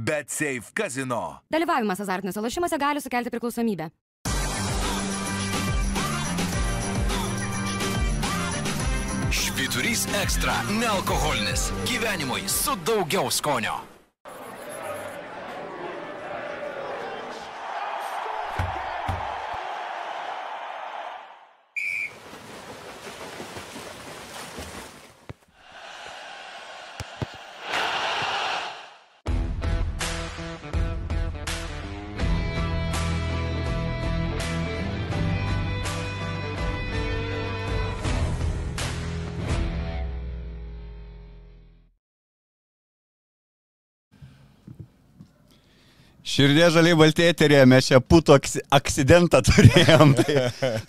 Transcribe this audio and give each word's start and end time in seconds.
Bet 0.00 0.30
Safe 0.30 0.70
Casino. 0.74 1.40
Dalyvavimas 1.50 2.00
azartiniuose 2.00 2.40
lošimuose 2.40 2.78
gali 2.78 3.00
sukelti 3.00 3.30
priklausomybę. 3.34 3.90
Švyturys 9.30 10.06
ekstra- 10.22 10.54
nealkoholinis. 10.80 11.72
Gyvenimui 11.90 12.48
su 12.48 12.76
daugiau 12.86 13.30
skonio. 13.30 13.87
Širdė 46.38 46.68
žaliai 46.70 46.94
baltėterė, 46.94 47.64
mes 47.66 47.88
čia 47.90 47.98
puto 47.98 48.36
akcidentą 48.70 49.40
turėjom. 49.42 50.12
Tai 50.20 50.36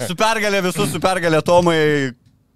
su 0.05 0.17
pergalė 0.19 0.61
visus, 0.67 0.91
su 0.93 1.01
pergalė 1.01 1.39
Tomai, 1.41 1.79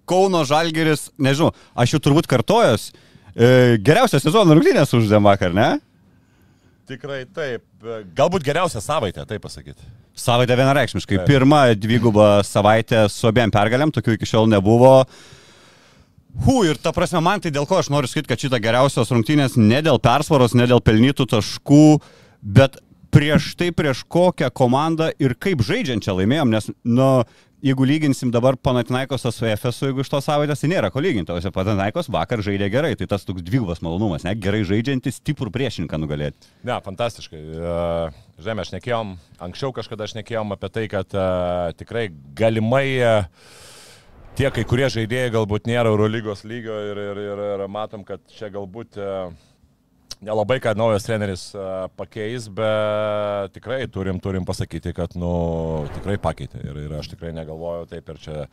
Kauno 0.06 0.44
Žalgeris, 0.46 1.08
nežinau, 1.18 1.50
aš 1.74 1.96
jau 1.96 2.00
turbūt 2.04 2.28
kartojos. 2.30 2.92
E, 3.34 3.80
geriausias 3.82 4.22
sezono 4.22 4.54
rungtynės 4.54 4.94
uždėm 4.94 5.26
vakar, 5.26 5.50
ne? 5.56 5.72
Tikrai 6.86 7.24
taip. 7.34 7.64
Galbūt 8.14 8.44
geriausia 8.46 8.82
savaitė, 8.84 9.24
taip 9.26 9.42
pasakyti. 9.42 9.82
Savaitė 10.14 10.54
vienareikšmiškai. 10.60 11.22
Taip. 11.22 11.30
Pirma 11.32 11.64
dviguba 11.74 12.44
savaitė 12.46 13.08
su 13.10 13.26
abiem 13.26 13.50
pergalėm, 13.50 13.90
tokių 13.96 14.18
iki 14.18 14.28
šiol 14.28 14.46
nebuvo. 14.52 15.00
Hu, 16.44 16.60
ir 16.68 16.78
ta 16.82 16.92
prasme, 16.94 17.22
man 17.24 17.40
tai 17.40 17.50
dėl 17.54 17.66
ko 17.66 17.80
aš 17.80 17.88
noriu 17.94 18.10
sakyti, 18.10 18.28
kad 18.30 18.44
šita 18.44 18.60
geriausios 18.62 19.10
rungtynės 19.14 19.56
ne 19.58 19.80
dėl 19.86 19.98
persvaros, 20.02 20.54
ne 20.54 20.68
dėl 20.68 20.82
pelnytų 20.84 21.26
taškų, 21.32 21.86
bet 22.44 22.76
prieš 23.14 23.54
tai 23.58 23.70
prieš 23.74 24.04
kokią 24.10 24.50
komandą 24.54 25.10
ir 25.22 25.36
kaip 25.38 25.62
žaidžiančią 25.64 26.16
laimėjom, 26.18 26.50
nes, 26.50 26.70
nu, 26.84 27.08
jeigu 27.64 27.86
lyginsim 27.88 28.32
dabar 28.34 28.58
Panatinaikosą 28.60 29.32
su 29.32 29.46
FSU, 29.48 29.88
jeigu 29.88 30.04
iš 30.04 30.10
tos 30.12 30.26
savaitės, 30.28 30.60
tai 30.60 30.70
nėra 30.74 30.90
ko 30.92 31.02
lyginti, 31.02 31.32
o 31.32 31.54
Panatinaikos 31.54 32.10
vakar 32.12 32.42
žaidė 32.44 32.68
gerai, 32.72 32.94
tai 32.98 33.08
tas 33.10 33.24
toks 33.24 33.44
dvigubas 33.46 33.80
malonumas, 33.84 34.26
ne, 34.26 34.34
gerai 34.36 34.64
žaidžiantis, 34.68 35.20
stiprų 35.22 35.52
priešininką 35.54 36.00
nugalėti. 36.02 36.50
Ne, 36.66 36.76
fantastiškai. 36.84 37.40
E, 37.40 37.76
Žinai, 38.42 38.58
mes 38.58 38.72
šnekėjom, 38.72 39.14
anksčiau 39.46 39.70
kažkada 39.76 40.10
šnekėjom 40.10 40.56
apie 40.56 40.72
tai, 40.74 40.88
kad 40.90 41.14
uh, 41.14 41.70
tikrai 41.78 42.08
galimai 42.34 42.86
uh, 42.98 43.28
tie 44.34 44.50
kai 44.50 44.64
kurie 44.66 44.88
žaidėjai 44.90 45.30
galbūt 45.36 45.68
nėra 45.70 45.92
Eurolygos 45.92 46.42
lygio 46.42 46.74
ir, 46.90 46.98
ir, 46.98 47.20
ir, 47.28 47.42
ir 47.54 47.66
matom, 47.70 48.02
kad 48.06 48.24
čia 48.34 48.50
galbūt 48.50 48.98
uh, 48.98 49.30
nelabai 50.24 50.58
ką 50.62 50.74
naujas 50.78 51.06
treneris 51.06 51.44
uh, 51.56 51.86
pakeis, 51.98 52.48
bet 52.52 53.54
tikrai 53.56 53.84
turim, 53.92 54.18
turim 54.22 54.46
pasakyti, 54.48 54.94
kad, 54.96 55.14
nu, 55.18 55.84
tikrai 55.98 56.18
pakeitė. 56.22 56.62
Ir, 56.64 56.82
ir 56.86 56.96
aš 56.98 57.12
tikrai 57.14 57.34
negalvoju 57.36 57.88
taip 57.92 58.10
ir 58.14 58.20
čia 58.24 58.48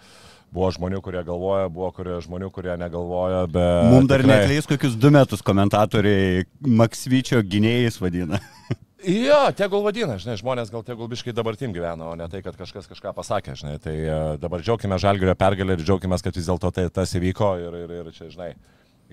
buvo 0.51 0.67
žmonių, 0.75 0.99
kurie 1.03 1.23
galvoja, 1.27 1.71
buvo 1.71 1.89
kurie 1.95 2.19
žmonių, 2.25 2.51
kurie 2.53 2.75
negalvoja, 2.79 3.45
bet... 3.47 3.89
Mums 3.91 4.11
dar 4.11 4.23
tikrai- 4.23 4.41
netleis 4.43 4.67
kokius 4.67 4.97
du 4.99 5.11
metus 5.15 5.43
komentatoriai 5.47 6.45
Maksvyčio 6.81 7.41
gynėjais 7.47 8.01
vadina. 8.03 8.41
Jo, 9.01 9.47
tegul 9.57 9.81
vadina, 9.81 10.13
žinai, 10.21 10.35
žmonės 10.37 10.69
gal 10.69 10.83
tegul 10.85 11.07
biškai 11.09 11.33
dabartim 11.33 11.71
gyvena, 11.73 12.11
o 12.11 12.17
ne 12.17 12.27
tai, 12.29 12.43
kad 12.45 12.53
kažkas 12.53 12.85
kažką 12.85 13.15
pasakė, 13.17 13.55
žinai. 13.57 13.79
Tai 13.81 13.93
e, 13.97 14.17
dabar 14.37 14.61
džiaugime 14.61 14.99
žalgerio 15.01 15.33
pergalę 15.39 15.73
ir 15.73 15.81
džiaugime, 15.81 16.19
kad 16.21 16.37
vis 16.37 16.45
dėlto 16.45 16.69
tai 16.75 16.85
tas 16.93 17.15
įvyko 17.17 17.49
ir, 17.63 17.79
ir, 17.79 17.95
ir 17.97 18.11
čia, 18.13 18.29
žinai, 18.29 18.51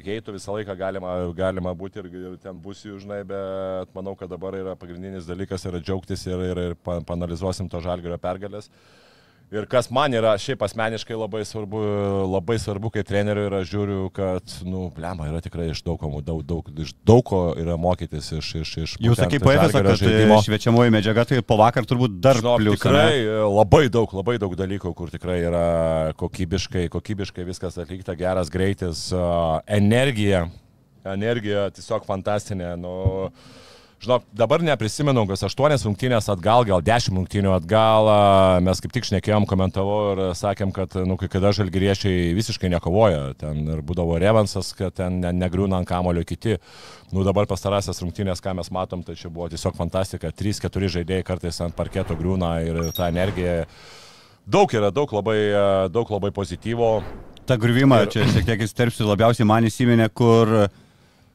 heitų 0.06 0.34
visą 0.36 0.54
laiką 0.54 0.76
galima, 0.78 1.14
galima 1.36 1.72
būti 1.74 1.98
ir, 2.02 2.08
ir 2.20 2.36
ten 2.42 2.58
būsiu, 2.62 2.98
žinai, 3.02 3.22
bet 3.26 3.90
manau, 3.96 4.14
kad 4.18 4.30
dabar 4.30 4.54
yra 4.58 4.76
pagrindinis 4.78 5.26
dalykas 5.26 5.66
yra 5.66 5.80
džiaugtis 5.82 6.26
ir, 6.30 6.44
ir, 6.52 6.62
ir 6.70 6.76
pa- 6.78 7.00
panalizuosim 7.06 7.68
to 7.68 7.80
žalgerio 7.82 8.18
pergalės. 8.22 8.70
Ir 9.48 9.64
kas 9.64 9.86
man 9.88 10.12
yra 10.12 10.34
šiaip 10.36 10.60
asmeniškai 10.66 11.16
labai 11.16 11.40
svarbu, 11.48 11.78
labai 12.28 12.58
svarbu 12.60 12.90
kaip 12.92 13.06
treneriui 13.08 13.46
yra 13.48 13.62
žiūriu, 13.64 14.10
kad, 14.12 14.44
nu, 14.68 14.90
blema, 14.92 15.24
yra 15.30 15.40
tikrai 15.40 15.70
iš 15.72 15.80
daug, 15.86 16.02
daug, 16.26 16.42
daug, 16.44 16.66
iš 16.84 16.90
daug 17.08 17.22
ko 17.30 17.38
yra 17.56 17.78
mokytis 17.80 18.28
iš, 18.36 18.50
iš, 18.60 18.72
iš 18.76 18.96
sakai, 19.16 19.40
PFS, 19.40 19.72
Žalgirio 19.72 20.18
kad 20.28 20.36
e, 20.36 20.40
šviečiamoji 20.44 20.92
medžiaga, 20.92 21.24
tai 21.30 21.40
po 21.40 21.56
vakar 21.62 21.88
turbūt 21.88 22.18
dar 22.20 22.36
Žinok, 22.36 22.60
plius. 22.60 22.76
tikrai 22.82 23.22
e, 23.22 23.38
labai 23.48 23.86
daug, 23.94 24.12
labai 24.20 24.36
daug 24.42 24.52
dalykų, 24.58 24.92
kur 24.98 25.14
tikrai 25.14 25.38
yra 25.46 25.64
kokybiškai, 26.20 26.84
kokybiškai 26.92 27.48
viskas 27.48 27.80
atlikta, 27.80 28.18
geras 28.20 28.52
greitis, 28.52 29.06
energija, 29.64 30.44
energija 31.08 31.70
tiesiog 31.72 32.04
fantastinė. 32.04 32.74
Nu, 32.76 32.98
Žinok, 33.98 34.22
dabar 34.30 34.62
neprisimenu, 34.62 35.24
kas 35.26 35.40
aštuonias 35.48 35.82
rungtynės 35.82 36.28
atgal, 36.30 36.62
gal 36.68 36.82
dešimt 36.86 37.18
rungtynių 37.18 37.50
atgal, 37.56 38.06
mes 38.62 38.78
kaip 38.78 38.92
tik 38.94 39.08
šnekėjom, 39.08 39.42
komentavau 39.50 39.96
ir 40.12 40.20
sakėm, 40.38 40.70
kad, 40.76 40.92
nu, 41.02 41.16
kai 41.18 41.26
kada 41.32 41.50
žalgyriešiai 41.56 42.28
visiškai 42.36 42.70
nekovoja, 42.76 43.32
ten 43.40 43.64
ir 43.66 43.80
būdavo 43.82 44.14
Revansas, 44.22 44.70
kad 44.78 44.94
ten 45.00 45.18
ne, 45.24 45.32
negriūna 45.34 45.80
ant 45.82 45.88
kamulio 45.90 46.22
kiti. 46.22 46.60
Nu, 47.10 47.24
dabar 47.26 47.48
pastarąsias 47.50 47.98
rungtynės, 48.04 48.38
ką 48.44 48.54
mes 48.60 48.70
matom, 48.70 49.02
tai 49.02 49.16
čia 49.18 49.32
buvo 49.34 49.48
tiesiog 49.50 49.74
fantastika, 49.74 50.30
3-4 50.30 50.92
žaidėjai 51.00 51.26
kartais 51.26 51.58
ant 51.66 51.74
parketo 51.74 52.14
griūna 52.20 52.52
ir 52.68 52.78
ta 52.94 53.10
energija. 53.10 53.64
Daug 54.46 54.70
yra, 54.78 54.92
daug 54.94 55.10
labai, 55.12 55.40
daug 55.90 56.14
labai 56.14 56.30
pozityvo. 56.38 56.92
Ta 57.50 57.58
griuvimą, 57.58 58.04
Ir- 58.06 58.14
čia 58.14 58.30
šiek 58.30 58.46
tiek 58.46 58.62
įsterpsiu, 58.62 59.10
labiausiai 59.10 59.48
man 59.48 59.66
įsiminė, 59.66 60.06
kur 60.14 60.68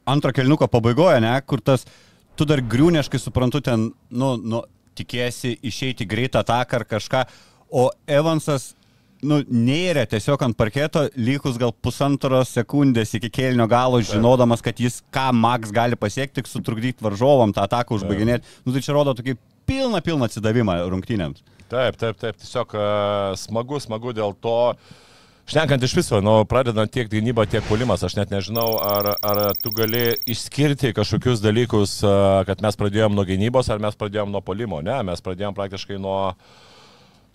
antro 0.08 0.32
kelniuko 0.32 0.64
pabaigoje, 0.72 1.20
ne, 1.20 1.36
kur 1.44 1.60
tas, 1.60 1.84
tu 2.38 2.46
dar 2.48 2.62
griūneškai 2.62 3.20
suprantu, 3.20 3.62
ten, 3.64 3.90
nu, 4.10 4.34
nu 4.38 4.62
tikėsi 4.98 5.56
išeiti 5.66 6.06
greitą 6.06 6.42
ataką 6.44 6.80
ar 6.80 6.86
kažką, 6.88 7.22
o 7.74 7.88
Evansas, 8.06 8.72
nu, 9.24 9.40
nėrė 9.48 10.04
tiesiog 10.10 10.42
ant 10.46 10.56
parketo, 10.58 11.06
likus 11.16 11.58
gal 11.60 11.72
pusantros 11.72 12.52
sekundės 12.54 13.14
iki 13.18 13.30
kelnio 13.32 13.66
galo, 13.70 14.02
žinodamas, 14.04 14.62
kad 14.64 14.78
jis 14.80 15.00
ką 15.14 15.30
Max 15.36 15.72
gali 15.74 15.98
pasiekti, 15.98 16.40
tik 16.40 16.50
sutrukdyti 16.50 17.04
varžovam 17.04 17.54
tą 17.54 17.64
ataką 17.64 17.98
užbaiginėti. 17.98 18.46
Nu, 18.66 18.74
tai 18.74 18.84
čia 18.84 18.94
rodo 18.96 19.16
tokį 19.16 19.36
pilną, 19.68 20.02
pilną 20.04 20.28
atsidavimą 20.28 20.78
rungtynėms. 20.92 21.42
Taip, 21.72 21.96
taip, 21.98 22.18
taip, 22.20 22.38
tiesiog 22.38 22.76
a, 22.76 22.88
smagu, 23.40 23.80
smagu 23.82 24.12
dėl 24.16 24.36
to. 24.44 24.74
Šnekant 25.44 25.82
iš 25.84 25.92
viso, 25.98 26.22
nu, 26.24 26.38
pradedant 26.48 26.88
tiek 26.88 27.08
gynyba, 27.12 27.44
tiek 27.44 27.64
puolimas, 27.68 28.00
aš 28.06 28.14
net 28.16 28.30
nežinau, 28.32 28.78
ar, 28.80 29.10
ar 29.20 29.40
tu 29.60 29.68
gali 29.76 30.14
išskirti 30.32 30.94
kažkokius 30.96 31.42
dalykus, 31.44 31.98
a, 32.00 32.40
kad 32.48 32.62
mes 32.64 32.78
pradėjom 32.80 33.12
nuo 33.12 33.26
gynybos, 33.28 33.68
ar 33.68 33.82
mes 33.82 33.98
pradėjom 34.00 34.32
nuo 34.32 34.40
puolimo. 34.40 34.80
Ne, 34.80 34.96
mes 35.04 35.20
pradėjom 35.20 35.52
praktiškai 35.52 36.00
nuo, 36.00 36.32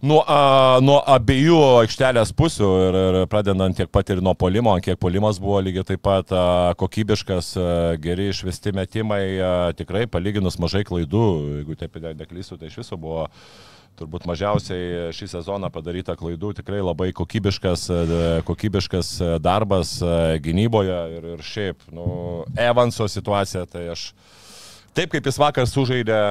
nuo, 0.01 0.23
a, 0.25 0.39
nuo 0.81 0.97
abiejų 1.05 1.61
aikštelės 1.83 2.33
pusių 2.33 2.71
ir, 2.87 2.99
ir 3.11 3.19
pradedant 3.29 3.77
tiek 3.77 3.93
pat 3.93 4.09
ir 4.09 4.25
nuo 4.25 4.33
puolimo, 4.33 4.73
kiek 4.81 4.97
puolimas 4.97 5.37
buvo 5.37 5.61
lygiai 5.69 5.85
taip 5.93 6.01
pat 6.09 6.33
a, 6.33 6.43
kokybiškas, 6.81 7.53
a, 7.61 7.71
geri 8.01 8.31
išvesti 8.33 8.73
metimai, 8.73 9.23
a, 9.37 9.55
tikrai 9.77 10.07
palyginus 10.09 10.57
mažai 10.57 10.81
klaidų, 10.89 11.27
jeigu 11.59 11.77
taip 11.77 12.01
ne- 12.01 12.17
neklystu, 12.25 12.57
tai 12.57 12.73
iš 12.73 12.81
viso 12.81 12.97
buvo 12.97 13.29
turbūt 13.99 14.25
mažiausiai 14.29 15.09
šį 15.15 15.27
sezoną 15.33 15.69
padaryta 15.73 16.15
klaidų, 16.19 16.53
tikrai 16.59 16.81
labai 16.83 17.09
kokybiškas, 17.15 17.85
e, 17.89 18.27
kokybiškas 18.47 19.11
e, 19.21 19.31
darbas 19.43 19.95
e, 20.01 20.11
gynyboje 20.43 20.99
ir, 21.17 21.29
ir 21.35 21.45
šiaip, 21.45 21.87
nu, 21.95 22.09
Evanso 22.59 23.07
situacija, 23.11 23.65
tai 23.69 23.87
aš 23.93 24.09
taip 24.97 25.13
kaip 25.13 25.27
jis 25.29 25.39
vakar 25.39 25.67
sužaidė, 25.69 26.21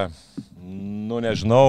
nu 1.09 1.21
nežinau, 1.25 1.67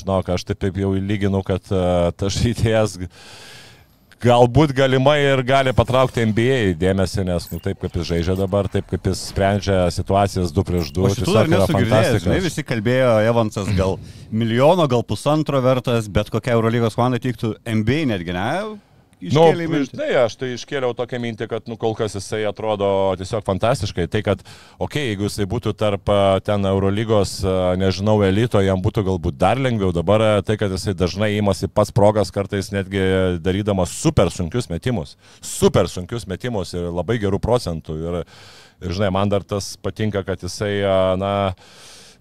žinok, 0.00 0.34
aš 0.36 0.46
taip, 0.48 0.60
taip 0.64 0.80
jau 0.80 0.92
lyginu, 0.94 1.40
kad 1.46 1.64
tas 1.64 2.38
žaidėjas 2.40 2.98
galbūt 4.24 4.72
galimai 4.76 5.18
ir 5.22 5.42
gali 5.46 5.74
patraukti 5.76 6.24
NBA 6.30 6.74
dėmesį, 6.80 7.26
nes 7.28 7.48
nu, 7.52 7.60
taip 7.64 7.82
kaip 7.82 7.98
jis 7.98 8.08
žaidžia 8.10 8.36
dabar, 8.38 8.68
taip 8.72 8.88
kaip 8.90 9.10
jis 9.10 9.26
sprendžia 9.30 9.82
situacijas 9.94 10.54
2 10.54 10.64
prieš 10.70 10.90
2, 10.96 11.04
O 11.04 11.12
šitų 11.18 11.36
dar 11.36 11.50
nesu 11.52 11.76
girdėjęs, 11.76 12.24
žinai, 12.24 12.40
visi 12.44 12.64
kalbėjo, 12.66 13.12
Evansas 13.28 13.70
gal 13.76 13.98
milijono, 14.32 14.88
gal 14.90 15.04
pusantro 15.06 15.60
vertas, 15.64 16.08
bet 16.08 16.32
kokia 16.32 16.56
Eurolygos 16.56 16.96
komanda 16.98 17.20
tiktų 17.22 17.56
NBA 17.68 18.04
netgi, 18.14 18.36
ne? 18.36 18.50
Nu, 19.32 19.44
Iškėlė 19.48 19.64
į 19.64 19.70
mintį. 19.72 19.88
žinai, 19.92 20.08
aš 20.24 20.36
tai 20.40 20.50
iškėliau 20.54 20.94
tokią 20.96 21.20
mintį, 21.22 21.48
kad 21.50 21.70
nu, 21.70 21.78
kol 21.80 21.94
kas 21.98 22.16
jisai 22.18 22.42
atrodo 22.48 22.88
tiesiog 23.20 23.44
fantastiškai. 23.46 24.06
Tai, 24.12 24.22
kad, 24.26 24.42
okei, 24.44 24.82
okay, 24.86 25.06
jeigu 25.12 25.28
jisai 25.28 25.46
būtų 25.50 25.74
tarp 25.80 26.12
ten 26.46 26.68
Eurolygos, 26.70 27.36
nežinau, 27.80 28.18
elito, 28.26 28.60
jam 28.64 28.82
būtų 28.84 29.06
galbūt 29.08 29.38
dar 29.40 29.60
lengviau. 29.62 29.92
Dabar 29.96 30.42
tai, 30.46 30.58
kad 30.60 30.74
jisai 30.74 30.96
dažnai 30.98 31.32
įmasi 31.38 31.70
pats 31.72 31.94
progas, 31.94 32.34
kartais 32.34 32.72
netgi 32.74 33.04
darydamas 33.44 33.94
super 33.94 34.32
sunkius 34.34 34.68
metimus. 34.72 35.16
Super 35.44 35.88
sunkius 35.88 36.28
metimus 36.30 36.74
ir 36.76 36.90
labai 36.90 37.20
gerų 37.22 37.40
procentų. 37.42 37.98
Ir, 38.04 38.20
Ir 38.84 38.92
žinai, 38.92 39.10
man 39.14 39.30
dar 39.30 39.44
tas 39.46 39.74
patinka, 39.80 40.24
kad 40.26 40.42
jisai, 40.44 40.82
na, 41.16 41.54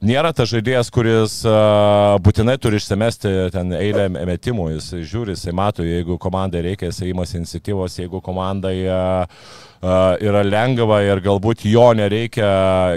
nėra 0.04 0.34
tas 0.36 0.52
žaidėjas, 0.52 0.90
kuris 0.94 1.40
uh, 1.48 2.16
būtinai 2.24 2.58
turi 2.62 2.80
išsimesti 2.80 3.32
ten 3.54 3.74
eilę 3.78 4.10
metimų. 4.14 4.70
Jis 4.76 4.90
žiūri, 5.10 5.38
jisai 5.38 5.54
mato, 5.56 5.86
jeigu 5.88 6.18
komandai 6.22 6.64
reikia, 6.68 6.92
jisai 6.92 7.12
įmasi 7.12 7.40
iniciatyvos, 7.40 8.00
jeigu 8.02 8.22
komandai 8.24 8.76
uh, 8.84 9.44
uh, 9.84 10.16
yra 10.24 10.44
lengva 10.46 11.02
ir 11.08 11.24
galbūt 11.24 11.66
jo 11.70 11.86
nereikia, 11.98 12.48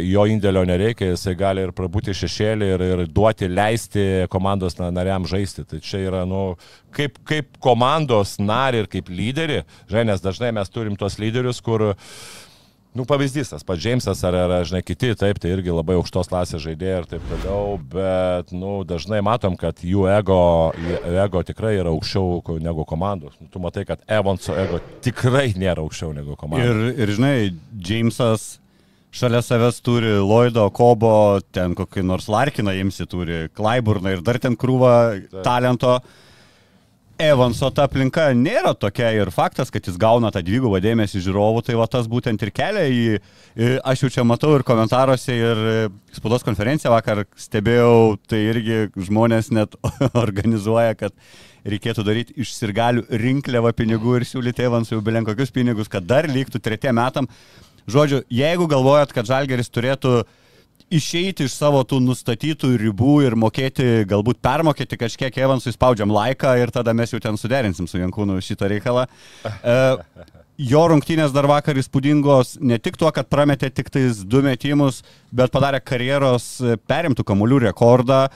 jo 0.04 0.26
indėlio 0.30 0.64
nereikia, 0.68 1.12
jisai 1.14 1.36
gali 1.38 1.66
ir 1.66 1.74
prabūti 1.76 2.14
šešėlį 2.16 2.72
ir, 2.74 2.86
ir 2.92 3.04
duoti, 3.10 3.50
leisti 3.50 4.06
komandos 4.32 4.78
na, 4.80 4.90
nariam 4.94 5.28
žaisti. 5.28 5.66
Tai 5.68 5.82
čia 5.84 6.02
yra, 6.08 6.24
nu, 6.28 6.48
kaip, 6.96 7.20
kaip 7.28 7.54
komandos 7.62 8.36
nari 8.42 8.82
ir 8.82 8.90
kaip 8.90 9.12
lyderi, 9.12 9.62
žinai, 9.90 10.10
nes 10.12 10.24
dažnai 10.24 10.52
mes 10.56 10.74
turim 10.74 10.98
tos 10.98 11.20
lyderius, 11.22 11.62
kur 11.64 11.92
uh, 11.92 12.10
Nu, 12.96 13.04
pavyzdys, 13.04 13.50
tas 13.52 13.64
pats 13.66 13.82
Džeimsas 13.82 14.22
ar, 14.24 14.36
ar, 14.46 14.64
žinai, 14.64 14.80
kiti, 14.86 15.10
taip, 15.18 15.40
tai 15.42 15.50
irgi 15.52 15.74
labai 15.74 15.98
aukštos 15.98 16.30
klasės 16.32 16.62
žaidėjai 16.64 17.00
ir 17.02 17.08
taip 17.10 17.24
toliau, 17.28 17.76
bet, 17.92 18.52
nu, 18.56 18.78
dažnai 18.88 19.20
matom, 19.26 19.58
kad 19.60 19.82
jų 19.84 20.06
ego, 20.14 20.40
jų 20.80 21.16
ego 21.26 21.42
tikrai 21.44 21.74
yra 21.76 21.92
aukščiau 21.92 22.58
negu 22.64 22.86
komandos. 22.88 23.36
Nu, 23.42 23.50
tu 23.52 23.60
matai, 23.60 23.84
kad 23.88 24.00
Evanso 24.08 24.56
ego 24.56 24.80
tikrai 25.04 25.50
nėra 25.60 25.84
aukščiau 25.84 26.14
negu 26.16 26.38
komandos. 26.40 26.72
Ir, 26.72 27.02
ir 27.04 27.16
žinai, 27.18 27.34
Džeimsas 27.76 28.54
šalia 29.16 29.40
savęs 29.44 29.80
turi 29.84 30.16
Lloydo, 30.20 30.66
Kobo, 30.74 31.40
ten 31.54 31.76
kokį 31.76 32.04
nors 32.04 32.30
Larkiną 32.32 32.74
imsi 32.80 33.06
turi, 33.08 33.46
Klaiburną 33.56 34.16
ir 34.16 34.24
dar 34.24 34.40
ten 34.42 34.56
krūvą 34.56 34.94
Taip. 35.16 35.42
talento. 35.46 35.98
Evanso 37.16 37.70
ta 37.72 37.86
aplinka 37.88 38.26
nėra 38.36 38.74
tokia 38.76 39.08
ir 39.16 39.30
faktas, 39.32 39.70
kad 39.72 39.86
jis 39.88 39.96
gauna 39.96 40.28
tą 40.28 40.42
dvigubą 40.44 40.82
dėmesį 40.84 41.22
žiūrovų, 41.24 41.62
tai 41.64 41.76
va 41.78 41.86
tas 41.88 42.04
būtent 42.12 42.42
ir 42.44 42.50
kelia 42.52 42.82
į, 42.92 43.04
aš 43.88 44.02
jau 44.04 44.10
čia 44.18 44.24
matau 44.28 44.50
ir 44.52 44.64
komentaruose, 44.68 45.32
ir 45.32 45.62
spaudos 46.12 46.44
konferenciją 46.44 46.92
vakar 46.92 47.24
stebėjau, 47.40 48.18
tai 48.28 48.42
irgi 48.50 48.80
žmonės 49.08 49.48
net 49.56 49.78
organizuoja, 50.26 50.92
kad 51.00 51.16
reikėtų 51.64 52.04
daryti 52.04 52.36
iš 52.44 52.52
sirgalių 52.52 53.06
rinkliavą 53.08 53.72
pinigų 53.78 54.18
ir 54.20 54.28
siūlyti 54.28 54.68
Evansui 54.68 55.00
bilen 55.00 55.24
kokius 55.24 55.54
pinigus, 55.56 55.88
kad 55.88 56.04
dar 56.04 56.28
liktų 56.28 56.60
tretiem 56.60 57.00
metam. 57.00 57.30
Žodžiu, 57.88 58.26
jeigu 58.28 58.68
galvojat, 58.68 59.16
kad 59.16 59.24
Žalgeris 59.24 59.72
turėtų 59.72 60.26
išeiti 60.92 61.46
iš 61.46 61.56
savo 61.56 61.82
tų 61.86 61.98
nustatytų 62.04 62.72
ribų 62.80 63.18
ir 63.26 63.36
mokėti, 63.38 64.06
galbūt 64.08 64.40
permokėti 64.44 64.98
kažkiek 65.00 65.38
Evansui 65.42 65.74
spaudžiam 65.74 66.12
laiką 66.14 66.54
ir 66.60 66.72
tada 66.74 66.94
mes 66.96 67.12
jau 67.12 67.20
ten 67.22 67.38
suderinsim 67.40 67.88
su 67.90 68.00
Jankūnu 68.00 68.38
šitą 68.44 68.70
reikalą. 68.76 69.06
E, 69.66 69.76
jo 70.70 70.82
rungtynės 70.90 71.32
dar 71.34 71.48
vakar 71.50 71.78
įspūdingos 71.80 72.56
ne 72.64 72.78
tik 72.82 72.96
tuo, 73.00 73.10
kad 73.14 73.28
prametė 73.30 73.70
tik 73.74 73.90
tais 73.92 74.20
du 74.24 74.42
metimus, 74.44 75.02
bet 75.34 75.52
padarė 75.54 75.80
karjeros 75.82 76.46
perimtų 76.88 77.24
kamuolių 77.26 77.64
rekordą. 77.66 78.26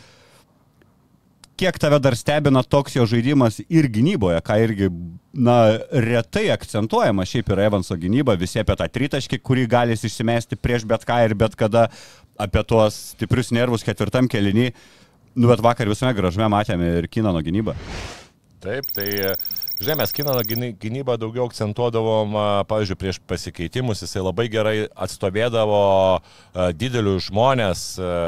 Kiek 1.61 1.76
tave 1.81 1.99
dar 2.00 2.17
stebina 2.17 2.62
toks 2.64 2.97
jo 2.97 3.05
žaidimas 3.08 3.61
ir 3.69 3.88
gynyboje, 3.93 4.41
ką 4.44 4.56
irgi, 4.64 4.88
na, 5.37 5.58
retai 5.93 6.47
akcentuojama 6.55 7.26
šiaip 7.29 7.52
yra 7.52 7.69
Evanso 7.69 7.97
gynyba, 8.00 8.37
visi 8.41 8.62
apie 8.62 8.79
tą 8.81 8.88
tritaškį, 8.88 9.41
kurį 9.44 9.67
gali 9.70 9.99
išsimesti 9.99 10.56
prieš 10.56 10.88
bet 10.88 11.05
ką 11.08 11.20
ir 11.26 11.37
bet 11.38 11.56
kada, 11.61 11.88
apie 12.41 12.63
tuos 12.69 12.97
stiprius 13.15 13.53
nervus 13.55 13.85
ketvirtam 13.87 14.29
kelinį. 14.31 14.71
Nu, 15.37 15.47
bet 15.51 15.63
vakar 15.63 15.89
visame 15.91 16.15
gražume 16.17 16.49
matėme 16.51 16.89
ir 16.99 17.09
Kinano 17.13 17.43
gynybą. 17.45 17.77
Taip, 18.61 18.89
tai, 18.97 19.07
žinai, 19.81 19.97
mes 19.97 20.12
gyny- 20.12 20.75
gynybą 20.77 21.17
daugiau 21.17 21.47
akcentuodavom, 21.49 22.35
pavyzdžiui, 22.69 22.99
prieš 23.00 23.19
pasikeitimus, 23.27 24.03
jisai 24.05 24.23
labai 24.23 24.47
gerai 24.53 24.75
atstovėdavo 24.93 25.81
didelius 26.77 27.31
žmonės, 27.31 27.85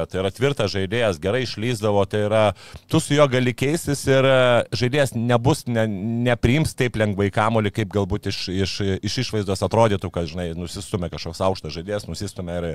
tai 0.08 0.20
yra 0.22 0.30
tvirtas 0.32 0.72
žaidėjas, 0.72 1.20
gerai 1.20 1.42
išlyzdavo, 1.44 2.04
tai 2.08 2.24
yra, 2.28 2.44
tu 2.88 3.00
su 3.00 3.16
juo 3.16 3.26
gali 3.28 3.52
keistis 3.52 4.06
ir 4.08 4.28
žaidėjas 4.72 5.12
nebus, 5.18 5.66
ne, 5.68 5.84
nepriims 6.28 6.72
taip 6.78 6.96
lengvai 6.96 7.28
kamolį, 7.34 7.74
kaip 7.76 7.92
galbūt 7.92 8.30
iš, 8.32 8.40
iš, 8.48 8.76
iš 9.04 9.18
išvaizdos 9.26 9.64
atrodytų, 9.68 10.10
kad, 10.14 10.30
žinai, 10.32 10.48
nusistumė 10.56 11.12
kažkoks 11.12 11.42
aukštas 11.44 11.76
žaidėjas, 11.76 12.08
nusistumė 12.08 12.58
ir, 12.62 12.68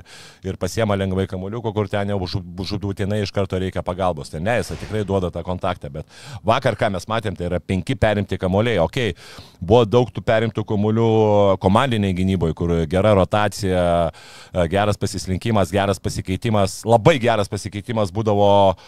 ir 0.46 0.60
pasiema 0.60 0.94
lengvai 0.98 1.26
kamoliuko, 1.30 1.74
kur 1.74 1.90
ten 1.90 2.14
jau 2.14 2.20
žudūtinai 2.28 3.24
iš 3.24 3.34
karto 3.34 3.58
reikia 3.58 3.82
pagalbos. 3.82 4.30
Tai 4.30 4.42
ne, 4.44 4.58
jisai 4.62 4.78
tikrai 4.78 5.02
duoda 5.08 5.32
tą 5.34 5.42
kontaktą, 5.46 5.90
bet 5.92 6.06
vakar, 6.46 6.78
ką 6.78 6.92
mes 6.94 7.08
matėm, 7.10 7.36
tai 7.38 7.48
yra 7.50 7.58
penki 7.62 7.98
perimti 7.98 8.38
kamuoliai. 8.68 8.78
Ok, 8.78 9.16
buvo 9.60 9.84
daug 9.84 10.10
tų 10.12 10.22
perimtų 10.22 10.64
kamuolių 10.64 11.58
komandiniai 11.60 12.14
gynyboje, 12.14 12.54
kur 12.54 12.74
gera 12.86 13.14
rotacija, 13.14 14.10
geras 14.70 14.96
pasislinkimas, 14.96 15.72
geras 15.72 15.98
pasikeitimas, 15.98 16.84
labai 16.84 17.18
geras 17.18 17.48
pasikeitimas 17.48 18.12
būdavo 18.12 18.78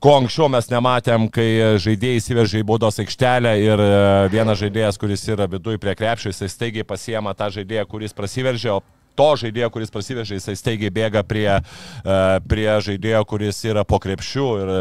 ko 0.00 0.14
anksčiau 0.20 0.48
mes 0.48 0.68
nematėm, 0.70 1.28
kai 1.30 1.78
žaidėjai 1.82 2.20
įsiveržė 2.20 2.60
į 2.62 2.66
baudos 2.66 3.00
aikštelę 3.02 3.56
ir 3.58 3.80
e, 3.82 4.28
vienas 4.30 4.60
žaidėjas, 4.60 4.98
kuris 4.98 5.26
yra 5.26 5.48
viduje 5.50 5.78
prie 5.82 5.96
krepšio, 5.98 6.30
jisai 6.30 6.46
staigiai 6.52 6.86
pasiema 6.86 7.34
tą 7.34 7.48
žaidėją, 7.50 7.82
kuris 7.90 8.14
prasiveržė, 8.14 8.76
o 8.76 8.82
to 9.18 9.28
žaidėjo, 9.42 9.72
kuris 9.74 9.90
prasiveržė, 9.90 10.38
jisai 10.38 10.54
staigiai 10.54 10.94
bėga 10.94 11.24
prie, 11.26 11.50
e, 11.50 12.20
prie 12.46 12.68
žaidėjo, 12.86 13.24
kuris 13.26 13.58
yra 13.66 13.82
po 13.82 13.98
krepšiu 13.98 14.46
ir 14.62 14.72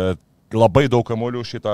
labai 0.56 0.86
daug 0.92 1.04
kamuolių 1.08 1.44
šito, 1.48 1.74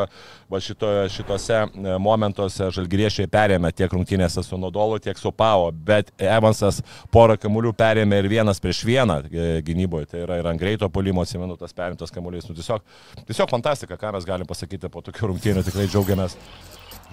šito, 0.64 0.90
šitose 1.14 1.60
e, 1.64 1.96
momentuose 2.02 2.70
žalgyriešiai 2.74 3.30
perėmė 3.32 3.74
tiek 3.76 3.94
rungtynėse 3.94 4.44
su 4.46 4.58
Nodolu, 4.58 5.00
tiek 5.04 5.20
su 5.20 5.32
Pavo, 5.36 5.70
bet 5.72 6.10
Evansas 6.18 6.82
porą 7.14 7.38
kamuolių 7.42 7.74
perėmė 7.78 8.24
ir 8.24 8.30
vienas 8.32 8.62
prieš 8.64 8.84
vieną 8.88 9.20
e, 9.28 9.48
gynyboje, 9.66 10.10
tai 10.14 10.24
yra 10.26 10.40
ir 10.42 10.50
ant 10.50 10.62
greito 10.62 10.90
polimo 10.94 11.26
atsimenu 11.26 11.58
tas 11.60 11.76
perimtas 11.76 12.14
kamuolys. 12.14 12.50
Nu, 12.50 12.58
tiesiog, 12.58 12.82
tiesiog 13.28 13.54
fantastika, 13.54 14.00
ką 14.00 14.16
mes 14.18 14.28
galim 14.30 14.50
pasakyti 14.50 14.92
po 14.94 15.04
tokių 15.06 15.34
rungtynių, 15.34 15.66
tikrai 15.68 15.88
džiaugiamės. 15.92 16.38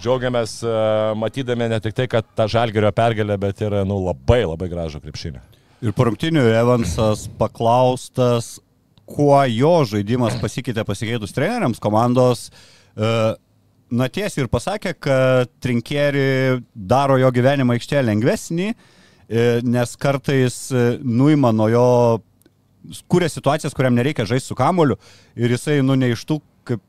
Džiaugiamės 0.01 0.61
uh, 0.65 1.13
matydami 1.19 1.67
ne 1.69 1.77
tik 1.85 1.93
tai, 1.97 2.07
kad 2.09 2.25
tą 2.39 2.47
žalgerio 2.49 2.89
pergalę, 2.97 3.37
bet 3.41 3.61
ir 3.61 3.83
nu, 3.85 3.99
labai 4.07 4.47
labai 4.47 4.71
gražų 4.73 5.03
krepšinį. 5.05 5.43
Ir 5.85 5.93
po 5.97 6.07
rungtinių 6.09 6.43
Evansas 6.53 7.27
paklaustas, 7.41 8.59
kuo 9.11 9.43
jo 9.51 9.75
žaidimas 9.91 10.39
pasikeitė 10.43 10.87
pasikeitus 10.89 11.37
treneriams 11.37 11.83
komandos. 11.83 12.49
Uh, 12.95 13.35
Na 13.91 14.07
tiesiai 14.07 14.45
ir 14.45 14.51
pasakė, 14.51 14.93
kad 15.03 15.51
trinkieri 15.59 16.61
daro 16.75 17.17
jo 17.19 17.31
gyvenimą 17.35 17.75
aikštėje 17.75 18.05
lengvesnį, 18.07 18.69
e, 18.71 19.47
nes 19.67 19.95
kartais 19.99 20.59
e, 20.71 20.85
nuima 21.03 21.51
nuo 21.51 21.67
jo, 21.73 21.89
kuria 23.11 23.27
situacijas, 23.33 23.75
kuriam 23.75 23.99
nereikia 23.99 24.29
žaisti 24.31 24.53
su 24.53 24.59
kamoliu 24.59 24.95
ir 25.35 25.51
jisai, 25.57 25.81
nu, 25.83 25.99
ne 25.99 26.13
iš 26.15 26.23
tų, 26.29 26.39
kaip 26.71 26.85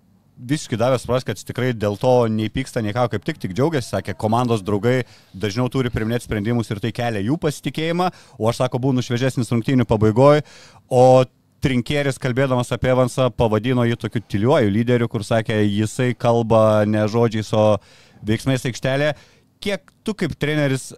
visiškai 0.53 0.77
davęs 0.77 1.07
supras, 1.07 1.25
kad 1.25 1.41
tikrai 1.41 1.71
dėl 1.73 1.97
to 1.97 2.13
nei 2.29 2.53
pyksta, 2.53 2.85
nei 2.85 2.93
ką, 2.93 3.07
kaip 3.15 3.25
tik, 3.25 3.41
tik 3.41 3.57
džiaugiasi, 3.57 3.95
sakė, 3.95 4.13
komandos 4.21 4.61
draugai 4.61 4.99
dažniau 5.33 5.73
turi 5.73 5.89
priminėti 5.89 6.29
sprendimus 6.29 6.69
ir 6.69 6.85
tai 6.85 6.93
kelia 6.93 7.25
jų 7.25 7.41
pasitikėjimą, 7.41 8.13
o 8.37 8.53
aš 8.53 8.61
sako, 8.61 8.85
būnu 8.85 9.01
šviežesnis 9.09 9.49
rungtynių 9.49 9.89
pabaigoje, 9.89 10.45
o 10.85 11.25
Trinkėris, 11.61 12.17
kalbėdamas 12.17 12.71
apie 12.73 12.89
Evansą, 12.89 13.27
pavadino 13.37 13.83
jį 13.85 13.99
tokiu 14.01 14.23
tyliuoju 14.33 14.71
lyderiu, 14.73 15.07
kur 15.11 15.21
sakė, 15.25 15.59
jisai 15.61 16.15
kalba 16.17 16.81
ne 16.89 17.03
žodžiais, 17.05 17.51
o 17.53 17.77
veiksmais 18.25 18.65
aikštelė. 18.65 19.11
Kiek 19.61 19.93
tu 20.01 20.15
kaip 20.17 20.33
treneris 20.41 20.89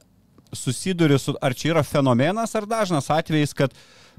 susiduri 0.56 1.18
su, 1.20 1.36
ar 1.44 1.56
čia 1.58 1.74
yra 1.74 1.84
fenomenas, 1.84 2.56
ar 2.56 2.68
dažnas 2.70 3.10
atvejis, 3.12 3.52
kad, 3.58 3.76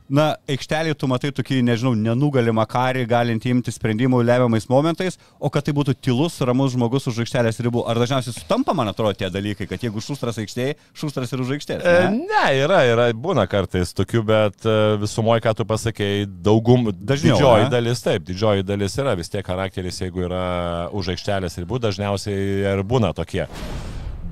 na, 0.08 0.34
aikštelį 0.50 0.94
tu 0.98 1.08
matai 1.10 1.30
tokį, 1.34 1.60
nežinau, 1.64 1.94
nenugalimą 1.96 2.66
karį, 2.68 3.04
galinti 3.08 3.52
imti 3.52 3.72
sprendimų 3.72 4.20
lemiamais 4.26 4.68
momentais, 4.68 5.16
o 5.40 5.50
kad 5.52 5.64
tai 5.64 5.74
būtų 5.76 5.94
tylus, 6.04 6.36
ramus 6.44 6.74
žmogus 6.74 7.08
už 7.10 7.22
aikštelės 7.24 7.60
ribų. 7.64 7.84
Ar 7.88 8.00
dažniausiai 8.02 8.36
sutampa, 8.36 8.74
man 8.76 8.90
atrodo, 8.92 9.14
tie 9.18 9.30
dalykai, 9.32 9.68
kad 9.70 9.82
jeigu 9.84 10.02
šustras 10.04 10.38
aikštėje, 10.42 10.76
šustras 10.96 11.32
ir 11.32 11.44
už 11.44 11.54
aikštės? 11.58 11.80
E, 11.80 11.94
Ne? 12.04 12.26
ne, 12.28 12.44
yra, 12.58 12.82
yra, 12.90 13.08
būna 13.16 13.46
kartais 13.48 13.94
tokių, 13.96 14.24
bet 14.28 14.66
e, 14.68 14.76
visumoje, 15.00 15.44
ką 15.46 15.54
tu 15.56 15.68
pasakėjai, 15.68 16.28
daugum, 16.44 16.90
Dažniau, 16.92 17.38
didžioji 17.38 17.64
ne? 17.64 17.72
dalis, 17.72 18.04
taip, 18.04 18.26
didžioji 18.28 18.66
dalis 18.66 18.98
yra, 19.00 19.16
vis 19.16 19.32
tiek 19.32 19.46
charakteris, 19.46 20.02
jeigu 20.04 20.26
yra 20.28 20.44
už 20.92 21.14
aikštelės 21.14 21.60
ribų, 21.62 21.80
dažniausiai 21.88 22.74
ir 22.74 22.84
būna 22.84 23.14
tokie. 23.16 23.46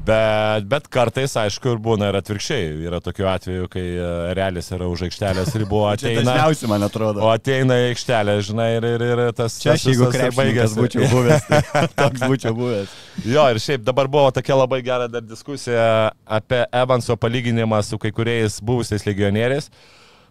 Bet, 0.02 0.64
bet 0.66 0.88
kartais, 0.90 1.34
aišku, 1.38 1.76
ir 1.76 1.80
būna 1.82 2.08
ir 2.10 2.16
atvirkščiai. 2.18 2.70
Yra 2.88 2.98
tokių 3.04 3.26
atvejų, 3.30 3.68
kai 3.70 3.84
e, 3.92 4.08
realis 4.34 4.72
yra 4.74 4.88
už 4.90 5.04
aikštelės 5.06 5.52
ribų, 5.62 5.82
ateina, 5.92 6.24
dažniausiai, 6.26 6.70
man 6.72 6.86
atrodo. 6.88 7.22
o 7.22 7.30
ateina 7.30 7.76
į 7.78 7.86
aikštelę, 7.92 8.34
žinai, 8.48 8.68
ir, 8.80 8.88
ir, 8.88 9.04
ir 9.06 9.22
tas... 9.38 9.60
Čia 9.62 9.76
aš, 9.76 9.86
jeigu 9.92 10.10
krepšininkas 10.10 10.74
būčiau 10.80 11.06
buvęs, 11.12 11.46
tai 11.46 11.86
toks 12.02 12.26
būčiau 12.26 12.58
buvęs. 12.58 12.98
Jo, 13.30 13.46
ir 13.54 13.62
šiaip 13.62 13.86
dabar 13.86 14.10
buvo 14.10 14.34
tokia 14.34 14.58
labai 14.58 14.82
gera 14.82 15.06
dar 15.12 15.22
diskusija 15.22 15.86
apie 16.26 16.64
Evanso 16.82 17.14
palyginimą 17.22 17.82
su 17.86 18.00
kai 18.02 18.10
kuriais 18.16 18.58
buvusiais 18.58 19.06
legionieriais. 19.06 19.70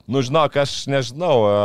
Nu, 0.04 0.20
žinok, 0.20 0.60
aš 0.66 0.82
nežinau, 0.92 1.36
a, 1.48 1.60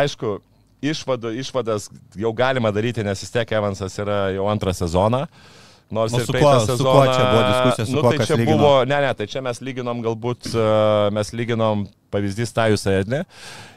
aišku, 0.00 0.38
išvadu, 0.80 1.36
išvadas 1.36 1.90
jau 2.16 2.32
galima 2.32 2.72
daryti, 2.72 3.04
nes 3.04 3.20
vis 3.20 3.36
tiek 3.36 3.52
Evansas 3.60 4.00
yra 4.00 4.30
jau 4.32 4.48
antrą 4.48 4.72
sezoną. 4.72 5.26
Nors 5.90 6.12
O 6.14 6.20
ir 6.20 6.26
su 6.26 6.32
kuo- 6.32 6.60
su 6.60 6.66
sezoną... 6.66 6.92
kuo 6.92 7.04
čia 7.14 7.24
buvo 7.32 7.42
diskusija, 7.50 7.86
su 7.86 7.92
nu, 7.96 8.00
kuo 8.00 8.10
tai 8.12 8.26
čia 8.26 8.36
lygino? 8.36 8.56
buvo, 8.58 8.84
ne, 8.84 9.00
ne, 9.00 9.14
tai 9.14 9.26
čia 9.26 9.40
mes 9.42 9.58
lyginom 9.60 10.02
galbūt, 10.04 10.52
a, 10.54 11.10
mes 11.10 11.32
lyginom 11.34 11.86
pavyzdys 12.12 12.52
Tajus 12.56 12.86
Edne 12.90 13.24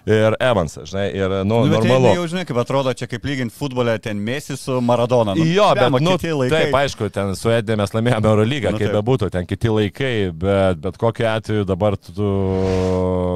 ir 0.09 0.35
Evansas, 0.43 0.89
žinai, 0.91 1.05
ir, 1.15 1.31
nu, 1.47 1.61
Nu, 1.63 1.77
normalu. 1.77 2.09
tai 2.09 2.15
jau 2.17 2.25
žinai, 2.27 2.43
kaip 2.49 2.57
atrodo, 2.59 2.91
čia 2.97 3.07
kaip 3.07 3.23
lyginti 3.23 3.55
futbolę, 3.55 3.93
ten 4.03 4.19
mėsi 4.19 4.57
su 4.59 4.81
Maradona. 4.83 5.31
Nu, 5.37 5.45
Jo, 5.47 5.69
bet, 5.77 5.93
nu, 5.95 6.17
kiti 6.17 6.33
laikai. 6.35 6.57
taip, 6.65 6.75
aišku, 6.81 7.07
ten 7.15 7.31
su 7.39 7.53
Edė 7.55 7.77
mes 7.79 7.93
laimėjome 7.95 8.27
Eurolygą, 8.33 8.73
Nu, 8.75 8.81
kaip 8.81 8.91
bebūtų, 8.97 9.29
ten 9.31 9.47
kiti 9.47 9.71
laikai, 9.71 10.11
bet, 10.35 10.81
bet 10.83 10.97
kokiu 10.99 11.29
atveju 11.31 11.63
dabar 11.69 11.95
tu, 11.95 12.27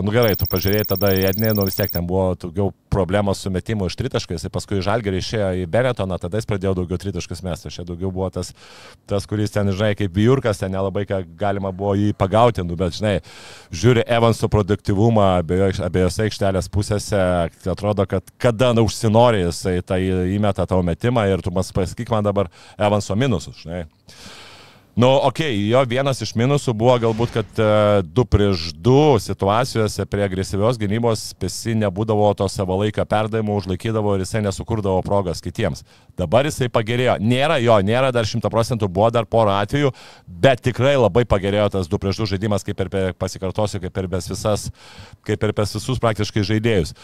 nu 0.04 0.12
gerai, 0.12 0.36
tu 0.39 0.48
pažiūrėjai 0.50 0.89
tada 0.92 1.13
į 1.16 1.24
Ednį, 1.32 1.54
nu 1.56 1.66
vis 1.68 1.77
tiek 1.80 1.92
ten 1.94 2.06
buvo 2.08 2.34
daugiau 2.36 2.74
problemos 2.92 3.39
su 3.44 3.51
metimu 3.54 3.88
iš 3.88 3.96
tritaškais, 4.00 4.44
ir 4.48 4.51
paskui 4.54 4.82
Žalgerį 4.84 5.22
išėjo 5.24 5.50
į 5.62 5.66
Benetoną, 5.72 6.18
tada 6.20 6.39
jis 6.42 6.48
pradėjo 6.50 6.74
daugiau 6.82 7.00
tritaškus 7.00 7.44
mesti, 7.46 7.72
čia 7.74 7.86
daugiau 7.88 8.12
buvo 8.12 8.30
tas, 8.34 8.51
tas 9.08 9.27
kuris 9.30 9.51
ten, 9.56 9.72
žinai, 9.72 9.94
kaip 10.00 10.16
Jurkas, 10.20 10.60
ten 10.60 10.72
nelabai 10.75 11.06
galima 11.38 11.72
buvo 11.72 11.96
jį 12.00 12.12
pagauti, 12.18 12.63
nu, 12.68 12.75
bet, 12.80 12.96
žinai, 12.98 13.20
žiūri 13.72 14.04
Evanso 14.08 14.48
produktivumą 14.51 14.87
abiejo- 14.94 15.84
abiejose 15.86 16.24
aikštelės 16.27 16.70
pusėse, 16.70 17.20
atrodo, 17.65 18.06
kad 18.08 18.24
kada 18.38 18.74
na, 18.74 18.82
užsinori 18.82 19.44
jisai 19.46 19.82
tai 19.82 20.01
įmeta 20.36 20.65
tavo 20.67 20.84
metimą 20.84 21.27
ir 21.32 21.41
tu 21.41 21.51
mas 21.51 21.72
pasakyk 21.72 22.10
man 22.10 22.24
dabar 22.24 22.48
Evanso 22.77 23.15
minusus, 23.15 23.56
žinai. 23.63 23.86
Nu, 24.98 25.12
okei, 25.22 25.54
okay, 25.54 25.70
jo 25.70 25.82
vienas 25.86 26.18
iš 26.25 26.32
minusų 26.34 26.74
buvo 26.74 26.96
galbūt, 26.98 27.30
kad 27.36 27.60
uh, 27.62 28.00
du 28.01 28.24
prieš 28.25 28.72
du 28.74 29.20
situacijose 29.22 30.08
prie 30.10 30.24
agresyvios 30.25 30.80
gynybos 30.82 31.27
pesi 31.38 31.75
nebūdavo 31.77 32.32
to 32.39 32.48
savo 32.50 32.80
laiką 32.82 33.06
perdavimų, 33.06 33.60
užlaikydavo 33.62 34.16
ir 34.18 34.24
jisai 34.25 34.42
nesukurdavo 34.48 35.04
progas 35.06 35.44
kitiems. 35.46 35.86
Dabar 36.18 36.50
jisai 36.50 36.72
pagerėjo. 36.74 37.20
Nėra 37.22 37.60
jo, 37.62 37.77
nėra 37.86 38.10
dar 38.10 38.25
šimta 38.25 38.50
procentų, 38.50 38.89
buvo 38.89 39.12
dar 39.13 39.30
porą 39.30 39.60
atvejų, 39.62 39.94
bet 40.25 40.66
tikrai 40.66 40.96
labai 40.98 41.27
pagerėjo 41.30 41.70
tas 41.77 41.94
du 41.94 42.01
prieš 42.01 42.24
du 42.24 42.32
žaidimas, 42.34 42.66
kaip 42.66 42.82
ir 42.82 42.94
pasikartosiu, 43.22 43.86
kaip 43.86 44.01
ir 44.01 44.10
visas, 44.18 44.72
kaip 45.30 45.46
ir 45.46 45.60
visus 45.62 46.01
praktiškai 46.01 46.42
žaidėjus. 46.56 46.98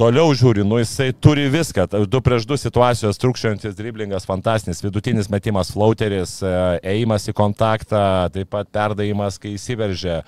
Toliau 0.00 0.30
žiūri, 0.32 0.62
nu 0.64 0.78
jisai 0.80 1.10
turi 1.12 1.44
viską. 1.52 1.84
Ta- 1.92 2.00
Du 2.08 2.20
prieš 2.24 2.46
du 2.48 2.56
situacijos, 2.56 3.18
trukščiantis 3.20 3.74
driblingas, 3.76 4.24
fantastinis, 4.24 4.80
vidutinis 4.82 5.28
metimas, 5.28 5.68
flauteris, 5.70 6.38
e, 6.42 6.52
ėjimas 6.94 7.28
į 7.28 7.34
kontaktą, 7.36 8.00
taip 8.32 8.48
pat 8.50 8.70
perdavimas, 8.72 9.36
kai 9.38 9.52
įsiveržia. 9.58 10.22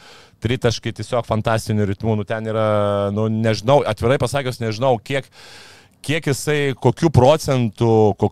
Tritaškai 0.45 0.93
tiesiog 0.93 1.25
fantastinių 1.25 1.87
ritmų, 1.95 2.17
nu 2.21 2.25
ten 2.29 2.45
yra, 2.45 3.11
nu 3.17 3.29
nežinau, 3.33 3.81
atvirai 3.89 4.19
pasakius, 4.21 4.61
nežinau, 4.61 4.99
kiek, 5.01 5.25
kiek 6.05 6.27
jisai, 6.29 6.75
kokiu 6.77 7.09
procentu, 7.09 8.13
ko, 8.21 8.29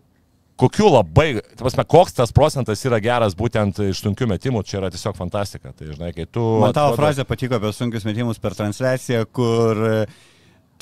kokiu 0.60 0.90
labai, 0.92 1.40
ta 1.56 1.64
prasme, 1.64 1.86
koks 1.88 2.12
tas 2.12 2.30
procentas 2.36 2.84
yra 2.84 3.00
geras 3.00 3.32
būtent 3.34 3.80
iš 3.88 4.04
sunkių 4.04 4.28
metimų, 4.34 4.60
čia 4.68 4.82
yra 4.82 4.90
tiesiog 4.92 5.16
fantastika. 5.16 5.72
Tai 5.72 5.88
žinai, 5.94 6.12
kai 6.12 6.26
tu... 6.28 6.44
Man 6.60 6.76
tavo 6.76 6.92
atrodo- 6.92 7.00
frazė 7.00 7.24
patiko 7.24 7.56
apie 7.56 7.72
sunkius 7.72 8.04
metimus 8.04 8.36
per 8.38 8.52
transliaciją, 8.54 9.24
kur 9.32 9.80
e, 9.88 9.96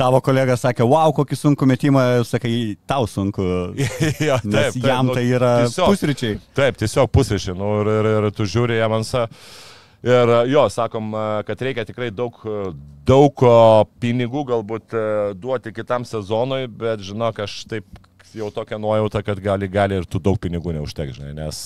tavo 0.00 0.20
kolega 0.24 0.56
sakė, 0.58 0.86
wow, 0.88 1.12
kokį 1.16 1.36
sunkų 1.38 1.68
metimą, 1.68 2.04
sakai, 2.28 2.52
tau 2.88 3.06
sunku. 3.10 3.44
jo, 4.28 4.38
Nes 4.48 4.78
jam 4.80 5.10
nu, 5.10 5.16
tai 5.16 5.26
yra 5.28 5.54
tiesiog- 5.66 5.92
pusryčiai. 5.92 6.38
Taip, 6.56 6.78
tiesiog 6.80 7.10
pusryčiai. 7.12 7.56
Nu, 7.58 7.74
ir, 7.82 7.92
ir, 8.00 8.10
ir 8.16 8.30
tu 8.36 8.48
žiūri 8.48 8.80
Evansą. 8.80 9.26
Ir 10.00 10.30
jo, 10.48 10.62
sakom, 10.72 11.12
kad 11.44 11.60
reikia 11.60 11.84
tikrai 11.84 12.08
daug, 12.08 12.38
daug 13.04 13.42
pinigų 14.00 14.46
galbūt 14.48 14.94
e, 14.96 15.02
duoti 15.36 15.74
kitam 15.76 16.06
sezonui, 16.08 16.62
bet 16.72 17.04
žinok, 17.04 17.42
aš 17.44 17.58
taip 17.68 18.00
jau 18.34 18.50
tokia 18.54 18.78
nuojauta, 18.78 19.22
kad 19.26 19.40
gali, 19.42 19.66
gali 19.68 19.96
ir 19.98 20.04
tų 20.08 20.20
daug 20.22 20.38
pinigų 20.40 20.74
neužteks, 20.76 21.16
žinai, 21.18 21.32
nes 21.34 21.60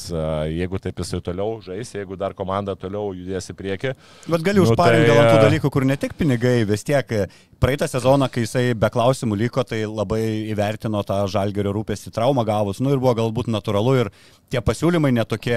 jeigu 0.50 0.80
taip 0.82 1.00
jisai 1.02 1.20
toliau 1.24 1.58
žais, 1.64 1.90
jeigu 1.92 2.16
dar 2.20 2.34
komanda 2.36 2.72
toliau 2.78 3.12
judės 3.16 3.50
į 3.52 3.56
priekį. 3.58 3.92
Bet 4.32 4.46
gali 4.46 4.62
Nu, 4.62 4.66
užparinti 4.70 5.10
tai, 5.10 5.12
dėl 5.12 5.28
tų 5.28 5.36
e, 5.36 5.42
dalykų, 5.44 5.72
kur 5.74 5.86
ne 5.88 5.98
tik 6.00 6.16
pinigai, 6.18 6.56
vis 6.68 6.86
tiek 6.88 7.12
e, 7.12 7.26
praeitą 7.60 7.86
sezoną, 7.90 8.28
kai 8.32 8.44
jisai 8.44 8.62
be 8.78 8.88
klausimų 8.92 9.36
liko, 9.38 9.62
tai 9.66 9.82
labai 9.86 10.20
įvertino 10.52 11.02
tą 11.06 11.20
žalgerio 11.30 11.72
rūpestį 11.76 12.12
traumą 12.16 12.44
gavus. 12.48 12.80
Nu 12.84 12.92
ir 12.94 13.00
buvo 13.02 13.14
galbūt 13.18 13.50
natūralu 13.52 13.94
ir 14.02 14.10
tie 14.52 14.60
pasiūlymai 14.64 15.10
netokie 15.16 15.56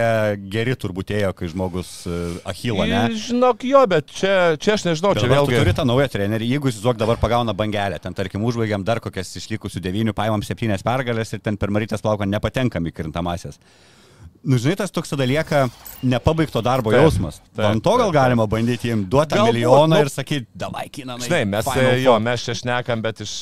geri 0.53 0.75
turbūt 0.79 1.11
ėjo, 1.17 1.33
kai 1.37 1.49
žmogus 1.51 1.91
e, 2.09 2.19
Achilo, 2.49 2.85
ne? 2.89 3.03
Žinok, 3.13 3.65
jo, 3.69 3.83
bet 3.91 4.13
čia, 4.13 4.35
čia 4.61 4.77
aš 4.77 4.87
nežinau, 4.89 5.13
Bet 5.17 5.23
čia 5.25 5.31
vėlgi. 5.33 5.59
turi 5.59 5.75
tą 5.77 5.85
naują 5.89 6.07
trenerį, 6.13 6.47
jeigu 6.55 6.71
jis 6.71 6.79
zuok 6.83 6.97
dabar 7.01 7.19
pagauna 7.21 7.53
bangelę, 7.57 7.99
ten 8.03 8.15
tarkim 8.17 8.45
užbaigiam 8.47 8.85
dar 8.87 9.01
kokias 9.03 9.33
išlikusių 9.41 9.83
devynių, 9.85 10.15
paimam 10.17 10.43
septynės 10.45 10.85
pergalės 10.87 11.33
ir 11.37 11.43
ten 11.45 11.57
per 11.57 11.73
marytės 11.73 12.01
plauką 12.05 12.27
nepatenkam 12.29 12.87
į 12.89 12.95
krintamasias. 13.01 13.61
Nu, 14.43 14.57
žinai, 14.61 14.75
tas 14.79 14.91
toks 14.93 15.09
tada 15.11 15.25
lieka 15.27 15.65
nepabaigto 16.05 16.61
darbo 16.63 16.91
Taip, 16.93 17.01
jausmas. 17.01 17.39
taip, 17.55 17.65
Ant 17.71 17.83
to 17.83 17.93
gal 17.97 18.11
taip, 18.11 18.15
galima 18.17 18.45
bandyti 18.49 18.91
jiems 18.91 19.07
duoti 19.09 19.35
Galbūt, 19.35 19.53
milijoną 19.53 19.87
nu- 19.95 19.99
ir 20.05 20.11
sakyti, 20.13 20.47
davai, 20.55 20.85
kinamai. 20.93 21.25
Žinai, 21.25 21.41
mes, 21.49 21.69
jo, 22.03 22.17
mes 22.19 22.45
čia 22.45 22.55
šnekam, 22.59 23.01
bet 23.01 23.23
iš, 23.25 23.33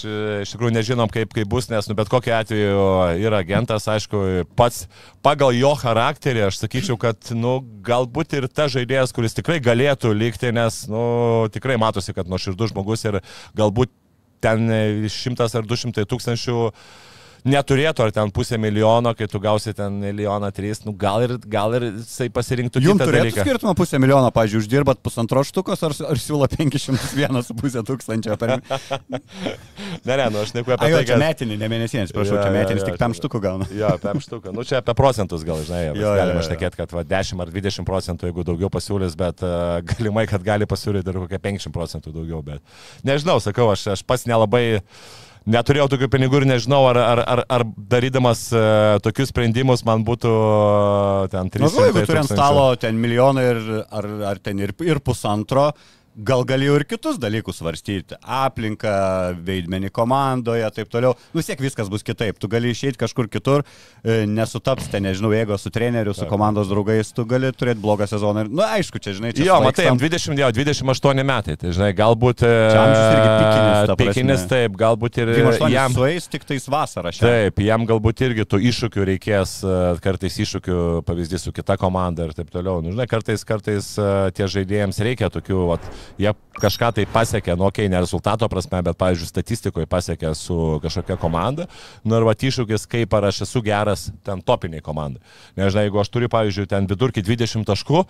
iš 0.46 0.54
tikrųjų 0.56 0.76
nežinom, 0.78 1.12
kaip, 1.12 1.34
kaip 1.36 1.50
bus, 1.52 1.68
nes 1.70 1.90
nu, 1.92 1.96
bet 2.00 2.10
kokiu 2.10 2.34
atveju 2.38 2.88
yra 3.28 3.42
agentas, 3.44 3.88
aišku, 3.92 4.46
pats 4.56 4.86
pagal 5.26 5.52
jo 5.58 5.74
charakterį, 5.82 6.46
aš 6.48 6.62
sakyčiau, 6.64 6.98
kad 7.02 7.18
nu, 7.36 7.60
galbūt 7.86 8.38
ir 8.40 8.48
ta 8.48 8.70
žaidėjas, 8.72 9.14
kuris 9.16 9.36
tikrai 9.38 9.60
galėtų 9.60 10.14
likti, 10.16 10.52
nes 10.56 10.86
nu, 10.88 11.50
tikrai 11.54 11.78
matosi, 11.82 12.14
kad 12.16 12.28
nuoširdus 12.32 12.72
žmogus 12.74 13.06
ir 13.06 13.22
galbūt 13.58 13.92
ten 14.46 14.70
e, 14.70 15.10
šimtas 15.10 15.56
ar 15.58 15.66
du 15.66 15.78
šimtai 15.80 16.06
tūkstančių 16.10 16.58
neturėtų, 17.46 18.08
ar 18.08 18.12
ten 18.16 18.32
pusę 18.36 18.58
milijono, 18.62 19.14
kai 19.18 19.28
tu 19.32 19.40
gausi 19.44 19.74
ten 19.78 20.00
milijoną 20.02 20.50
trys, 20.56 20.82
nu 20.86 20.94
gal 20.98 21.24
ir, 21.26 21.36
gal 21.52 21.76
ir 21.78 21.88
jisai 21.92 22.28
pasirinktų 22.34 22.82
Jums 22.84 23.00
kitą 23.00 23.08
turėtų 23.10 23.28
dalyką. 23.30 23.46
skirtumą 23.46 23.74
pusę 23.78 24.00
milijono, 24.02 24.32
pažiūrėjau, 24.36 24.64
uždirbat 24.66 25.02
pusantro 25.06 25.44
štukos 25.46 25.84
ar, 25.86 25.96
ar 26.10 26.22
siūlo 26.22 26.50
501,5 26.52 27.86
tūkstančio 27.92 28.38
per... 28.42 28.58
Ne, 30.06 30.18
ne, 30.18 30.26
nu 30.30 30.42
aš 30.42 30.52
neku 30.54 30.74
apie 30.74 30.86
Ajo, 30.90 30.98
tai, 31.00 31.06
čia 31.08 31.16
kad... 31.16 31.22
metinį, 31.22 31.56
ne 31.58 31.68
mėnesinį, 31.72 32.04
atsiprašau, 32.06 32.36
Jo, 32.36 32.42
čia 32.42 32.50
jo, 32.50 32.56
metinis 32.56 32.84
jo, 32.84 32.88
tik 32.90 33.00
5 33.02 33.18
štukų 33.20 33.40
gauna. 33.42 33.68
Jo, 33.74 33.90
apie 33.96 34.22
štuką. 34.26 34.54
Nu, 34.54 34.66
čia 34.68 34.80
apie 34.82 34.94
procentus 34.98 35.46
gal, 35.48 35.62
žinai, 35.66 35.82
Jo, 35.88 35.94
jo, 35.96 36.04
jo, 36.04 36.12
galima 36.20 36.42
jo. 36.42 36.46
šnekėti, 36.50 36.80
kad 36.82 36.94
va, 36.94 37.04
10 37.10 37.42
ar 37.46 37.52
20 37.54 37.88
procentų, 37.88 38.30
jeigu 38.30 38.46
daugiau 38.46 38.70
pasiūlys, 38.74 39.18
bet 39.18 39.42
uh, 39.46 39.80
galimai, 39.96 40.26
kad 40.30 40.46
gali 40.46 40.68
pasiūlyti 40.70 41.14
ir 41.14 41.22
kokie 41.26 41.42
50 41.48 41.76
procentų 41.76 42.14
daugiau, 42.16 42.44
bet 42.46 43.06
nežinau, 43.08 43.40
sakau, 43.44 43.72
aš, 43.74 43.88
aš 43.96 44.06
pats 44.06 44.28
nelabai 44.30 44.66
neturėjau 45.50 45.88
tokių 45.94 46.10
pinigų 46.14 46.42
ir 46.42 46.48
nežinau, 46.50 46.82
ar, 46.90 47.00
ar, 47.00 47.22
ar, 47.36 47.42
ar 47.58 47.66
darydamas 47.94 48.48
uh, 48.54 48.98
tokius 49.06 49.32
sprendimus 49.34 49.86
man 49.88 50.06
būtų 50.08 50.32
uh, 50.32 51.28
ten 51.34 51.52
300 51.54 51.66
Na, 51.66 51.70
nu, 51.70 51.86
jeigu 51.90 52.06
turi 52.10 52.22
ant 52.24 52.32
stalo 52.32 52.66
ten 52.82 53.00
milijoną 53.02 53.46
ir, 53.52 53.62
ar, 53.86 54.10
ar 54.34 54.42
ten 54.42 54.62
ir, 54.64 54.74
ir 54.86 55.02
pusantro, 55.06 55.70
gal 56.16 56.46
galėjau 56.48 56.80
ir 56.80 56.86
kitus 56.88 57.20
dalykus 57.20 57.60
svarstyti. 57.60 58.18
Aplinką, 58.22 58.96
veidmenį 59.46 59.92
komandoje, 59.96 60.64
taip 60.76 60.92
toliau. 60.92 61.16
Nu, 61.34 61.42
vis 61.42 61.50
tiek 61.50 61.62
viskas 61.62 61.90
bus 61.92 62.06
kitaip. 62.08 62.40
Tu 62.40 62.50
gali 62.52 62.72
išeiti 62.72 63.00
kažkur 63.02 63.28
kitur, 63.32 63.66
e, 64.04 64.24
nesutaps 64.30 64.88
ten, 64.92 65.06
nežinau, 65.06 65.34
jeigu 65.36 65.58
su 65.60 65.72
treneriu, 65.74 66.16
su 66.16 66.28
komandos 66.30 66.70
draugais, 66.72 67.12
tu 67.16 67.26
gali 67.30 67.52
turėti 67.56 67.84
blogą 67.84 68.08
sezoną. 68.10 68.46
Ir, 68.46 68.52
nu, 68.56 68.64
aišku, 68.66 69.02
čia, 69.04 69.16
žinai, 69.18 69.34
čia 69.36 69.46
Jo, 69.46 69.60
matai, 69.64 69.90
svaigstam. 69.90 70.36
20, 70.36 70.42
jo, 70.42 70.52
28 70.56 71.28
metai, 71.28 71.58
tai 71.60 71.74
žinai, 71.76 71.92
galbūt... 71.98 72.46
Čia 72.46 72.82
amžius 72.82 73.10
irgi 73.12 73.30
pikinis, 73.36 73.90
ta. 73.90 73.98
Pikinis, 74.00 74.48
taip, 74.52 74.80
galbūt 74.80 75.20
ir 75.22 75.34
28 75.34 75.76
jam... 75.76 75.98
sueis 76.00 76.30
tik 76.32 76.48
tais 76.48 76.70
vasarą 76.72 77.14
šią. 77.16 77.28
Taip, 77.28 77.62
jam 77.66 77.88
galbūt 77.90 78.26
irgi 78.30 78.48
tų 78.48 78.62
iššūkių 78.72 79.08
reikės, 79.12 79.58
e, 79.66 79.78
kartais 80.04 80.40
iššūkių 80.46 80.80
pavyzdys 81.08 81.48
su 81.48 81.56
kita 81.56 81.78
komanda 81.82 82.30
ir 82.30 82.36
taip 82.38 82.52
toliau. 82.54 82.82
Nu, 82.86 82.94
žinai, 82.96 83.08
kartais, 83.12 83.46
kartais 83.48 83.92
e, 84.00 84.10
tie 84.38 84.50
žaidėjams 84.56 85.02
reikia 85.06 85.32
tokių, 85.34 85.62
vat, 85.74 85.86
jie 86.22 86.34
kažką 86.56 86.92
tai 86.96 87.06
pasiekė, 87.12 87.56
nu, 87.60 87.68
okei, 87.68 87.86
okay, 87.86 87.92
ne 87.92 88.00
rezultato 88.00 88.48
prasme, 88.52 88.80
bet, 88.86 88.98
pavyzdžiui, 89.00 89.30
statistikoje 89.30 89.88
pasiekė 89.92 90.32
su 90.38 90.80
kažkokia 90.84 91.18
komanda. 91.20 91.68
Nu, 92.04 92.18
ir 92.20 92.28
va, 92.28 92.36
iššūkis, 92.36 92.88
kaip 92.92 93.14
ar 93.18 93.30
aš 93.32 93.44
esu 93.48 93.62
geras 93.66 94.08
ten 94.26 94.42
topiniai 94.46 94.84
komandai. 94.86 95.22
Nežinau, 95.60 95.86
jeigu 95.86 96.02
aš 96.02 96.12
turiu, 96.14 96.30
pavyzdžiui, 96.32 96.68
ten 96.72 96.88
vidurkį 96.90 97.24
20 97.26 97.68
taškų, 97.68 98.04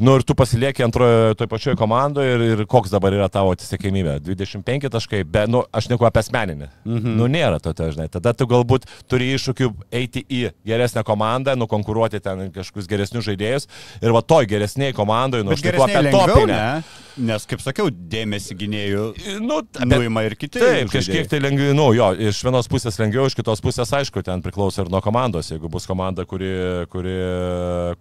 nu, 0.00 0.16
ir 0.16 0.26
tu 0.26 0.36
pasilieki 0.38 0.84
antroje, 0.86 1.36
toj 1.38 1.50
pačioje 1.50 1.78
komandoje 1.78 2.34
ir, 2.34 2.46
ir 2.56 2.64
koks 2.70 2.92
dabar 2.94 3.14
yra 3.14 3.28
tavo 3.32 3.54
atsisėkimybė. 3.54 4.18
25 4.26 4.90
taškai, 4.96 5.22
bet, 5.22 5.50
nu, 5.52 5.62
aš 5.70 5.90
neku 5.92 6.08
apie 6.08 6.24
asmeninį. 6.24 6.70
Mhm. 6.84 7.16
Nu, 7.20 7.30
nėra 7.30 7.60
to, 7.62 7.74
tai, 7.76 7.92
žinai. 7.94 8.08
Tada 8.12 8.34
tu 8.36 8.48
galbūt 8.50 8.88
turi 9.10 9.30
iššūkių 9.36 9.70
eiti 9.94 10.24
į 10.26 10.42
geresnę 10.66 11.04
komandą, 11.06 11.56
nukonkuruoti 11.58 12.22
ten 12.24 12.48
kažkokius 12.54 12.90
geresnius 12.90 13.26
žaidėjus. 13.28 13.70
Ir 14.02 14.14
va 14.16 14.22
toj 14.22 14.48
geresniai 14.50 14.94
komandai, 14.96 15.44
nu, 15.44 15.54
Bet 15.54 15.60
aš 15.60 15.68
neku 15.70 15.86
apie 15.86 16.02
lengviau, 16.08 16.40
topinę. 16.42 16.56
ne? 16.56 17.04
Nes, 17.26 17.46
kaip 17.48 17.62
sakiau, 17.64 17.90
dėmesį 17.90 18.56
gynėjų 18.60 19.04
Nu, 19.42 19.60
nuima 19.88 20.22
ir 20.26 20.36
kiti. 20.38 20.60
Taip, 20.60 20.66
žaidėjai. 20.66 20.90
kažkiek 20.92 21.30
tai 21.32 21.40
lengviau, 21.42 21.74
nu 21.76 21.88
jo, 21.96 22.08
iš 22.30 22.40
vienos 22.46 22.68
pusės 22.70 22.98
lengviau, 23.00 23.26
iš 23.30 23.36
kitos 23.38 23.62
pusės 23.64 23.92
aišku, 23.98 24.22
ten 24.26 24.42
priklauso 24.44 24.84
ir 24.84 24.90
nuo 24.92 25.00
komandos. 25.04 25.50
Jeigu 25.52 25.70
bus 25.72 25.88
komanda, 25.88 26.24
kuri, 26.28 26.50
kuri, 26.92 27.16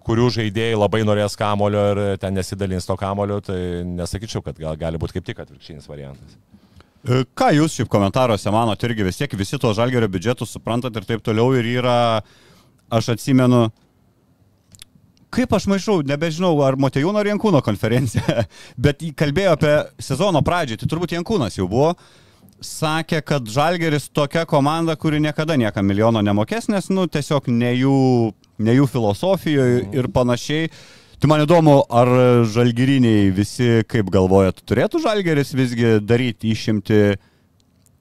kurių 0.05 0.27
žaidėjai 0.39 0.77
labai 0.79 1.03
norės 1.07 1.37
kamulio 1.39 1.85
ir 1.93 2.03
ten 2.21 2.37
nesidalins 2.37 2.87
to 2.87 2.97
kamulio, 2.99 3.41
tai 3.45 3.59
nesakyčiau, 3.87 4.43
kad 4.45 4.59
gal, 4.61 4.77
gali 4.79 5.01
būti 5.01 5.17
kaip 5.19 5.29
tik 5.31 5.41
atvirkštinis 5.45 5.89
variantas. 5.91 6.37
E, 7.05 7.23
Ką 7.37 7.51
jūs 7.53 7.75
šiaip 7.77 7.89
komentaruose 7.93 8.49
manote 8.53 8.87
irgi 8.89 9.05
vis 9.05 9.19
tiek 9.19 9.33
visi 9.37 9.59
to 9.61 9.73
žalgerio 9.77 10.09
biudžetus 10.09 10.55
suprantat 10.55 10.95
ir 10.97 11.05
taip 11.05 11.21
toliau 11.25 11.51
ir 11.57 11.67
yra, 11.77 11.97
aš 12.93 13.11
atsimenu, 13.13 13.67
kaip 15.35 15.55
aš 15.55 15.67
maišau, 15.71 16.01
nebežinau, 16.07 16.53
ar 16.65 16.77
Motejūno 16.79 17.19
ar 17.21 17.29
Jankūno 17.29 17.61
konferencija, 17.65 18.45
bet 18.85 19.03
kalbėjo 19.17 19.55
apie 19.57 19.73
sezono 20.01 20.41
pradžią, 20.45 20.79
tai 20.81 20.89
turbūt 20.91 21.15
Jankūnas 21.17 21.59
jau 21.59 21.67
buvo, 21.71 21.93
sakė, 22.63 23.21
kad 23.25 23.47
Žalgeris 23.51 24.09
tokia 24.15 24.45
komanda, 24.49 24.95
kuri 24.95 25.19
niekada 25.23 25.57
niekam 25.59 25.87
milijono 25.87 26.23
nemokės, 26.25 26.69
nes, 26.71 26.87
nu, 26.93 27.07
tiesiog 27.11 27.49
ne 27.51 27.73
jų, 27.75 27.97
ne 28.63 28.77
jų 28.77 28.87
filosofijoje 28.91 29.89
ir 29.95 30.09
panašiai. 30.15 30.69
Tai 31.19 31.29
man 31.31 31.45
įdomu, 31.45 31.77
ar 31.95 32.09
žalgeriniai 32.51 33.29
visi, 33.33 33.69
kaip 33.87 34.09
galvojat, 34.11 34.59
turėtų 34.67 34.99
žalgeris 35.03 35.53
visgi 35.55 35.95
daryti 36.03 36.51
išimti 36.51 36.99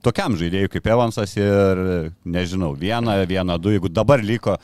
tokiam 0.05 0.35
žaidėjui 0.39 0.71
kaip 0.73 0.89
Evansas 0.93 1.37
ir, 1.39 1.83
nežinau, 2.27 2.75
vieną, 2.79 3.21
vieną, 3.31 3.59
du, 3.63 3.73
jeigu 3.75 3.91
dabar 3.93 4.23
liko, 4.23 4.59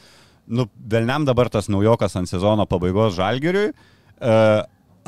nu, 0.51 0.67
velniam 0.91 1.25
dabar 1.27 1.49
tas 1.53 1.71
naujokas 1.71 2.17
ant 2.19 2.31
sezono 2.31 2.67
pabaigos 2.69 3.15
žalgeriui, 3.19 3.71
e, 3.71 4.35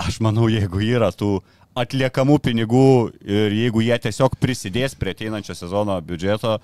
aš 0.07 0.21
manau, 0.25 0.49
jeigu 0.51 0.81
yra 0.87 1.11
tų 1.13 1.37
atliekamų 1.79 2.39
pinigų 2.45 2.89
ir 3.25 3.55
jeigu 3.57 3.83
jie 3.85 3.97
tiesiog 4.07 4.37
prisidės 4.41 4.95
prie 4.99 5.15
ateinančio 5.17 5.57
sezono 5.57 5.97
biudžeto, 6.05 6.59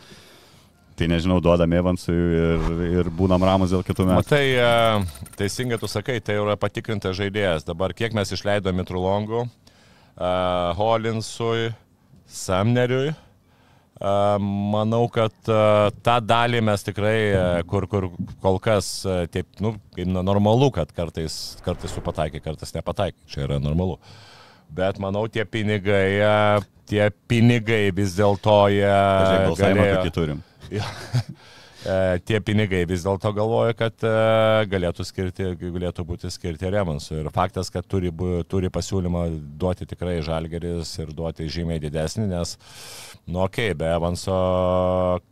tai 0.99 1.09
nežinau, 1.11 1.39
duodam 1.43 1.73
Evansui 1.79 2.15
ir, 2.15 2.69
ir 2.99 3.11
būnam 3.15 3.45
ramus 3.47 3.73
dėl 3.75 3.85
kitų 3.87 4.09
metų. 4.09 4.23
Matai, 4.23 4.45
e, 4.59 5.29
teisingai 5.39 5.79
tu 5.81 5.91
sakai, 5.91 6.19
tai 6.25 6.39
yra 6.41 6.59
patikrintas 6.61 7.17
žaidėjas. 7.19 7.67
Dabar 7.69 7.95
kiek 7.97 8.17
mes 8.19 8.35
išleidome 8.35 8.83
Mitrulongų, 8.83 9.45
uh, 9.47 10.75
Holinsui, 10.79 11.71
Samneriui. 12.27 13.15
Manau, 13.99 15.03
kad 15.11 15.35
tą 15.43 16.17
dalį 16.23 16.61
mes 16.63 16.85
tikrai, 16.87 17.19
kur, 17.67 17.89
kur 17.91 18.09
kol 18.45 18.61
kas, 18.63 18.91
taip, 19.35 19.49
nu, 19.65 19.75
normalu, 20.07 20.71
kad 20.75 20.93
kartais, 20.95 21.59
kartais 21.67 21.95
su 21.95 22.03
pataikė, 22.07 22.43
kartais 22.45 22.75
nepataikė. 22.77 23.19
Čia 23.27 23.45
yra 23.49 23.59
normalu. 23.63 23.99
Bet 24.71 25.01
manau, 25.03 25.25
tie 25.33 25.43
pinigai, 25.49 26.21
tie 26.87 27.11
pinigai 27.31 27.89
vis 27.97 28.15
dėlto 28.19 28.61
jie... 28.71 28.87
Žiūrėk, 28.87 29.47
balsavimą 29.51 29.89
kokį 29.97 30.15
turim. 30.15 30.43
E, 31.79 32.19
tie 32.27 32.41
pinigai 32.43 32.81
vis 32.91 33.05
dėlto 33.07 33.31
galvoja, 33.37 33.75
kad 33.79 34.03
e, 34.03 34.11
galėtų, 34.67 35.05
skirti, 35.07 35.45
galėtų 35.61 36.03
būti 36.09 36.31
skirti 36.35 36.73
Remansui. 36.75 37.21
Ir 37.21 37.29
faktas, 37.35 37.71
kad 37.71 37.87
turi, 37.87 38.11
turi 38.51 38.71
pasiūlymą 38.75 39.23
duoti 39.61 39.87
tikrai 39.87 40.17
Žalgeris 40.27 40.91
ir 40.99 41.13
duoti 41.15 41.47
žymiai 41.47 41.79
didesnį, 41.85 42.27
nes, 42.33 42.57
nu, 43.29 43.45
okei, 43.45 43.71
okay, 43.71 43.79
be 43.79 43.93
Evanso 43.95 44.39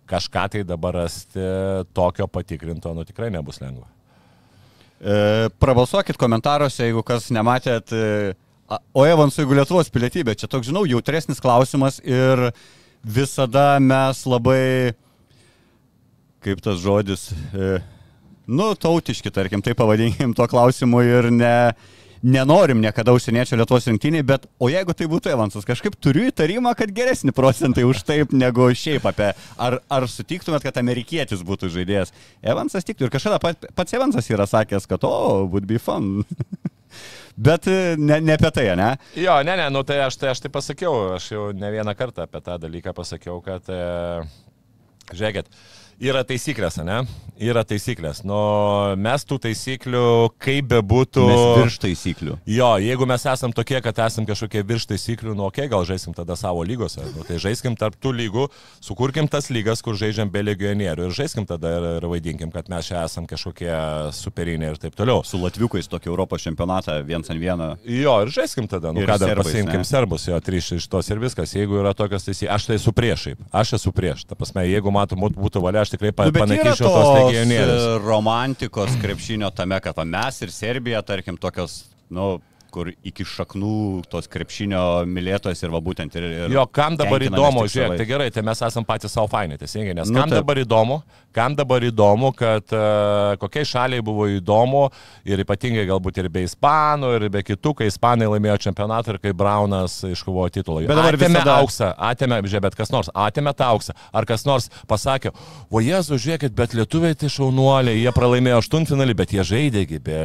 kažką 0.07 0.45
tai 0.53 0.63
dabar 0.69 1.01
rasti 1.03 1.43
tokio 1.97 2.29
patikrinto, 2.31 2.95
nu, 2.95 3.03
tikrai 3.09 3.33
nebus 3.35 3.59
lengva. 3.65 3.89
E, 5.03 5.49
prabalsuokit 5.59 6.21
komentaruose, 6.21 6.87
jeigu 6.87 7.03
kas 7.07 7.27
nematėt. 7.35 7.91
E, 7.91 8.37
o 8.95 9.03
Evansui, 9.03 9.43
jeigu 9.43 9.59
Lietuvos 9.59 9.91
pilietybė, 9.91 10.37
čia 10.39 10.47
toks, 10.51 10.71
žinau, 10.71 10.85
jautresnis 10.87 11.43
klausimas 11.43 11.99
ir 12.07 12.53
visada 13.03 13.81
mes 13.83 14.23
labai 14.31 14.95
kaip 16.47 16.63
tas 16.63 16.79
žodis, 16.79 17.29
e, 17.51 17.77
nu, 18.47 18.71
tautiški, 18.79 19.33
tarkim, 19.35 19.63
tai 19.65 19.75
pavadinkim 19.79 20.35
to 20.37 20.47
klausimu 20.51 21.03
ir 21.03 21.31
ne, 21.35 21.57
nenorim 22.23 22.81
niekada 22.83 23.15
užsieniečio 23.17 23.59
Lietuvos 23.59 23.89
rinktinį, 23.91 24.23
bet 24.27 24.47
o 24.63 24.71
jeigu 24.71 24.95
tai 24.97 25.09
būtų 25.11 25.33
Evansas, 25.35 25.67
kažkaip 25.67 25.99
turiu 26.03 26.29
įtarimą, 26.31 26.73
kad 26.79 26.93
geresni 26.95 27.35
procentai 27.35 27.87
už 27.89 28.05
taip 28.07 28.35
negu 28.37 28.69
šiaip 28.71 29.09
apie, 29.11 29.33
ar, 29.59 29.81
ar 29.91 30.09
sutiktumėt, 30.11 30.65
kad 30.67 30.79
amerikietis 30.83 31.43
būtų 31.47 31.73
žaidėjas. 31.75 32.15
Evansas 32.43 32.87
tiktų 32.87 33.09
ir 33.09 33.15
kažkada 33.19 33.43
pat, 33.43 33.69
pats 33.77 33.99
Evansas 33.99 34.31
yra 34.31 34.47
sakęs, 34.51 34.87
kad 34.91 35.07
o, 35.07 35.11
oh, 35.11 35.45
would 35.51 35.67
be 35.67 35.83
fun. 35.83 36.23
Bet 37.37 37.67
e, 37.69 37.97
ne, 38.01 38.17
ne 38.25 38.33
apie 38.39 38.49
tai, 38.55 38.71
ne? 38.79 38.95
Jo, 39.19 39.35
ne, 39.45 39.59
ne, 39.59 39.67
nu 39.69 39.83
tai 39.85 39.99
aš 40.07 40.17
tai, 40.17 40.31
aš 40.33 40.41
tai 40.41 40.51
pasakiau, 40.55 41.19
aš 41.19 41.27
jau 41.35 41.51
ne 41.53 41.69
vieną 41.75 41.93
kartą 41.99 42.25
apie 42.25 42.41
tą 42.41 42.55
dalyką 42.63 42.95
pasakiau, 42.97 43.43
kad, 43.45 43.69
e, 43.69 44.23
žiūrėkit, 45.13 45.51
e, 45.51 45.76
Yra 45.97 46.21
taisyklės, 46.29 46.77
ne? 46.85 47.07
Yra 47.41 47.63
taisyklės. 47.69 48.23
Nu, 48.25 48.37
mes 49.01 49.25
tų 49.29 49.39
taisyklių, 49.47 50.03
kaip 50.41 50.69
be 50.69 50.81
būtų. 50.85 51.23
Mes 51.29 51.45
virš 51.61 51.77
taisyklių. 51.81 52.37
Jo, 52.49 52.69
jeigu 52.81 53.07
mes 53.09 53.25
esam 53.29 53.53
tokie, 53.57 53.77
kad 53.85 53.97
esam 54.05 54.27
kažkokie 54.29 54.61
virš 54.65 54.87
taisyklių, 54.93 55.35
nu, 55.37 55.47
okei, 55.49 55.67
okay, 55.67 55.73
gal 55.73 55.85
žaisim 55.89 56.13
tada 56.17 56.37
savo 56.37 56.65
lygose. 56.69 57.05
Nu, 57.15 57.25
tai 57.29 57.37
žaiskim 57.41 57.77
tarp 57.81 57.97
tų 58.01 58.13
lygų, 58.17 58.47
sukurkim 58.85 59.29
tas 59.33 59.49
lygas, 59.53 59.81
kur 59.85 59.97
žaidžiam 59.97 60.33
be 60.33 60.43
legionierių 60.45 61.09
ir 61.09 61.17
žaiskim 61.17 61.49
tada 61.49 61.75
ir, 61.79 61.89
ir 62.01 62.09
vaidinkim, 62.13 62.53
kad 62.53 62.69
mes 62.73 62.89
čia 62.89 63.03
esam 63.05 63.29
kažkokie 63.29 63.73
superiniai 64.17 64.75
ir 64.75 64.81
taip 64.81 64.97
toliau. 64.97 65.25
Su 65.25 65.41
Latviukais 65.41 65.89
tokį 65.93 66.13
Europos 66.13 66.45
čempionatą 66.45 66.99
viens 67.09 67.33
ant 67.33 67.41
vieno. 67.41 67.73
Jo, 67.85 68.19
ir 68.25 68.33
žaiskim 68.37 68.69
tada. 68.69 68.93
Nu, 68.97 69.05
ką 69.05 69.17
dar 69.21 69.37
pasiimkim 69.41 69.81
ne? 69.81 69.89
serbus, 69.89 70.29
jo, 70.29 70.41
trys 70.45 70.73
iš 70.77 70.89
tos 70.93 71.09
ir 71.13 71.25
viskas. 71.25 71.57
Jeigu 71.57 71.81
yra 71.81 71.97
tokios 71.97 72.29
taisyklės, 72.29 72.53
aš 72.57 72.71
tai 72.71 72.81
esu 72.81 72.97
prieš, 72.97 73.29
aš 73.53 73.77
esu 73.81 73.93
prieš. 73.97 74.25
Ta 74.29 74.37
prasme, 74.39 74.65
jeigu 74.69 74.93
matom, 74.95 75.29
būtų 75.37 75.65
valia, 75.65 75.86
aš 75.87 75.95
tikrai 75.95 76.13
pa, 76.13 76.27
nu, 76.29 76.35
panaikinčiau 76.37 76.91
tos 76.91 77.09
legionierius. 77.15 77.87
Romantikos 78.05 78.99
krepšinio 79.03 79.51
tame, 79.55 79.79
kad 79.85 80.03
mes 80.05 80.43
ir 80.43 80.53
Serbija, 80.55 81.03
tarkim, 81.07 81.39
tokios, 81.41 81.85
nu, 82.11 82.37
kur 82.77 82.91
iki 82.93 83.25
šaknų 83.25 84.05
tos 84.13 84.29
krepšinio 84.29 85.07
mylėtojas 85.09 85.63
ir 85.65 85.73
va 85.73 85.81
būtent 85.85 86.17
ir... 86.19 86.27
ir 86.45 86.53
jo, 86.53 86.65
kam 86.77 86.99
dabar 87.01 87.25
įdomu, 87.25 87.65
žiūrėk, 87.73 87.97
tai 88.01 88.09
gerai, 88.09 88.29
tai 88.35 88.45
mes 88.45 88.61
esam 88.69 88.85
patys 88.87 89.15
savo 89.17 89.31
fainai, 89.33 89.57
teisingai, 89.61 89.95
nes 89.97 90.11
nu, 90.13 90.21
kam 90.21 90.33
taip. 90.33 90.43
dabar 90.43 90.61
įdomu, 90.61 90.99
kam 91.37 91.57
dabar 91.57 91.85
įdomu, 91.85 92.33
kad 92.37 92.75
uh, 92.77 93.37
kokiai 93.41 93.69
šaliai 93.69 94.05
buvo 94.05 94.27
įdomu 94.29 94.87
ir 95.29 95.41
ypatingai 95.45 95.87
galbūt 95.89 96.21
ir 96.21 96.29
be 96.33 96.45
Ispanų, 96.47 97.15
ir 97.17 97.27
be 97.33 97.43
kitų, 97.47 97.73
kai 97.81 97.89
Ispanai 97.91 98.29
laimėjo 98.35 98.59
čempionatą 98.67 99.15
ir 99.15 99.21
kai 99.25 99.33
Braunas 99.37 99.99
iškovojo 100.09 100.53
titulą. 100.59 100.85
Bet 100.85 100.97
dabar 100.97 101.17
atėmė 101.17 101.41
visada... 101.41 101.57
auksą, 101.63 101.91
atėmė, 102.11 102.43
žiūrėk, 102.45 102.67
bet 102.69 102.79
kas 102.83 102.93
nors, 102.93 103.13
atėmė 103.27 103.57
tą 103.57 103.71
auksą, 103.73 103.97
ar 104.17 104.29
kas 104.29 104.45
nors 104.49 104.69
pasakė, 104.89 105.33
o 105.69 105.85
Jėzu, 105.85 106.21
žiūrėkit, 106.21 106.57
bet 106.57 106.77
lietuviai 106.77 107.17
tai 107.17 107.33
šaunuoliai, 107.33 108.01
jie 108.01 108.13
pralaimėjo 108.17 108.61
aštuntfinalį, 108.65 109.17
bet 109.17 109.37
jie 109.37 109.49
žaidėgi 109.53 110.01
be, 110.05 110.23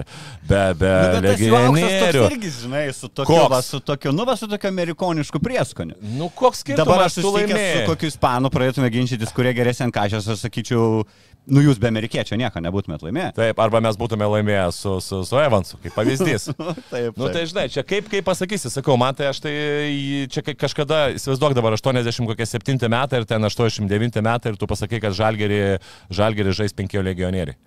be, 0.47 0.63
be 0.79 0.95
nu, 1.15 1.25
legionierių 1.27 2.27
irgi, 2.41 2.61
žinai, 2.61 2.93
su 2.93 3.07
tokiu, 3.07 3.47
va, 3.49 3.61
su 3.61 3.79
tokiu, 3.79 4.11
nu, 4.11 4.25
va, 4.25 4.35
su 4.35 4.47
tokiu 4.47 4.69
amerikonišku 4.69 5.39
prieskoniu. 5.39 5.95
Nu, 6.17 6.29
koks 6.29 6.63
skirtumas? 6.63 6.87
Dabar 6.87 7.05
aš 7.05 7.19
susitikęs 7.19 7.65
su 7.75 7.89
kokiu 7.89 8.09
ispanų 8.11 8.51
praeitume 8.53 8.89
ginčytis, 8.93 9.33
kurie 9.35 9.53
geresnė 9.57 9.89
ant 9.89 9.95
kažės, 9.95 10.29
aš 10.33 10.45
sakyčiau, 10.45 11.03
nu, 11.51 11.63
jūs 11.65 11.81
be 11.81 11.89
amerikiečio 11.91 12.37
nieko 12.39 12.61
nebūtumėt 12.63 13.05
laimėję. 13.05 13.33
Taip, 13.37 13.61
arba 13.61 13.81
mes 13.83 13.99
būtume 13.99 14.29
laimėję 14.33 14.65
su, 14.77 14.95
su, 15.03 15.21
su 15.27 15.41
Evansu, 15.41 15.77
kaip 15.83 15.95
pavyzdys. 15.97 16.49
taip, 16.55 16.81
taip. 16.93 17.19
Nu, 17.19 17.29
tai 17.33 17.45
žinai, 17.49 17.67
čia 17.73 17.85
kaip, 17.87 18.09
kaip 18.11 18.25
pasakysi, 18.27 18.71
sakau, 18.73 18.97
man 19.01 19.17
tai 19.17 19.29
aš 19.31 19.43
tai 19.45 19.53
čia 20.31 20.45
kažkada, 20.51 21.03
įsivaizduok 21.19 21.57
dabar 21.57 21.77
87 21.77 22.89
metai 22.91 23.21
ir 23.21 23.29
ten 23.29 23.49
89 23.51 24.25
metai 24.25 24.53
ir 24.53 24.59
tu 24.59 24.69
pasakai, 24.69 25.01
kad 25.03 25.17
žalgerį, 25.17 25.61
žalgerį 26.13 26.57
žais 26.63 26.77
penkių 26.77 27.05
legionieriai. 27.11 27.59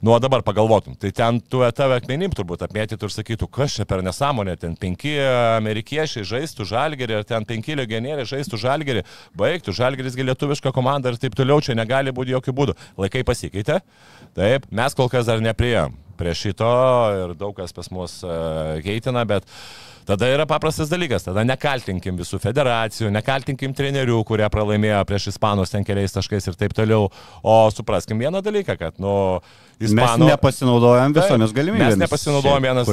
Nu, 0.00 0.12
o 0.12 0.18
dabar 0.20 0.42
pagalvotum, 0.42 0.94
tai 0.94 1.10
ten 1.10 1.38
tu 1.40 1.62
tave 1.72 1.96
akmenim 1.96 2.32
turbūt 2.36 2.66
apmėtytų 2.66 3.08
ir 3.08 3.14
sakytų, 3.14 3.48
kas 3.48 3.78
čia 3.78 3.86
per 3.88 4.02
nesąmonę, 4.04 4.58
ten 4.60 4.74
penki 4.76 5.14
amerikiečiai 5.56 6.26
žaistų 6.28 6.66
žalgerį, 6.68 7.16
ar 7.16 7.24
ten 7.24 7.48
penki 7.48 7.78
legionieriai 7.80 8.28
žaistų 8.28 8.60
žalgerį, 8.60 9.06
baigtų 9.40 9.72
žalgerisgi 9.76 10.28
lietuvišką 10.28 10.74
komandą 10.76 11.14
ir 11.14 11.20
taip 11.22 11.38
toliau, 11.38 11.64
čia 11.64 11.78
negali 11.78 12.12
būti 12.12 12.36
jokių 12.36 12.56
būdų. 12.60 12.76
Laikai 13.00 13.24
pasikeitė, 13.24 13.80
taip, 14.36 14.68
mes 14.68 14.98
kol 14.98 15.08
kas 15.12 15.30
dar 15.30 15.40
neprieėm 15.40 15.96
prie 16.16 16.32
šito 16.36 16.68
ir 17.16 17.34
daug 17.36 17.56
kas 17.56 17.72
pas 17.76 17.88
mus 17.92 18.20
keitina, 18.84 19.24
bet 19.28 19.48
Tada 20.06 20.28
yra 20.30 20.44
paprastas 20.46 20.86
dalykas, 20.86 21.24
tada 21.26 21.42
nekaltinkim 21.42 22.14
visų 22.14 22.38
federacijų, 22.38 23.08
nekaltinkim 23.10 23.72
trenerių, 23.74 24.20
kurie 24.28 24.46
pralaimėjo 24.54 25.00
prieš 25.08 25.32
Ispanus 25.32 25.72
ten 25.72 25.82
keliais 25.82 26.14
taškais 26.14 26.46
ir 26.46 26.54
taip 26.60 26.76
toliau, 26.78 27.08
o 27.42 27.54
supraskim 27.74 28.22
vieną 28.22 28.38
dalyką, 28.46 28.76
kad, 28.78 29.00
nu, 29.02 29.16
Ispanų. 29.76 30.24
Mes 30.24 30.32
nepasinaudojam 30.32 31.12
visomis 31.12 31.52
galimybėmis. 31.52 31.98
Mes 31.98 32.00
nepasinaudojam 32.00 32.64
vienas 32.64 32.88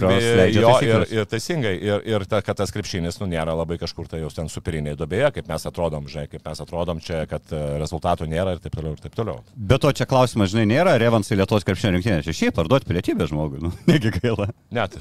jo 0.52 0.72
ir, 0.84 1.06
ir 1.15 1.28
teisingai, 1.32 1.72
ir, 1.80 2.02
ir 2.12 2.26
ta, 2.28 2.41
kad 2.43 2.58
tas 2.60 2.74
krepšinis 2.76 3.22
nu, 3.22 3.28
nėra 3.32 3.54
labai 3.56 3.78
kažkur 3.80 4.10
tai 4.12 4.19
jau 4.19 4.32
ten 4.36 4.50
superiniai 4.52 4.98
dobėje, 5.00 5.30
kaip 5.38 5.48
mes 5.48 5.67
atrodom, 5.69 6.10
žinai, 6.12 6.26
kaip 6.32 6.43
mes 6.43 6.63
atrodom 6.65 7.00
čia, 7.04 7.22
kad 7.32 7.54
e, 7.56 7.62
rezultatų 7.80 8.28
nėra 8.28 8.58
ir 8.58 8.60
taip 8.65 8.76
toliau, 8.76 8.98
ir 8.98 9.06
taip 9.06 9.15
toliau. 9.15 9.39
Bet 9.56 9.84
to 9.86 9.93
čia 9.96 10.08
klausimas, 10.12 10.52
žinai, 10.52 10.65
nėra 10.74 10.98
Revansai 11.00 11.38
Lietuvos 11.39 11.63
krepšinio 11.69 11.93
rinktinė, 11.96 12.19
čia 12.28 12.36
šiaip 12.41 12.60
parduoti 12.60 12.91
pilietybę 12.91 13.30
žmogui, 13.32 13.63
nu, 13.63 13.72
negi 13.91 14.12
gaila. 14.17 14.50
Net. 14.76 15.00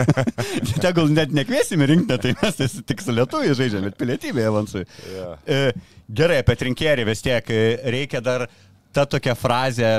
Tegul 0.84 1.08
net 1.16 1.32
nekviesime 1.32 1.88
rinktinę, 1.88 2.20
tai 2.20 2.36
mes 2.36 2.60
tai 2.60 2.68
tik 2.92 3.00
su 3.06 3.16
lietuviai 3.16 3.56
žaidžiame, 3.56 3.88
bet 3.88 3.96
pilietybė 4.04 4.44
Evansui. 4.50 4.84
Yeah. 5.16 5.72
Gerai, 6.20 6.42
apie 6.44 6.60
trinkierį 6.60 7.08
vis 7.08 7.24
tiek 7.24 7.48
e, 7.48 7.64
reikia 7.96 8.20
dar 8.24 8.44
ta 8.92 9.08
tokia 9.08 9.32
frazė 9.36 9.96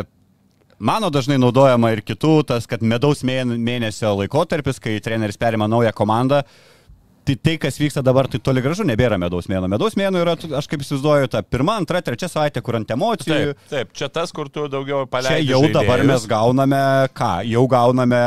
Mano 0.79 1.09
dažnai 1.11 1.35
naudojama 1.41 1.91
ir 1.91 2.01
kitų, 2.07 2.33
tas, 2.53 2.67
kad 2.69 2.83
medaus 2.85 3.25
mėnesio 3.27 4.13
laikotarpis, 4.21 4.79
kai 4.79 4.97
treneris 5.03 5.39
perima 5.39 5.67
naują 5.67 5.91
komandą, 5.95 6.43
Tai 7.29 7.35
tai, 7.35 7.57
kas 7.61 7.75
vyksta 7.77 8.01
dabar, 8.01 8.25
tai 8.25 8.39
toli 8.41 8.61
gražu 8.65 8.81
nebėra 8.89 9.19
medaus 9.21 9.45
mėno. 9.51 9.67
Medaus 9.69 9.93
mėno 9.99 10.17
yra, 10.23 10.33
aš 10.57 10.65
kaip 10.71 10.81
įsivaizduoju, 10.81 11.27
ta 11.29 11.43
pirma, 11.45 11.75
antra, 11.77 11.99
trečia 12.01 12.25
savaitė, 12.31 12.63
kur 12.65 12.79
ant 12.79 12.89
emocijų. 12.95 13.51
Taip, 13.53 13.67
taip, 13.69 13.91
čia 13.93 14.07
tas, 14.09 14.33
kur 14.33 14.49
tu 14.49 14.63
daugiau 14.71 15.03
Čia 15.03 15.11
paleidai. 15.13 15.43
jau 15.45 15.59
dabar 15.69 16.01
mes 16.09 16.25
gauname 16.31 16.79
ką? 17.13 17.33
Jau 17.51 17.67
gauname 17.69 18.23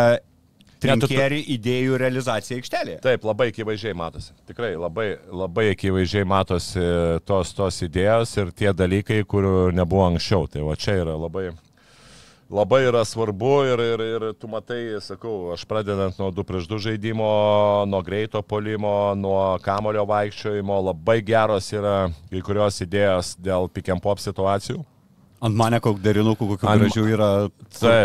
trinkierį 0.82 1.40
idėjų 1.56 1.98
realizaciją 1.98 2.60
aikštelėje. 2.60 3.00
Taip, 3.02 3.26
labai 3.26 3.48
akivaizdžiai 3.50 3.96
matosi. 3.98 4.32
Tikrai 4.50 4.72
labai, 4.78 5.08
labai 5.42 5.66
akivaizdžiai 5.72 6.28
matosi 6.28 6.86
tos, 7.26 7.52
tos 7.58 7.82
idėjos 7.86 8.36
ir 8.38 8.54
tie 8.54 8.70
dalykai, 8.76 9.22
kurių 9.26 9.72
nebuvo 9.74 10.06
anksčiau. 10.12 10.46
Tai 10.50 10.62
va 10.68 10.78
čia 10.78 11.00
yra 11.02 11.18
labai, 11.18 11.48
labai 12.52 12.82
yra 12.84 13.00
svarbu 13.08 13.52
ir, 13.72 13.80
ir, 13.94 14.02
ir 14.14 14.24
tu 14.36 14.48
matai, 14.50 14.80
sakau, 15.00 15.52
aš 15.54 15.64
pradedant 15.68 16.18
nuo 16.20 16.28
2 16.34 16.44
prieš 16.46 16.68
2 16.70 16.78
žaidimo, 16.86 17.28
nuo 17.88 18.02
greito 18.04 18.42
polimo, 18.44 19.14
nuo 19.16 19.56
kamulio 19.64 20.04
vaikščiojimo, 20.08 20.78
labai 20.92 21.20
geros 21.24 21.70
yra 21.72 21.96
kai 22.30 22.42
kurios 22.44 22.80
idėjos 22.84 23.34
dėl 23.40 23.70
pick 23.72 23.88
and 23.94 24.04
pop 24.04 24.20
situacijų. 24.22 24.82
Ant 25.42 25.56
mane 25.58 25.80
kokių 25.82 25.98
derinukų, 26.04 26.46
kokių 26.52 26.68
Ant- 26.70 26.84
gražių 26.84 27.04
yra 27.16 27.30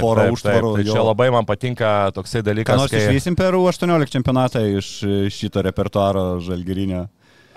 pora 0.02 0.24
užtvarų. 0.34 0.72
tai 0.80 0.86
čia 0.88 1.04
labai 1.06 1.28
man 1.30 1.46
patinka 1.46 2.10
toksai 2.16 2.42
Ką 2.42 2.48
dalykas. 2.50 2.80
nors 2.82 2.96
išvysim 2.98 3.36
per 3.38 3.54
U18 3.54 4.10
čempionatą 4.10 4.64
iš 4.80 4.90
šito 5.36 5.62
repertuaro 5.62 6.40
žalgirinio. 6.42 7.04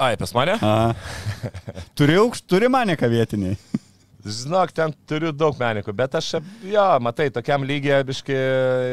Ai, 0.00 0.16
pas 0.16 0.34
mane? 0.36 0.58
A. 0.60 0.92
Turi 1.96 2.16
aukšt, 2.20 2.44
turi 2.48 2.68
mane 2.68 2.96
ką 2.96 3.08
vietiniai. 3.08 3.56
Žinok, 4.20 4.72
ten 4.76 4.92
turiu 5.08 5.30
daug 5.32 5.56
menikų, 5.60 5.94
bet 5.96 6.14
aš, 6.18 6.34
jo, 6.66 6.84
matai, 7.00 7.30
tokiam 7.32 7.64
lygiai 7.66 8.02
biški 8.06 8.36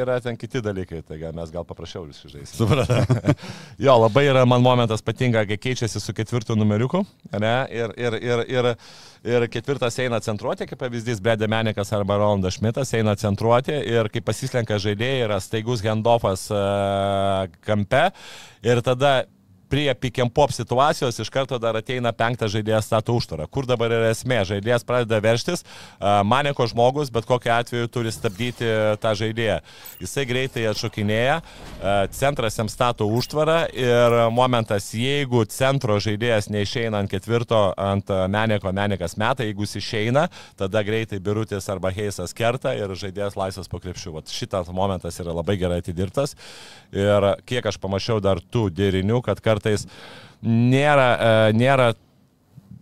yra 0.03 0.17
ten 0.23 0.37
kiti 0.39 0.61
dalykai, 0.63 1.01
tai 1.03 1.19
gal 1.19 1.35
mes 1.35 1.51
gal 1.51 1.65
paprašiau 1.67 2.05
visi 2.07 2.31
žaisti. 2.31 2.55
Supratau. 2.55 3.03
Jo, 3.83 3.93
labai 4.01 4.23
yra 4.29 4.45
man 4.49 4.63
momentas 4.63 5.03
patinka, 5.05 5.43
kai 5.49 5.57
keičiasi 5.61 5.99
su 6.01 6.13
ketvirtu 6.15 6.55
numeriuku, 6.57 7.03
ne, 7.37 7.53
ir, 7.73 7.93
ir, 7.99 8.17
ir, 8.23 8.43
ir, 8.49 8.69
ir 9.27 9.47
ketvirtas 9.53 9.99
eina 10.01 10.19
centruoti, 10.23 10.65
kaip 10.69 10.81
pavyzdys, 10.81 11.21
Bredė 11.23 11.49
Menikas 11.51 11.93
arba 11.95 12.17
Ronaldas 12.21 12.57
Šmitas 12.57 12.93
eina 12.97 13.15
centruoti 13.19 13.75
ir 13.75 14.09
kai 14.13 14.23
pasislenka 14.25 14.79
žaidėjai, 14.81 15.25
yra 15.27 15.41
staigus 15.43 15.83
handoffas 15.85 16.47
uh, 16.53 17.45
kampe 17.67 18.07
ir 18.65 18.81
tada 18.85 19.19
prie 19.69 19.93
pick 19.95 20.19
and 20.23 20.33
pop 20.33 20.51
situacijos 20.55 21.19
iš 21.19 21.29
karto 21.33 21.59
dar 21.59 21.77
ateina 21.79 22.13
penktas 22.15 22.53
žaidėjas 22.55 22.87
stato 22.87 23.15
užtvarą. 23.17 23.47
Kur 23.51 23.67
dabar 23.69 23.91
yra 23.91 24.11
esmė? 24.13 24.41
Žaidėjas 24.47 24.85
pradeda 24.87 25.19
verštis, 25.23 25.65
maneko 26.25 26.67
žmogus, 26.69 27.11
bet 27.13 27.27
kokiu 27.27 27.51
atveju 27.57 27.91
turi 27.91 28.13
stabdyti 28.13 28.69
tą 29.03 29.13
žaidėją. 29.19 29.59
Jisai 30.01 30.25
greitai 30.29 30.67
atšokinėja, 30.71 31.41
centras 32.15 32.57
jam 32.59 32.69
stato 32.71 33.07
užtvarą 33.11 33.57
ir 33.75 34.17
momentas, 34.33 34.89
jeigu 34.95 35.43
centro 35.51 35.97
žaidėjas 36.03 36.49
neišeina 36.53 37.03
ant 37.03 37.11
ketvirto, 37.11 37.61
ant 37.77 38.09
a, 38.13 38.23
meneko, 38.31 38.71
menekas 38.75 39.17
meta, 39.19 39.45
jeigu 39.45 39.65
jis 39.67 39.77
išeina, 39.81 40.27
tada 40.59 40.83
greitai 40.85 41.19
birutis 41.23 41.67
arba 41.71 41.91
heisas 41.91 42.33
kerta 42.37 42.75
ir 42.77 42.93
žaidėjas 42.95 43.37
laisvas 43.39 43.67
po 43.71 43.81
krepšių. 43.83 44.15
Vat 44.19 44.31
šitas 44.31 44.71
momentas 44.71 45.19
yra 45.23 45.35
labai 45.35 45.57
gerai 45.59 45.81
atidirbtas 45.83 46.35
ir 46.95 47.31
kiek 47.47 47.65
aš 47.67 47.79
pamačiau 47.83 48.21
dar 48.23 48.39
tų 48.39 48.67
derinių, 48.71 49.19
kad 49.25 49.41
kartais 49.43 49.56
nėra, 50.41 51.07
e, 51.17 51.55
nėra 51.57 51.93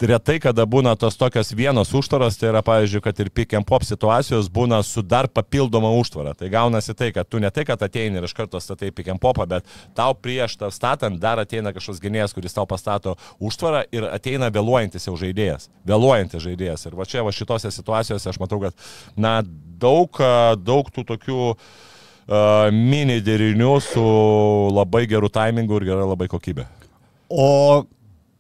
retai, 0.04 0.40
kada 0.44 0.66
būna 0.68 0.96
tos 1.00 1.16
tokios 1.16 1.54
vienos 1.56 1.94
užtvaros, 1.96 2.38
tai 2.40 2.50
yra, 2.50 2.62
pavyzdžiui, 2.66 3.02
kad 3.04 3.20
ir 3.22 3.30
pick 3.32 3.56
and 3.56 3.68
pop 3.68 3.86
situacijos 3.86 4.50
būna 4.52 4.82
su 4.84 5.02
dar 5.02 5.28
papildoma 5.32 5.92
užtvara. 5.96 6.34
Tai 6.36 6.50
gaunasi 6.52 6.96
tai, 6.98 7.12
kad 7.16 7.30
tu 7.30 7.40
ne 7.40 7.52
tai, 7.54 7.66
kad 7.68 7.82
ateini 7.82 8.20
ir 8.20 8.28
iš 8.28 8.36
karto 8.36 8.60
statai 8.60 8.92
pick 8.92 9.10
and 9.12 9.22
popą, 9.24 9.48
bet 9.48 9.68
tau 9.96 10.16
prieš 10.18 10.58
tą 10.60 10.72
statant 10.74 11.20
dar 11.22 11.40
ateina 11.40 11.74
kažkoks 11.76 12.04
gynėjas, 12.04 12.36
kuris 12.36 12.56
tau 12.56 12.68
pastato 12.68 13.16
užtvarą 13.40 13.86
ir 13.96 14.10
ateina 14.12 14.52
vėluojantis 14.54 15.08
jau 15.08 15.16
žaidėjas. 15.20 15.70
Vėluojantis 15.88 16.44
žaidėjas. 16.44 16.88
Ir 16.90 17.00
va 17.00 17.08
čia 17.10 17.24
va 17.26 17.34
šitose 17.36 17.72
situacijose 17.72 18.32
aš 18.32 18.42
matau, 18.42 18.60
kad, 18.68 18.88
na, 19.16 19.40
daug, 19.80 20.20
daug 20.60 20.92
tų 20.92 21.08
tokių 21.14 21.42
uh, 21.54 21.68
mini 22.74 23.20
derinių 23.22 23.74
su 23.86 24.06
labai 24.74 25.06
geru 25.10 25.30
timingu 25.30 25.78
ir 25.78 25.92
gera 25.92 26.08
labai 26.10 26.30
kokybė. 26.32 26.66
O 27.30 27.86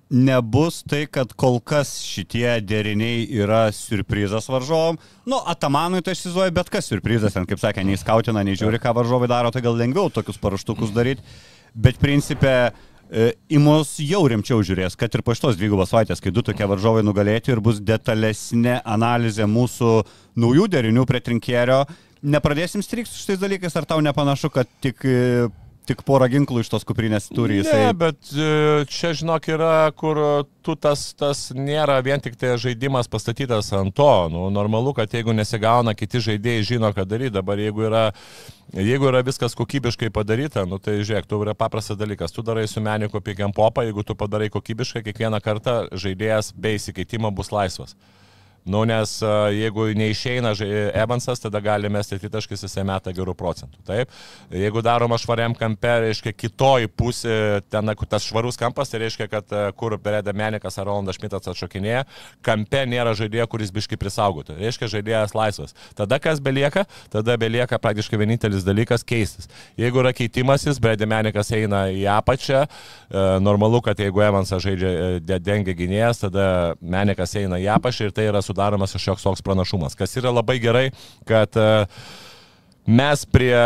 nebus 0.09 0.83
tai, 0.85 1.05
kad 1.09 1.33
kol 1.33 1.57
kas 1.59 1.97
šitie 2.05 2.59
deriniai 2.61 3.25
yra 3.41 3.67
surprizas 3.73 4.47
varžovom. 4.49 4.99
Nu, 5.25 5.39
Atamanui 5.49 6.03
tai 6.05 6.13
aš 6.13 6.23
įsivaizduoju, 6.23 6.55
bet 6.55 6.71
kas 6.73 6.89
surprizas, 6.91 7.33
ten, 7.35 7.47
kaip 7.49 7.61
sakė, 7.61 7.85
nei 7.85 7.97
skautina, 7.99 8.43
nei 8.45 8.57
žiūri, 8.59 8.79
ką 8.81 8.93
varžovai 8.95 9.29
daro, 9.31 9.51
tai 9.53 9.63
gal 9.65 9.77
lengviau 9.77 10.11
tokius 10.13 10.39
paraštukus 10.41 10.93
daryti. 10.95 11.25
Bet 11.75 11.97
principė, 11.99 12.71
e, 13.09 13.31
į 13.49 13.59
mus 13.61 13.95
jau 13.99 14.21
rimčiau 14.29 14.61
žiūrės, 14.65 14.95
kad 14.99 15.13
ir 15.13 15.25
po 15.25 15.35
šitos 15.35 15.57
dvigubos 15.59 15.89
savaitės, 15.91 16.21
kai 16.23 16.33
du 16.33 16.45
tokie 16.45 16.69
varžovai 16.69 17.03
nugalėti 17.03 17.51
ir 17.51 17.63
bus 17.65 17.81
detalesnė 17.81 18.79
analizė 18.85 19.49
mūsų 19.49 19.97
naujų 20.37 20.69
derinių 20.77 21.07
prie 21.09 21.23
trinkėrio. 21.25 21.83
Nepradėsim 22.25 22.81
strikti 22.81 23.13
su 23.13 23.21
šitais 23.21 23.37
dalykais, 23.41 23.75
ar 23.77 23.85
tau 23.85 24.01
nepanašu, 24.01 24.49
kad 24.53 24.69
tik, 24.81 25.03
e, 25.05 25.45
tik 25.85 26.01
porą 26.07 26.25
ginklų 26.31 26.63
iš 26.63 26.71
tos 26.73 26.85
kuprinės 26.87 27.27
turi 27.29 27.59
jisai? 27.59 27.83
Ne, 27.83 27.91
bet 27.97 28.31
e, 28.33 28.47
čia, 28.89 29.11
žinok, 29.17 29.45
yra, 29.53 29.73
kur 29.93 30.17
tu 30.65 30.73
tas, 30.79 31.03
tas 31.17 31.51
nėra 31.53 31.99
vien 32.05 32.23
tik 32.23 32.39
tai 32.41 32.55
žaidimas 32.61 33.11
pastatytas 33.11 33.69
ant 33.77 33.93
to. 33.93 34.09
Nu, 34.33 34.47
normalu, 34.53 34.95
kad 34.97 35.13
jeigu 35.13 35.35
nesigauna, 35.37 35.93
kiti 35.97 36.23
žaidėjai 36.31 36.65
žino, 36.73 36.89
ką 36.95 37.05
daryti. 37.05 37.35
Dabar 37.37 37.61
jeigu 37.61 37.85
yra, 37.91 38.03
jeigu 38.73 39.11
yra 39.11 39.21
viskas 39.27 39.53
kokybiškai 39.59 40.09
padaryta, 40.15 40.65
nu, 40.65 40.81
tai 40.81 40.97
žiūrėk, 41.03 41.29
tu 41.29 41.43
yra 41.45 41.53
paprastas 41.53 42.01
dalykas. 42.01 42.33
Tu 42.33 42.41
darai 42.47 42.65
su 42.71 42.81
meniku 42.81 43.21
pigiam 43.21 43.53
popą, 43.53 43.85
jeigu 43.85 44.07
tu 44.07 44.17
padarai 44.17 44.49
kokybiškai, 44.53 45.05
kiekvieną 45.05 45.43
kartą 45.45 45.83
žaidėjas 45.93 46.55
be 46.57 46.73
įsikeitimo 46.79 47.29
bus 47.37 47.53
laisvas. 47.53 47.93
Nu, 48.65 48.81
nes 48.89 49.11
a, 49.21 49.51
jeigu 49.53 49.83
neišeina 49.93 50.55
Evansas, 50.97 51.37
tada 51.43 51.59
gali 51.61 51.89
mesti 51.89 52.17
tritaškis, 52.17 52.63
jisai 52.65 52.81
meta 52.87 53.11
gerų 53.13 53.35
procentų. 53.37 53.77
Taip. 53.85 54.13
Jeigu 54.49 54.81
daroma 54.81 55.19
švariam 55.21 55.53
kampe, 55.53 55.91
reiškia 56.07 56.33
kitoji 56.33 56.89
pusė, 56.89 57.35
ten 57.69 57.93
tas 58.09 58.25
švarus 58.25 58.57
kampas, 58.57 58.89
tai 58.89 59.03
reiškia, 59.03 59.27
kad 59.29 59.53
a, 59.53 59.67
kur 59.77 59.93
Bereda 60.01 60.33
Menikas 60.33 60.79
ar 60.81 60.89
Rolandas 60.89 61.19
Šmitas 61.19 61.45
atšokinėja, 61.51 62.07
kampe 62.45 62.81
nėra 62.89 63.13
žaidėjo, 63.17 63.45
kuris 63.53 63.69
biški 63.75 63.99
prisaugotų. 64.01 64.57
Reiškia, 64.57 64.89
žaidėjas 64.95 65.37
laisvas. 65.37 65.77
Tada 65.93 66.17
kas 66.23 66.41
belieka? 66.41 66.87
Tada 67.13 67.37
belieka 67.37 67.77
praktiškai 67.81 68.17
vienintelis 68.23 68.65
dalykas 68.65 69.05
keistis. 69.05 69.45
Jeigu 69.77 70.01
yra 70.01 70.15
keitimasis, 70.17 70.81
Bereda 70.81 71.05
Menikas 71.05 71.53
eina 71.53 71.85
į 71.93 72.07
apačią, 72.17 72.65
e, 72.65 73.27
normalu, 73.45 73.83
kad 73.85 74.01
jeigu 74.01 74.25
Evansas 74.25 74.65
žaidžia 74.65 74.89
e, 74.89 75.21
de- 75.21 75.39
dengia 75.43 75.77
gynėjas, 75.77 76.25
tada 76.25 76.49
Menikas 76.81 77.37
eina 77.37 77.61
į 77.61 77.69
apačią 77.77 78.09
ir 78.09 78.17
tai 78.17 78.25
yra 78.33 78.41
sudaromas 78.55 78.95
kažkoks 78.95 79.23
toks 79.27 79.43
pranašumas. 79.43 79.95
Kas 79.99 80.15
yra 80.15 80.31
labai 80.31 80.59
gerai, 80.63 80.87
kad 81.27 81.51
uh, 81.59 81.83
mes 82.87 83.25
prie 83.27 83.57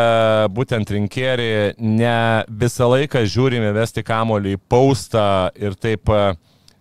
būtent 0.56 0.90
rinkėrį 0.90 1.78
ne 1.78 2.46
visą 2.50 2.90
laiką 2.90 3.24
žiūrime 3.28 3.72
vesti 3.76 4.04
kamolį 4.04 4.58
į 4.58 4.62
paustą 4.72 5.52
ir 5.60 5.78
taip, 5.78 6.10
a, 6.10 6.34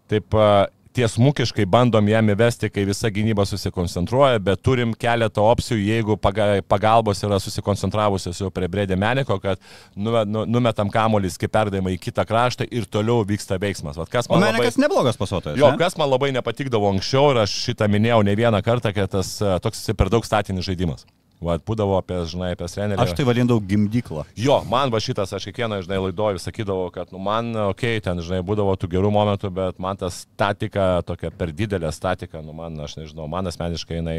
taip 0.09 0.35
a, 0.35 0.69
tiesmukiškai 0.97 1.67
bandom 1.69 2.09
jam 2.09 2.29
įvesti, 2.33 2.71
kai 2.73 2.85
visa 2.89 3.11
gynyba 3.13 3.45
susikoncentruoja, 3.49 4.39
bet 4.43 4.63
turim 4.65 4.95
keletą 4.95 5.45
opcijų, 5.51 5.79
jeigu 5.85 6.17
paga- 6.17 6.63
pagalbos 6.69 7.23
yra 7.27 7.39
susikoncentravusios 7.43 8.41
jau 8.41 8.51
prie 8.51 8.69
Bredė 8.69 8.97
Meniko, 8.99 9.39
kad 9.41 9.59
nu- 9.97 10.47
numetam 10.47 10.91
kamolį 10.91 11.31
kaip 11.39 11.53
perdavimą 11.53 11.93
į 11.97 12.01
kitą 12.01 12.25
kraštą 12.27 12.67
ir 12.71 12.85
toliau 12.87 13.25
vyksta 13.27 13.59
veiksmas. 13.61 13.97
Vat 13.97 14.09
kas 14.11 14.27
O 14.29 14.35
man 14.35 14.43
labai- 14.43 14.59
Menikas 14.59 14.77
neblogas 14.79 15.17
pasuotojas. 15.17 15.59
Jo, 15.59 15.71
ne? 15.73 15.79
kas 15.79 15.97
man 15.97 16.09
labai 16.11 16.33
nepatikdavo 16.33 16.89
anksčiau 16.95 17.31
ir 17.33 17.43
aš 17.45 17.51
šitą 17.69 17.89
minėjau 17.89 18.25
ne 18.25 18.35
vieną 18.37 18.63
kartą, 18.63 18.95
kad 18.95 19.11
tas 19.11 19.39
toks 19.63 19.91
per 19.97 20.09
daug 20.09 20.25
statinis 20.25 20.65
žaidimas. 20.65 21.05
Vat, 21.39 21.63
būdavo 21.63 21.95
apie, 22.01 22.17
žinai, 22.27 22.49
apie 22.57 22.67
trenerį. 22.67 22.99
Aš 22.99 23.13
tai 23.15 23.25
vadindavau 23.29 23.63
gimdyklą. 23.63 24.25
Jo, 24.35 24.57
man 24.67 24.91
va 24.91 24.99
šitas, 25.03 25.31
aš 25.37 25.45
kiekvieną, 25.47 25.77
žinai, 25.87 26.01
laidojų 26.09 26.41
sakydavau, 26.43 26.89
kad, 26.91 27.13
nu, 27.15 27.21
man, 27.23 27.53
okei, 27.69 28.01
okay, 28.01 28.03
ten, 28.03 28.19
žinai, 28.27 28.41
būdavo 28.47 28.75
tų 28.75 28.91
gerų 28.97 29.13
momentų, 29.15 29.53
bet 29.55 29.79
man 29.83 30.01
ta 30.01 30.11
statika, 30.11 30.89
tokia 31.07 31.31
per 31.31 31.55
didelė 31.55 31.93
statika, 31.95 32.43
nu, 32.43 32.57
man, 32.59 32.75
aš 32.83 32.97
nežinau, 32.99 33.29
man 33.31 33.47
asmeniškai 33.53 34.01
jinai 34.01 34.19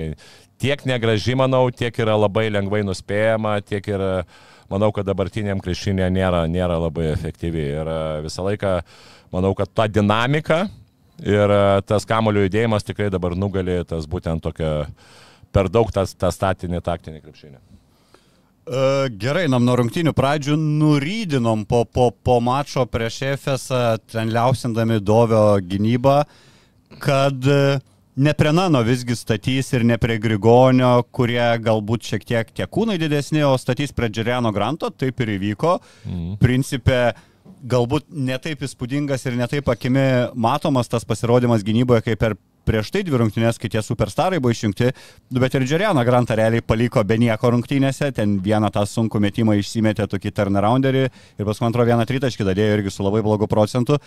tiek 0.63 0.88
negraži, 0.88 1.36
manau, 1.39 1.65
tiek 1.75 1.99
yra 1.99 2.15
labai 2.15 2.47
lengvai 2.55 2.86
nuspėjama, 2.88 3.58
tiek 3.67 3.91
ir 3.91 4.08
manau, 4.71 4.93
kad 4.95 5.12
dabartiniam 5.12 5.60
krešinė 5.60 6.08
nėra, 6.15 6.45
nėra 6.47 6.79
labai 6.79 7.12
efektyvi. 7.17 7.69
Ir 7.82 7.95
visą 8.23 8.47
laiką 8.47 8.77
manau, 9.36 9.51
kad 9.60 9.75
ta 9.75 9.91
dinamika 9.91 10.69
ir 11.19 11.51
tas 11.84 12.08
kamulio 12.08 12.45
judėjimas 12.45 12.86
tikrai 12.88 13.10
dabar 13.12 13.36
nugali 13.36 13.82
tas 13.88 14.08
būtent 14.08 14.43
tokia 14.45 14.86
per 15.51 15.69
daug 15.71 15.91
tas, 15.93 16.13
tas 16.15 16.38
statinį 16.38 16.81
taktinį 16.85 17.21
krepšinį. 17.23 17.59
E, 18.69 19.09
Gerai, 19.21 19.47
nam 19.49 19.65
nuo 19.65 19.79
rungtinių 19.79 20.13
pradžių 20.13 20.57
nurydinom 20.59 21.65
po, 21.69 21.83
po, 21.85 22.12
po 22.12 22.39
mačo 22.43 22.85
prieš 22.85 23.21
Efesą, 23.33 23.83
ten 24.12 24.29
liausindami 24.33 24.99
Dovio 25.01 25.57
gynybą, 25.65 26.19
kad 27.01 27.47
e, 27.49 27.79
ne 28.19 28.33
prie 28.38 28.51
Nano 28.53 28.83
visgi 28.85 29.17
statys 29.17 29.73
ir 29.73 29.88
ne 29.88 29.97
prie 29.97 30.19
Grigonio, 30.21 30.91
kurie 31.15 31.47
galbūt 31.65 32.12
šiek 32.12 32.27
tiek 32.29 32.53
tie 32.53 32.67
kūnai 32.69 32.99
didesni, 33.01 33.41
o 33.47 33.55
statys 33.57 33.95
prie 33.95 34.12
Džeriano 34.12 34.53
Granto, 34.53 34.91
taip 34.93 35.25
ir 35.25 35.33
įvyko. 35.39 35.79
Mhm. 36.05 36.38
Principė, 36.43 37.01
galbūt 37.59 38.05
netaip 38.13 38.62
įspūdingas 38.63 39.25
ir 39.27 39.38
netaip 39.39 39.69
akimi 39.71 40.05
matomas 40.35 40.91
tas 40.91 41.05
pasirodymas 41.07 41.65
gynyboje, 41.65 42.05
kaip 42.05 42.21
per 42.21 42.38
prieš 42.69 42.93
tai 42.93 43.03
dvi 43.08 43.19
rungtynės, 43.23 43.58
kai 43.62 43.71
tie 43.73 43.82
superstarai 43.86 44.39
buvo 44.41 44.53
išjungti, 44.53 44.91
nu, 45.34 45.41
bet 45.41 45.58
ir 45.58 45.65
Džerianą 45.65 46.05
Grantą 46.05 46.38
realiai 46.38 46.65
paliko 46.65 47.03
be 47.03 47.17
nieko 47.21 47.53
rungtynėse, 47.55 48.12
ten 48.15 48.38
vieną 48.45 48.69
tą 48.75 48.86
sunkų 48.86 49.21
metimą 49.25 49.58
išsimetė 49.58 50.05
tokį 50.12 50.34
turnarounderį 50.38 51.08
ir 51.10 51.47
paskui 51.47 51.69
antro 51.69 51.88
vieną 51.88 52.05
tritaškį 52.10 52.51
dadėjo 52.51 52.75
irgi 52.77 52.93
su 52.93 53.05
labai 53.05 53.25
blogu 53.25 53.49
procentu. 53.49 53.97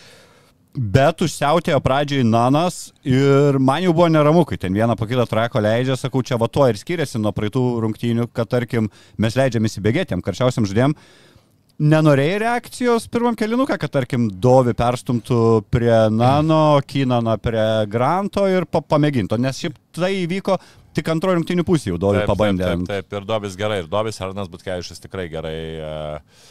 Bet 0.72 1.20
užsiautėjo 1.20 1.82
pradžiai 1.84 2.24
Nanas 2.24 2.94
ir 3.04 3.58
man 3.60 3.82
jau 3.84 3.92
buvo 3.92 4.06
neramu, 4.08 4.46
kai 4.48 4.56
ten 4.56 4.72
vieną 4.72 4.94
po 4.96 5.04
kitą 5.10 5.26
trako 5.28 5.60
leidžia, 5.60 5.98
sakau, 6.00 6.22
čia 6.24 6.38
va 6.40 6.48
to 6.48 6.64
ir 6.70 6.78
skiriasi 6.80 7.20
nuo 7.20 7.34
praeitų 7.36 7.64
rungtynių, 7.84 8.30
kad 8.32 8.48
tarkim 8.48 8.88
mes 9.20 9.36
leidžiamės 9.36 9.76
įbėgėtėm, 9.82 10.24
karščiausiam 10.24 10.64
ždėm. 10.70 10.96
Nenorėjai 11.82 12.36
reakcijos 12.44 13.08
pirmam 13.10 13.34
kelinuką, 13.34 13.74
kad 13.80 13.90
tarkim 13.90 14.28
Dovi 14.42 14.70
perstumtų 14.78 15.64
prie 15.72 15.96
Nano, 16.14 16.78
Kinaną 16.86 17.34
prie 17.42 17.64
Granto 17.90 18.44
ir 18.46 18.68
pa 18.70 18.84
pamėginto, 18.86 19.34
nes 19.40 19.58
šiaip 19.58 19.80
tai 19.98 20.12
įvyko 20.20 20.60
tik 20.94 21.10
antrojo 21.10 21.40
rungtynių 21.40 21.64
pusė 21.66 21.90
jau 21.90 21.98
Dovi 21.98 22.20
Taip, 22.20 22.30
pabandė. 22.30 22.68
Taip, 22.68 22.84
taip, 22.86 23.08
taip, 23.08 23.16
ir 23.18 23.26
Dobis 23.26 23.56
gerai, 23.58 23.80
ir 23.82 23.88
Dobis 23.90 24.22
Arnas 24.22 24.52
Butkevičius 24.52 25.02
tikrai 25.02 25.26
gerai. 25.32 25.58
Uh, 25.82 26.50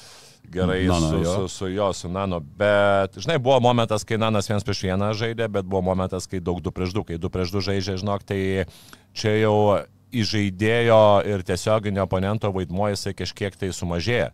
Gerai 0.52 0.88
Nano, 0.90 1.08
su, 1.08 1.18
jo. 1.22 1.34
su, 1.34 1.48
su 1.54 1.68
jo, 1.70 1.92
su 1.94 2.10
Nano, 2.10 2.40
bet, 2.42 3.14
žinai, 3.22 3.38
buvo 3.40 3.60
momentas, 3.62 4.02
kai 4.04 4.18
Nanas 4.20 4.50
vienas 4.50 4.66
prieš 4.66 4.82
vieną 4.88 5.12
žaidė, 5.16 5.46
bet 5.54 5.68
buvo 5.70 5.84
momentas, 5.86 6.26
kai 6.28 6.42
daug 6.42 6.60
du 6.66 6.74
prieš 6.74 6.96
du, 6.98 7.04
kai 7.08 7.20
du 7.22 7.30
prieš 7.32 7.54
du 7.54 7.62
žaidžia, 7.62 8.00
žinok, 8.02 8.26
tai 8.26 8.66
čia 9.14 9.36
jau 9.38 9.54
įžaidėjo 10.12 11.04
ir 11.30 11.46
tiesioginio 11.48 12.04
oponento 12.04 12.50
vaidmuo 12.52 12.90
jisai 12.90 13.14
kažkiek 13.16 13.56
tai 13.56 13.70
sumažėja. 13.70 14.32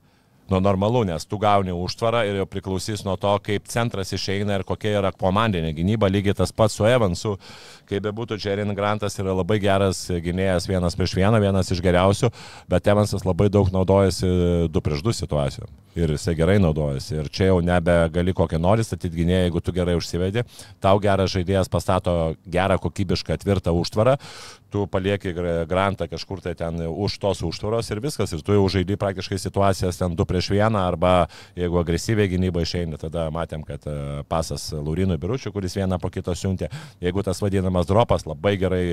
Nu, 0.48 0.62
normalu, 0.64 1.02
nes 1.04 1.26
tu 1.28 1.40
gauni 1.42 1.74
užtvarą 1.76 2.22
ir 2.28 2.38
jau 2.40 2.46
priklausys 2.48 3.04
nuo 3.04 3.18
to, 3.20 3.34
kaip 3.44 3.66
centras 3.68 4.14
išeina 4.16 4.56
ir 4.56 4.64
kokia 4.68 4.94
yra 5.02 5.12
komandinė 5.12 5.74
gynyba. 5.76 6.08
Lygiai 6.08 6.38
tas 6.40 6.54
pats 6.56 6.78
su 6.80 6.88
Evansu, 6.88 7.36
kaip 7.88 8.04
bebūtų, 8.06 8.38
Jerin 8.44 8.76
Grantas 8.78 9.18
yra 9.22 9.36
labai 9.36 9.60
geras 9.64 10.06
gynėjas 10.12 10.68
vienas 10.70 10.98
prieš 10.98 11.16
vieną, 11.18 11.42
vienas 11.44 11.72
iš 11.74 11.82
geriausių, 11.84 12.32
bet 12.70 12.88
Evansas 12.92 13.26
labai 13.28 13.50
daug 13.54 13.72
naudojasi 13.74 14.30
du 14.72 14.84
prieš 14.84 15.04
du 15.06 15.16
situacijų. 15.16 15.68
Ir 15.98 16.12
jisai 16.14 16.36
gerai 16.38 16.60
naudojasi. 16.62 17.16
Ir 17.18 17.30
čia 17.34 17.48
jau 17.48 17.58
nebegali 17.66 18.36
kokią 18.38 18.60
nori 18.62 18.84
statyti 18.86 19.24
gynėją, 19.24 19.48
jeigu 19.48 19.62
tu 19.66 19.74
gerai 19.74 19.96
užsivedi. 19.98 20.44
Tau 20.84 21.00
geras 21.02 21.32
žaidėjas 21.34 21.72
pastato 21.74 22.36
gerą, 22.46 22.78
kokybišką, 22.84 23.40
tvirtą 23.42 23.74
užtvarą 23.74 24.18
tu 24.70 24.88
palieki 24.88 25.34
grantą 25.68 26.08
kažkur 26.08 26.42
tai 26.42 26.56
ten 26.56 26.82
už 26.88 27.18
tos 27.20 27.42
užtvaros 27.44 27.88
ir 27.92 28.02
viskas, 28.04 28.34
ir 28.34 28.42
tu 28.44 28.56
jau 28.56 28.66
žaidži 28.68 28.98
praktiškai 29.00 29.40
situacijas 29.40 30.00
ten 30.00 30.16
2 30.16 30.26
prieš 30.28 30.52
1, 30.52 30.76
arba 30.76 31.28
jeigu 31.56 31.80
agresyviai 31.80 32.28
gynyba 32.32 32.62
išeina, 32.62 32.98
tada 33.00 33.30
matėm, 33.32 33.64
kad 33.64 33.84
e, 33.88 34.24
pasas 34.28 34.72
Laurinui 34.74 35.18
Biručiui, 35.18 35.54
kuris 35.56 35.78
vieną 35.78 36.00
po 36.02 36.12
kito 36.12 36.36
siuntė, 36.36 36.70
jeigu 37.02 37.24
tas 37.24 37.42
vadinamas 37.42 37.77
dropas, 37.86 38.26
labai 38.28 38.56
gerai 38.58 38.84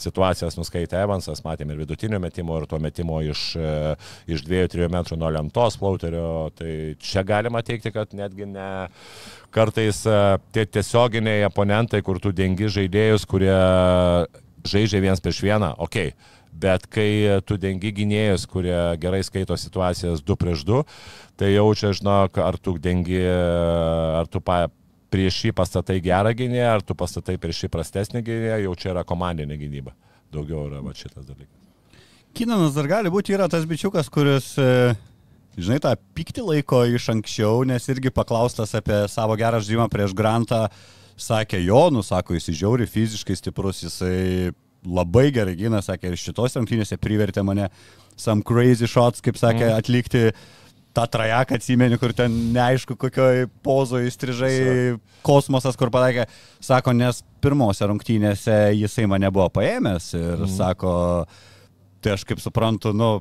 situacijas 0.00 0.56
nuskaitė 0.58 0.98
Evansas, 1.04 1.44
matėm 1.46 1.70
ir 1.72 1.82
vidutinio 1.84 2.18
metimo, 2.22 2.58
ir 2.58 2.66
to 2.70 2.80
metimo 2.82 3.20
iš, 3.22 3.44
e, 3.54 3.94
iš 4.34 4.42
2-3 4.48 4.90
metrų 4.92 5.20
nuo 5.20 5.30
lemtos 5.32 5.78
plauterio, 5.80 6.50
tai 6.58 6.96
čia 6.98 7.22
galima 7.26 7.62
teikti, 7.62 7.94
kad 7.94 8.16
netgi 8.16 8.48
ne 8.50 8.68
kartais 9.54 10.02
e, 10.08 10.18
tie 10.52 10.66
tiesioginiai 10.66 11.46
oponentai, 11.48 12.02
kur 12.02 12.20
tu 12.22 12.34
dengi 12.34 12.70
žaidėjus, 12.72 13.28
kurie 13.30 13.56
žaidžia 14.66 15.02
vienas 15.02 15.22
prieš 15.22 15.42
vieną, 15.46 15.74
ok. 15.82 16.12
Bet 16.52 16.84
kai 16.92 17.40
tu 17.48 17.56
dengi 17.56 17.94
gynėjus, 17.96 18.44
kurie 18.50 18.76
gerai 19.00 19.22
skaito 19.24 19.56
situacijas 19.56 20.20
2 20.20 20.36
prieš 20.36 20.66
2, 20.68 20.82
tai 21.40 21.54
jau 21.54 21.70
čia 21.78 21.94
žinok, 21.96 22.36
ar 22.44 22.58
tu 22.60 22.76
dengi, 22.78 23.22
ar 23.24 24.28
tu 24.28 24.42
pa, 24.44 24.66
prieš 25.12 25.42
jį 25.46 25.52
pastatai 25.56 25.98
gerą 26.04 26.32
gynėją, 26.38 26.70
ar 26.78 26.82
tu 26.86 26.96
pastatai 26.98 27.36
prieš 27.40 27.66
jį 27.66 27.72
prastesnį 27.74 28.22
gynėją, 28.26 28.58
jau 28.66 28.74
čia 28.80 28.92
yra 28.94 29.04
komandinė 29.08 29.58
gynyba. 29.60 29.92
Daugiau 30.32 30.66
yra 30.70 30.80
va, 30.80 30.94
šitas 30.96 31.26
dalykas. 31.28 31.58
Kinanas 32.32 32.72
dar 32.72 32.88
gali 32.88 33.12
būti 33.12 33.34
yra 33.36 33.48
tas 33.52 33.66
bičiukas, 33.68 34.08
kuris, 34.08 34.54
e, 34.56 34.94
žinai, 35.60 35.76
tą 35.84 35.92
pyktį 36.16 36.46
laiko 36.48 36.80
iš 36.88 37.10
anksčiau, 37.12 37.60
nes 37.68 37.84
irgi 37.92 38.12
paklaustas 38.14 38.72
apie 38.78 39.02
savo 39.12 39.36
gerą 39.36 39.60
žaidimą 39.60 39.90
prieš 39.92 40.14
Grantą, 40.16 40.64
sakė, 41.20 41.60
jo, 41.60 41.82
nu, 41.92 42.00
sako, 42.00 42.38
jis 42.38 42.48
žiauri 42.56 42.88
fiziškai 42.88 43.36
stiprus, 43.36 43.82
jisai 43.84 44.54
labai 44.82 45.28
gerai 45.30 45.52
gina, 45.60 45.82
sakė, 45.84 46.08
ir 46.10 46.18
šitos 46.18 46.56
rungtynėse 46.56 46.96
privertė 46.98 47.44
mane 47.46 47.68
some 48.16 48.42
crazy 48.42 48.88
shots, 48.88 49.20
kaip 49.20 49.36
sakė, 49.36 49.68
Mm. 49.68 49.76
atlikti 49.76 50.32
tą 50.96 51.06
trajeką 51.08 51.56
atsimeni, 51.58 51.98
kur 52.00 52.14
ten 52.16 52.34
neaišku, 52.54 52.96
kokioj 53.00 53.46
pozoje 53.64 54.10
įstrižai 54.10 54.56
kosmosas, 55.26 55.78
kur 55.80 55.92
patakė, 55.94 56.26
sako, 56.62 56.94
nes 56.96 57.22
pirmose 57.42 57.88
rungtynėse 57.88 58.58
jisai 58.76 59.08
mane 59.10 59.30
buvo 59.32 59.48
paėmęs 59.56 60.12
ir 60.18 60.44
mm. 60.44 60.52
sako, 60.56 60.92
tai 62.02 62.16
aš 62.16 62.26
kaip 62.28 62.42
suprantu, 62.42 62.92
nu, 62.96 63.14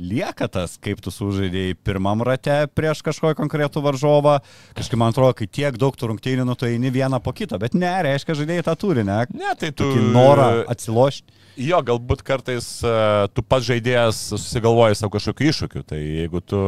lieka 0.00 0.48
tas, 0.48 0.76
kaip 0.80 1.02
tu 1.04 1.12
sužaidėjai 1.12 1.76
pirmam 1.84 2.24
rate 2.26 2.62
prieš 2.74 3.02
kažkokį 3.06 3.36
konkretų 3.38 3.82
varžovą. 3.84 4.38
Kažkaip 4.78 5.00
man 5.00 5.12
atrodo, 5.12 5.34
kai 5.36 5.48
tiek 5.50 5.76
daug 5.80 5.96
tų 5.98 6.12
rungtynių, 6.12 6.46
nu, 6.48 6.56
tai 6.58 6.74
eini 6.76 6.92
vieną 6.94 7.20
po 7.24 7.34
kito, 7.36 7.58
bet 7.60 7.76
ne, 7.76 7.92
reiškia, 8.06 8.38
žaidėjai 8.38 8.66
tą 8.70 8.76
turi, 8.80 9.04
ne? 9.06 9.20
Ne, 9.36 9.52
tai 9.60 9.72
tu... 9.74 9.90
Tokį 9.90 10.08
norą 10.14 10.50
atsilošti. 10.72 11.38
Jo, 11.60 11.82
galbūt 11.84 12.22
kartais 12.24 12.66
uh, 12.86 13.26
tu 13.34 13.44
pats 13.44 13.66
žaidėjas 13.68 14.16
susigalvoji 14.32 14.96
savo 14.96 15.12
kažkokiu 15.16 15.50
iššūkiu. 15.50 15.82
Tai 15.88 15.98
jeigu 16.00 16.40
tu 16.40 16.60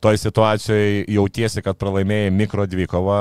toj 0.00 0.16
situacijoje 0.16 1.04
jautiesi, 1.12 1.62
kad 1.62 1.78
pralaimėjai 1.78 2.32
mikro 2.32 2.64
dvikovą, 2.70 3.20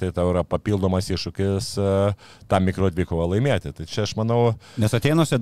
tai 0.00 0.12
tau 0.16 0.30
yra 0.30 0.44
papildomas 0.46 1.10
iššūkis 1.10 1.70
uh, 1.82 2.30
tą 2.48 2.62
mikro 2.64 2.88
dvikovą 2.94 3.26
laimėti. 3.34 3.74
Tai 3.76 3.88
čia 3.90 4.06
aš 4.06 4.14
manau... 4.20 4.54
Nes 4.80 4.96
ateinuose, 4.96 5.40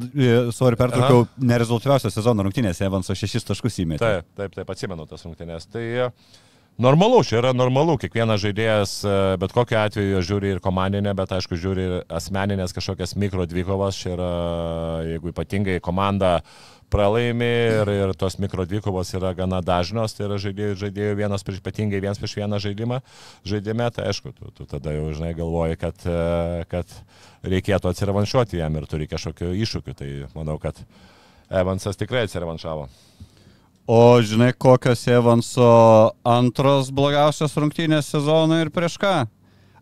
sorry, 0.57 0.81
pertraukiau, 0.81 1.29
nerezultatyviausios 1.39 2.19
sezono 2.19 2.47
rungtynėse 2.47 2.89
Evanso 2.89 3.17
šešis 3.19 3.47
taškus 3.53 3.83
įmetė. 3.85 4.05
Taip, 4.05 4.31
taip, 4.41 4.59
taip, 4.59 4.75
atsimenu 4.75 5.07
tas 5.11 5.27
rungtynės. 5.29 5.69
Tai 5.71 5.87
uh, 6.09 6.39
Normalu, 6.79 7.25
čia 7.27 7.41
yra 7.41 7.51
normalu, 7.51 7.97
kiekvienas 7.99 8.39
žaidėjas 8.39 8.91
uh, 9.03 9.13
bet 9.43 9.51
kokiu 9.51 9.81
atveju 9.81 10.21
žiūri 10.23 10.53
ir 10.55 10.61
komandinę, 10.63 11.11
bet 11.19 11.33
aišku 11.35 11.57
žiūri 11.59 11.87
ir 11.89 11.95
asmeninės 12.07 12.71
kažkokias 12.77 13.17
mikro 13.19 13.49
dvikovas, 13.51 13.99
čia 13.99 14.13
yra, 14.13 14.29
jeigu 15.09 15.33
ypatingai 15.33 15.81
komanda 15.83 16.37
pralaimi 16.87 17.49
ir, 17.81 17.91
ir 17.97 18.15
tos 18.15 18.39
mikro 18.39 18.63
dvikovos 18.63 19.11
yra 19.19 19.33
gana 19.35 19.59
dažnos, 19.59 20.15
tai 20.15 20.29
yra 20.29 20.39
žaidėjų, 20.39 20.79
žaidėjų 20.85 21.19
vienas 21.19 21.43
prieš 21.49 21.59
ypatingai 21.65 21.99
vienas 22.05 22.23
prieš 22.23 22.39
vieną 22.39 22.63
žaidimą, 22.63 23.03
žaidime, 23.43 23.91
tai 23.99 24.07
aišku, 24.13 24.37
tu, 24.39 24.55
tu 24.55 24.71
tada 24.71 24.95
jau, 24.95 25.11
žinai, 25.19 25.35
galvoji, 25.35 25.83
kad, 25.83 26.07
uh, 26.07 26.63
kad 26.71 26.95
reikėtų 27.43 27.91
atsiravanšuoti 27.91 28.63
jam 28.63 28.79
ir 28.79 28.87
turi 28.87 29.11
kažkokiu 29.11 29.51
iššūkiu, 29.67 29.99
tai 29.99 30.13
manau, 30.39 30.61
kad 30.63 30.79
Evansas 31.51 31.99
tikrai 31.99 32.29
atsiravanšavo. 32.29 32.87
O 33.89 34.21
žinai, 34.21 34.53
kokios 34.53 35.01
Evanso 35.09 35.65
antros 36.29 36.91
blogiausios 36.93 37.55
rungtynės 37.57 38.11
sezono 38.13 38.59
ir 38.61 38.69
prieš 38.75 38.99
ką? 39.01 39.15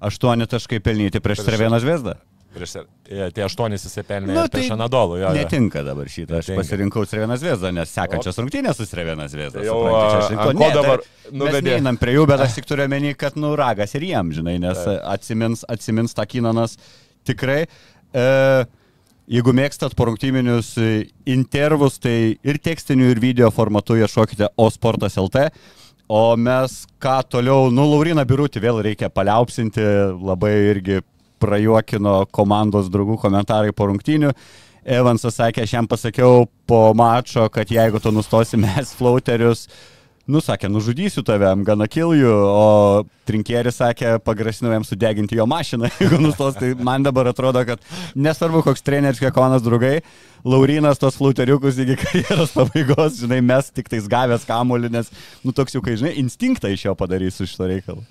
Aštuoni 0.07 0.47
taškai 0.47 0.79
pelnyti 0.85 1.19
prieš 1.25 1.42
Trevieną 1.47 1.81
Zvezdą. 1.83 2.14
Prieš, 2.57 2.77
e, 3.11 3.27
tie 3.35 3.42
aštuonis 3.45 3.83
jisai 3.85 4.05
pelnė 4.07 4.31
Nu, 4.31 4.37
nu, 4.38 4.45
prieš 4.53 4.71
tai 4.71 4.77
Anadolų. 4.79 5.19
Jo, 5.19 5.27
jo. 5.27 5.33
Netinka 5.40 5.83
dabar 5.85 6.07
šitą, 6.09 6.38
aš 6.38 6.47
Netinka. 6.53 6.62
pasirinkau 6.62 7.03
Trevieną 7.11 7.37
Zvezdą, 7.42 7.73
nes 7.75 7.90
sekančias 7.99 8.38
rungtynės 8.40 8.79
su 8.79 8.87
Trevieną 8.88 9.27
Zvezdą. 9.33 9.59
Tai 9.59 9.66
jau, 9.66 9.77
supranti, 10.31 10.62
Ne, 10.62 10.71
tai 10.71 10.71
dabar 10.79 11.03
nuvedė? 11.42 11.75
einam 11.81 11.99
prie 12.01 12.14
jų, 12.16 12.25
bet 12.31 12.47
aš 12.47 12.55
tik 12.61 12.71
turiu 12.71 12.87
menį, 12.95 13.12
kad 13.21 13.37
nu 13.37 13.53
ragas 13.59 13.92
ir 13.99 14.07
jiem, 14.07 14.31
žinai, 14.38 14.57
nes 14.62 14.87
atsimins, 15.03 15.66
atsimins 15.69 16.14
tą 16.16 16.25
Kinanas 16.31 16.79
tikrai. 17.29 17.64
E, 18.14 18.27
Jeigu 19.27 19.51
mėgstat 19.59 19.97
porungtyminius 19.99 20.77
e, 20.79 20.91
intervus, 21.35 21.97
tai 21.99 22.37
ir 22.47 22.59
tekstinių, 22.62 23.09
ir 23.11 23.19
video 23.19 23.49
formatu 23.51 23.97
ieškokite 23.99 24.53
osportas 24.62 25.19
LT. 25.19 25.49
O 26.07 26.37
mes 26.39 26.85
ką 27.03 27.17
toliau, 27.27 27.73
nu, 27.75 27.89
Laurina 27.91 28.23
Birutį 28.23 28.62
vėl 28.62 28.79
reikia 28.87 29.11
paliaupsinti, 29.11 29.83
labai 30.23 30.53
irgi 30.71 31.01
prajuokino 31.43 32.21
komandos 32.31 32.87
draugų 32.93 33.19
komentarai 33.25 33.75
po 33.75 33.89
rungtynių. 33.91 34.31
Evansas 34.87 35.41
sakė, 35.41 35.65
aš 35.67 35.75
jam 35.75 35.91
pasakiau 35.91 36.47
po 36.71 36.81
mačo, 36.95 37.49
kad 37.51 37.67
jeigu 37.75 37.99
tu 37.99 38.15
nustosi 38.15 38.61
mes 38.62 38.95
flauterius, 38.95 39.67
nu, 40.31 40.43
sakė, 40.43 40.69
nužudysiu 40.73 41.23
tave, 41.27 41.49
gana 41.67 41.87
kiljų, 41.91 42.33
o 42.51 42.67
trinkėris 43.29 43.79
sakė, 43.81 44.17
pagrasinau 44.27 44.73
jam 44.75 44.87
sudeginti 44.87 45.39
jo 45.39 45.47
mašiną, 45.51 45.91
jeigu 46.01 46.21
nustos, 46.23 46.59
tai 46.59 46.73
man 46.75 47.07
dabar 47.07 47.31
atrodo, 47.31 47.62
kad 47.69 47.83
nesvarbu, 48.19 48.65
koks 48.67 48.85
treneris, 48.87 49.23
kiek 49.23 49.35
komandos 49.37 49.65
draugai, 49.67 50.01
Laurinas 50.47 51.01
tos 51.03 51.17
flauteriukus 51.19 51.81
iki 51.83 51.97
karjeros 51.99 52.53
pabaigos, 52.55 53.17
žinai, 53.23 53.41
mes 53.43 53.73
tik 53.75 53.91
tais 53.91 54.07
gavęs 54.11 54.47
kamuolį, 54.47 54.93
nes, 54.95 55.11
nu, 55.43 55.55
toks 55.57 55.75
jau, 55.75 55.83
kai, 55.83 55.97
žinai, 55.99 56.15
instinktą 56.23 56.71
iš 56.71 56.87
jo 56.89 56.95
padarys 56.99 57.39
su 57.39 57.49
šito 57.51 57.67
reikalu. 57.71 58.07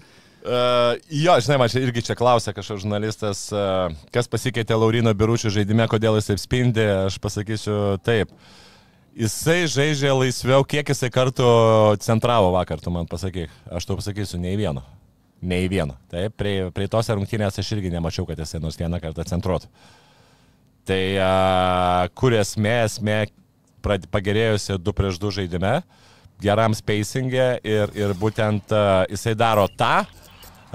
Uh, 0.45 0.93
jo, 1.09 1.33
žinai, 1.41 1.55
man 1.57 1.71
čia 1.73 1.81
irgi 1.81 2.03
čia 2.05 2.13
klausė 2.17 2.51
kažkoks 2.53 2.83
žurnalistas, 2.83 3.47
uh, 3.55 3.87
kas 4.13 4.29
pasikeitė 4.29 4.75
Laurino 4.77 5.09
Biručio 5.17 5.49
žaidime, 5.49 5.87
kodėl 5.89 6.19
jis 6.19 6.29
taip 6.29 6.41
spindi, 6.43 6.85
aš 7.07 7.17
pasakysiu 7.23 7.95
taip. 8.05 8.29
Jisai 9.15 9.63
žaidžia 9.71 10.11
laisviau, 10.11 10.65
kiek 10.67 10.89
jisai 10.91 11.07
kartų 11.07 11.45
centravo 12.03 12.49
vakar, 12.51 12.81
tu 12.83 12.91
man 12.91 13.07
pasakyk. 13.07 13.53
Aš 13.71 13.85
tau 13.87 13.95
pasakysiu, 13.95 14.35
nei 14.43 14.57
vieno. 14.59 14.83
Nei 15.39 15.69
vieno. 15.71 15.95
Taip, 16.11 16.33
prie, 16.35 16.55
prie 16.75 16.89
tos 16.91 17.07
rungtynės 17.07 17.61
aš 17.61 17.69
irgi 17.77 17.93
nemačiau, 17.93 18.27
kad 18.27 18.41
jisai 18.43 18.59
nors 18.59 18.75
vieną 18.75 18.99
kartą 18.99 19.23
centruotų. 19.29 19.71
Tai 20.85 20.99
a, 21.23 21.29
kur 22.11 22.35
esmė, 22.35 22.75
esmė 22.89 23.17
pagerėjusi 24.11 24.75
2 24.83 24.95
prieš 24.99 25.21
2 25.23 25.31
žaidime, 25.39 25.73
geram 26.43 26.75
spacingė 26.75 27.47
ir, 27.63 27.95
ir 27.95 28.11
būtent 28.19 28.75
a, 28.75 28.83
jisai 29.07 29.37
daro 29.39 29.69
tą, 29.79 30.03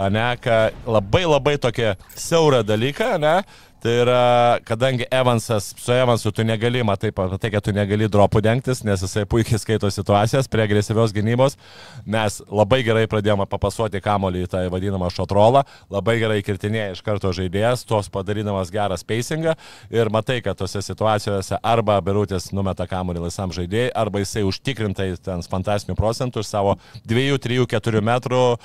ne, 0.09 0.31
kad 0.41 0.89
labai 0.89 1.27
labai 1.29 1.59
tokia 1.61 1.93
siaura 2.17 2.65
dalyką, 2.65 3.19
ne, 3.21 3.43
Tai 3.81 3.93
yra, 3.97 4.61
kadangi 4.69 5.07
Evansas, 5.11 5.75
su 5.79 5.93
Evansu 5.93 6.31
tu 6.31 6.45
negali, 6.45 6.83
matai, 6.85 7.09
tai, 7.41 7.49
kad 7.49 7.65
tu 7.65 7.73
negali 7.73 8.11
dropų 8.13 8.43
dengtis, 8.45 8.83
nes 8.85 9.01
jisai 9.01 9.23
puikiai 9.25 9.57
skaito 9.57 9.89
situacijas 9.89 10.51
prie 10.53 10.67
agresyvios 10.67 11.15
gynybos, 11.17 11.57
mes 12.05 12.43
labai 12.53 12.83
gerai 12.85 13.07
pradėjome 13.09 13.47
papasuoti 13.49 14.03
kamolį 14.05 14.43
į 14.45 14.51
tą 14.53 14.61
vadinamą 14.75 15.09
šotrolą, 15.17 15.63
labai 15.89 16.19
gerai 16.21 16.43
kirtinėja 16.45 16.91
iš 16.93 17.01
karto 17.07 17.33
žaidėjas, 17.33 17.87
tos 17.89 18.11
padarydamas 18.13 18.69
gerą 18.75 18.99
spacingą 19.01 19.55
ir 19.89 20.13
matai, 20.13 20.43
kad 20.45 20.61
tose 20.61 20.85
situacijose 20.85 21.57
arba 21.65 21.97
Birutis 22.05 22.51
numeta 22.53 22.85
kamolį 22.91 23.25
laisvam 23.25 23.57
žaidėjai, 23.57 23.95
arba 23.97 24.21
jisai 24.21 24.45
užtikrintai 24.45 25.09
ten 25.25 25.41
fantastinių 25.41 25.97
procentų 25.97 26.45
iš 26.45 26.53
savo 26.53 26.77
2, 27.09 27.41
3, 27.49 27.65
4 27.73 28.05
metrų 28.13 28.45
uh, 28.53 28.61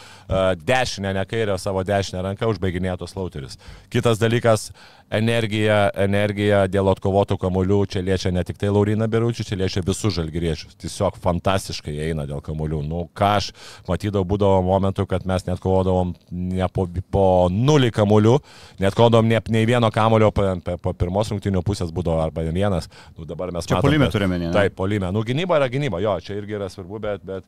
dešinę, 0.59 1.15
ne 1.15 1.23
kairę, 1.23 1.55
savo 1.55 1.87
dešinę 1.87 2.27
ranką 2.27 2.51
užbaiginėtos 2.51 3.15
lauteris. 3.15 3.55
Kitas 3.87 4.19
dalykas, 4.19 4.73
energija, 5.13 5.89
energija 6.01 6.63
dėl 6.71 6.89
atkovotų 6.91 7.37
kamuolių, 7.41 7.77
čia 7.91 8.01
liečia 8.05 8.31
ne 8.33 8.43
tik 8.47 8.57
tai 8.61 8.71
Laurina 8.73 9.07
Beručių, 9.11 9.45
čia 9.45 9.57
liečia 9.59 9.83
visus 9.85 10.15
žalgyriečius. 10.17 10.75
Tiesiog 10.81 11.19
fantastiškai 11.21 11.93
eina 12.07 12.25
dėl 12.29 12.41
kamuolių. 12.45 12.81
Nu, 12.87 13.03
ką 13.15 13.29
aš 13.39 13.51
matydavau, 13.89 14.25
būdavo 14.33 14.63
momentų, 14.65 15.05
kad 15.11 15.27
mes 15.29 15.45
net 15.47 15.61
kovodavom 15.63 16.15
ne 16.31 16.67
po, 16.73 16.87
po 17.13 17.25
nulį 17.53 17.91
kamuolių, 17.95 18.35
net 18.83 18.97
kovodavom 18.97 19.29
ne, 19.29 19.41
nei 19.53 19.65
vieno 19.69 19.91
kamulio 19.93 20.31
po, 20.35 20.47
po 20.81 20.95
pirmos 20.97 21.31
rungtinių 21.33 21.61
pusės 21.65 21.93
būdavo 21.95 22.23
arba 22.25 22.45
vienas. 22.49 22.89
Nu, 23.17 23.25
dabar 23.29 23.53
mes 23.53 23.65
Čia 23.69 23.77
matom, 23.77 23.87
puolime 23.89 24.09
kad- 24.09 24.17
turime, 24.17 24.39
ne? 24.41 24.51
Taip, 24.55 24.75
polime. 24.75 25.11
Nu, 25.13 25.23
gynyba 25.27 25.61
yra 25.61 25.69
gynyba, 25.69 26.01
jo, 26.03 26.17
čia 26.25 26.39
irgi 26.41 26.57
yra 26.57 26.69
svarbu, 26.71 26.99
bet, 27.03 27.23
bet 27.25 27.45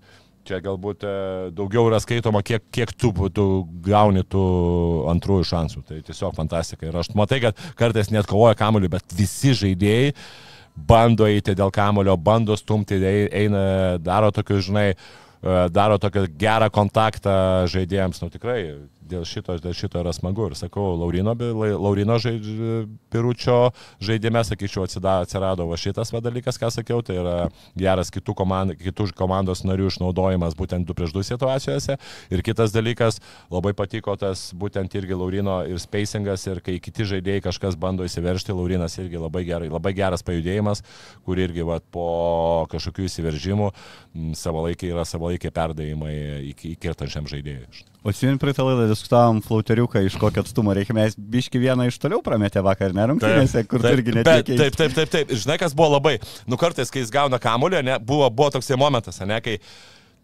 čia 0.47 0.59
galbūt 0.63 1.03
e, 1.03 1.13
daugiau 1.55 1.85
yra 1.89 1.99
skaitoma, 2.03 2.41
kiek, 2.45 2.63
kiek 2.73 2.93
tu, 2.95 3.11
tu 3.35 3.45
gauni 3.85 4.23
tų 4.23 4.43
antrųjų 5.13 5.47
šansų. 5.51 5.83
Tai 5.87 5.99
tiesiog 6.07 6.35
fantastika. 6.37 6.87
Ir 6.87 6.97
aš 7.01 7.11
matai, 7.17 7.41
kad 7.43 7.59
kartais 7.79 8.11
net 8.13 8.29
kovoja 8.29 8.55
kamuoliu, 8.59 8.89
bet 8.95 9.03
visi 9.17 9.53
žaidėjai 9.57 10.13
bando 10.77 11.25
eiti 11.25 11.55
dėl 11.57 11.71
kamulio, 11.73 12.13
bando 12.21 12.55
stumti, 12.59 12.99
ei- 13.01 13.29
eina, 13.45 13.97
daro 13.97 14.29
tokius, 14.31 14.67
žinai, 14.69 14.91
e, 14.93 15.55
daro 15.73 15.97
tokį 15.97 16.27
gerą 16.37 16.67
kontaktą 16.73 17.33
žaidėjams. 17.71 18.21
Nu 18.21 18.29
tikrai, 18.29 18.59
dėl 19.09 19.25
šito, 19.27 19.55
dėl 19.63 19.75
šito 19.77 20.01
yra 20.01 20.13
smagu. 20.15 20.49
Ir 20.49 20.57
sakau, 20.59 20.93
Laurino, 20.99 21.33
Laurino 21.37 22.17
žaid, 22.21 22.45
Piručio 23.13 23.71
žaidime, 24.03 24.43
sakyčiau, 24.47 24.85
atsirado 24.87 25.67
va 25.69 25.79
šitas 25.79 26.11
va 26.13 26.21
dalykas, 26.23 26.59
ką 26.61 26.71
sakiau, 26.73 27.01
tai 27.05 27.19
yra 27.21 27.35
geras 27.79 28.11
kitų, 28.13 28.35
komand, 28.37 28.75
kitų 28.79 29.09
komandos 29.17 29.63
narių 29.67 29.89
išnaudojimas 29.91 30.57
būtent 30.59 30.87
2 30.87 30.97
prieš 30.97 31.15
2 31.15 31.25
situacijose. 31.31 31.97
Ir 32.33 32.43
kitas 32.45 32.75
dalykas, 32.75 33.21
labai 33.53 33.73
patiko 33.77 34.15
tas 34.19 34.49
būtent 34.57 34.93
irgi 34.99 35.17
Laurino 35.17 35.59
ir 35.67 35.81
spacingas, 35.81 36.45
ir 36.49 36.61
kai 36.65 36.77
kiti 36.83 37.07
žaidėjai 37.07 37.45
kažkas 37.49 37.79
bando 37.79 38.07
įsiveršti, 38.07 38.55
Laurinas 38.55 38.97
irgi 39.01 39.21
labai, 39.21 39.45
gerai, 39.47 39.71
labai 39.71 39.93
geras 39.97 40.25
pajudėjimas, 40.27 40.83
kur 41.25 41.39
irgi 41.41 41.65
va, 41.67 41.79
po 41.93 42.67
kažkokių 42.71 43.07
įsiveržimų 43.07 43.71
savalaikiai 44.37 44.93
yra 44.93 45.05
savalaikiai 45.07 45.53
perdavimai 45.53 46.15
įkirtančiam 46.51 47.27
žaidėjui. 47.29 47.85
O 48.05 48.13
šiandien 48.15 48.39
praeitą 48.39 48.63
laidą 48.63 48.85
diskutavom 48.97 49.41
flauteriuką, 49.45 50.01
iš 50.05 50.17
kokio 50.19 50.43
atstumo 50.43 50.73
reikia. 50.75 50.95
Mes 50.97 51.15
biški 51.17 51.61
vieną 51.61 51.87
iš 51.91 51.99
toliau 52.01 52.23
prametė 52.25 52.63
vakar, 52.65 52.95
nerungtynėse, 52.97 53.63
kur 53.69 53.83
tu 53.83 53.93
irgi 53.93 54.17
netikėjai. 54.17 54.57
taip, 54.63 54.79
taip, 54.79 54.95
taip, 54.97 55.11
taip. 55.13 55.35
Žinai, 55.37 55.59
kas 55.61 55.75
buvo 55.77 55.93
labai, 55.95 56.17
nu 56.49 56.59
kartais, 56.59 56.91
kai 56.93 57.03
jis 57.03 57.13
gauna 57.13 57.39
kamulio, 57.41 57.83
ne, 57.85 57.99
buvo, 58.01 58.29
buvo 58.33 58.49
toksai 58.57 58.79
momentas, 58.79 59.21
ne, 59.27 59.39
kai 59.45 59.59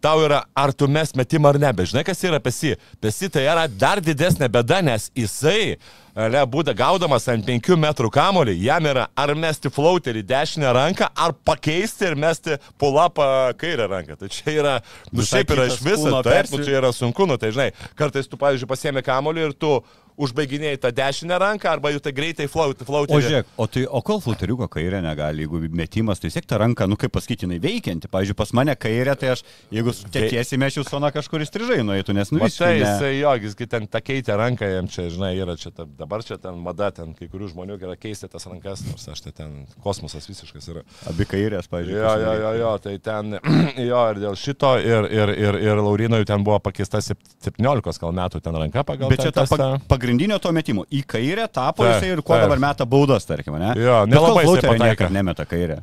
tau 0.04 0.20
yra, 0.24 0.44
ar 0.52 0.72
tu 0.76 0.88
mes 0.90 1.14
metimą 1.16 1.54
ar 1.54 1.58
ne, 1.62 1.72
bet 1.76 1.90
žinai, 1.90 2.04
kas 2.06 2.20
yra 2.26 2.40
pesi. 2.42 2.74
Pesi 3.02 3.30
tai 3.32 3.46
yra 3.48 3.64
dar 3.68 4.02
didesnė 4.04 4.50
bėda, 4.52 4.82
nes 4.84 5.08
jisai, 5.16 5.76
ne, 6.14 6.42
būda 6.50 6.74
gaudamas 6.76 7.26
ant 7.32 7.46
5 7.48 7.78
metrų 7.80 8.10
kamolį, 8.12 8.54
jam 8.66 8.88
yra 8.90 9.06
ar 9.16 9.34
mesti 9.38 9.72
flauterį 9.72 10.24
dešinę 10.28 10.72
ranką, 10.76 11.08
ar 11.16 11.34
pakeisti 11.48 12.10
ir 12.10 12.18
mesti 12.20 12.58
pulapą 12.80 13.26
kairę 13.60 13.88
ranką. 13.90 14.18
Tai 14.20 14.30
čia 14.32 14.56
yra, 14.58 14.78
nu 15.10 15.22
Visai 15.22 15.40
šiaip 15.40 15.56
yra 15.56 15.68
iš 15.72 15.80
viso, 15.84 16.14
taip, 16.26 16.52
nu, 16.52 16.62
čia 16.66 16.78
yra 16.82 16.92
sunku, 16.94 17.28
nu 17.30 17.40
tai 17.40 17.54
žinai, 17.56 17.70
kartais 17.98 18.28
tu, 18.28 18.40
pavyzdžiui, 18.40 18.70
pasiemi 18.70 19.04
kamolį 19.06 19.48
ir 19.48 19.56
tu 19.56 19.78
užbaiginėjai 20.16 20.78
tą 20.82 20.90
dešinę 20.94 21.38
ranką 21.42 21.68
arba 21.70 21.90
jau 21.94 22.00
tai 22.02 22.12
greitai 22.14 22.46
flauti. 22.50 22.84
O 22.86 23.18
žiūrėk, 23.20 23.48
o, 23.58 23.66
tai, 23.66 23.82
o 23.86 24.00
kol 24.06 24.20
flauteriuko 24.22 24.68
kairė 24.70 25.00
negali, 25.04 25.42
jeigu 25.44 25.60
metimas, 25.74 26.20
tai 26.22 26.30
siek 26.30 26.46
tą 26.46 26.58
ranką, 26.62 26.86
nu 26.90 26.96
kaip 27.00 27.12
pasakyti, 27.16 27.46
jinai 27.48 27.58
veikianti. 27.62 28.10
Pavyzdžiui, 28.12 28.36
pas 28.38 28.52
mane 28.54 28.74
kairė, 28.78 29.16
tai 29.18 29.32
aš, 29.34 29.42
jeigu 29.74 29.94
tekėsi 30.14 30.58
mešiu 30.60 30.84
soną 30.86 31.10
kažkur 31.14 31.42
įstrižai 31.44 31.80
nueitų, 31.86 32.14
nes 32.14 32.30
nu 32.30 32.38
Matai, 32.38 32.50
visiškai. 32.50 32.70
ne- 32.78 32.84
jisai 32.84 33.12
jo, 33.18 33.32
jisgi 33.48 33.68
ten 33.74 33.88
tą 33.90 34.02
keitė 34.06 34.36
ranką, 34.38 34.68
jam 34.70 34.88
čia, 34.88 35.08
žinai, 35.10 35.32
yra 35.42 35.56
čia, 35.58 35.72
ta, 35.74 35.86
dabar 35.98 36.22
čia 36.22 36.38
ten 36.38 36.60
mada, 36.62 36.90
ten 36.94 37.14
kai 37.18 37.26
kurių 37.32 37.50
žmonių 37.54 37.80
yra 37.82 37.96
keisti 37.98 38.30
tas 38.30 38.46
rankas, 38.46 38.84
nors 38.86 39.08
aš 39.10 39.24
tai 39.26 39.32
ten 39.34 39.66
kosmosas 39.82 40.28
visiškas 40.30 40.70
yra. 40.70 40.84
Abi 41.10 41.26
kairės, 41.26 41.66
pavyzdžiui. 41.72 41.98
Jo, 41.98 42.14
jo, 42.22 42.32
jo, 42.44 42.52
jo, 42.62 42.72
tai 42.86 42.94
ten, 43.02 43.34
jo, 43.90 44.04
ir 44.14 44.22
dėl 44.22 44.38
šito, 44.38 44.74
ir, 44.78 45.10
ir, 45.10 45.34
ir, 45.34 45.60
ir 45.66 45.82
Laurinoj 45.82 46.24
ten 46.30 46.44
buvo 46.46 46.60
pakeista 46.62 47.02
sep- 47.04 47.20
17 47.44 47.98
gal 48.00 48.14
metų 48.14 48.40
ten 48.44 48.54
ranka 48.62 48.84
pagal. 48.86 49.10
Bet 49.10 49.24
čia 49.26 49.32
ten 49.34 49.42
ta 49.42 49.50
pag 49.50 49.58
testą. 49.58 49.88
Pagrindinio 50.04 50.38
to 50.38 50.52
metimo. 50.52 50.84
Į 50.92 51.00
kairę 51.08 51.48
tapo 51.48 51.82
Taip, 51.84 51.96
jisai 51.96 52.12
ir 52.14 52.22
kuo 52.22 52.36
taip. 52.36 52.44
dabar 52.46 52.60
meta 52.62 52.84
baudas, 52.86 53.24
tarkim, 53.26 53.56
ne? 53.58 53.72
Jo, 53.80 54.02
nelabai 54.06 54.44
kol 54.44 54.56
jisai 54.56 54.68
flauterio 54.68 54.72
pataiko. 54.76 54.90
niekad 54.92 55.16
nemeta 55.16 55.44
kairę. 55.48 55.80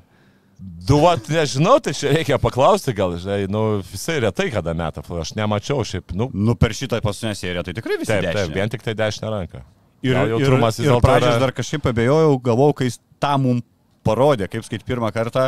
Duot, 0.61 1.25
nežinau, 1.33 1.79
tai 1.81 1.93
čia 1.97 2.11
reikia 2.13 2.37
paklausti, 2.41 2.93
gal, 2.93 3.15
žinai, 3.17 3.47
nu, 3.49 3.79
visai 3.91 4.19
retai 4.21 4.51
kada 4.53 4.75
meta, 4.77 5.01
aš 5.01 5.31
nemačiau 5.37 5.81
šiaip, 5.85 6.13
nu, 6.13 6.27
Nu, 6.33 6.53
per 6.53 6.73
šitą 6.77 6.99
paskutinę 7.01 7.33
seriją 7.37 7.63
tai 7.65 7.73
tikrai 7.73 7.97
visi. 7.97 8.11
taip, 8.11 8.27
taip, 8.27 8.35
dešinę. 8.37 8.53
vien 8.59 8.69
tik 8.69 8.83
tai 8.85 8.93
dešinę 8.93 9.31
ranką. 9.33 9.63
Ir, 10.05 10.13
Gal 10.13 10.29
ir, 10.29 10.45
ir 10.45 10.55
dėlto 10.57 11.01
pradžios 11.01 11.39
dar 11.41 11.51
kažkaip 11.57 11.85
abejojau, 11.89 12.37
galvojau, 12.45 12.73
kai 12.77 12.89
jis 12.91 12.99
tą 13.21 13.35
mum 13.41 13.61
parodė, 14.05 14.47
kaip 14.49 14.65
skait 14.65 14.85
pirmą 14.85 15.09
kartą, 15.13 15.47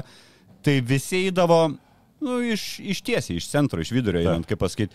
tai 0.66 0.80
visi 0.82 1.28
įdavo, 1.30 1.62
nu, 2.22 2.40
iš, 2.54 2.80
iš 2.82 3.02
tiesiai, 3.06 3.38
iš 3.38 3.50
centro, 3.54 3.82
iš 3.82 3.94
vidurio, 3.94 4.22
Taip. 4.22 4.30
einant, 4.34 4.50
kaip 4.50 4.62
pasakyti. 4.62 4.94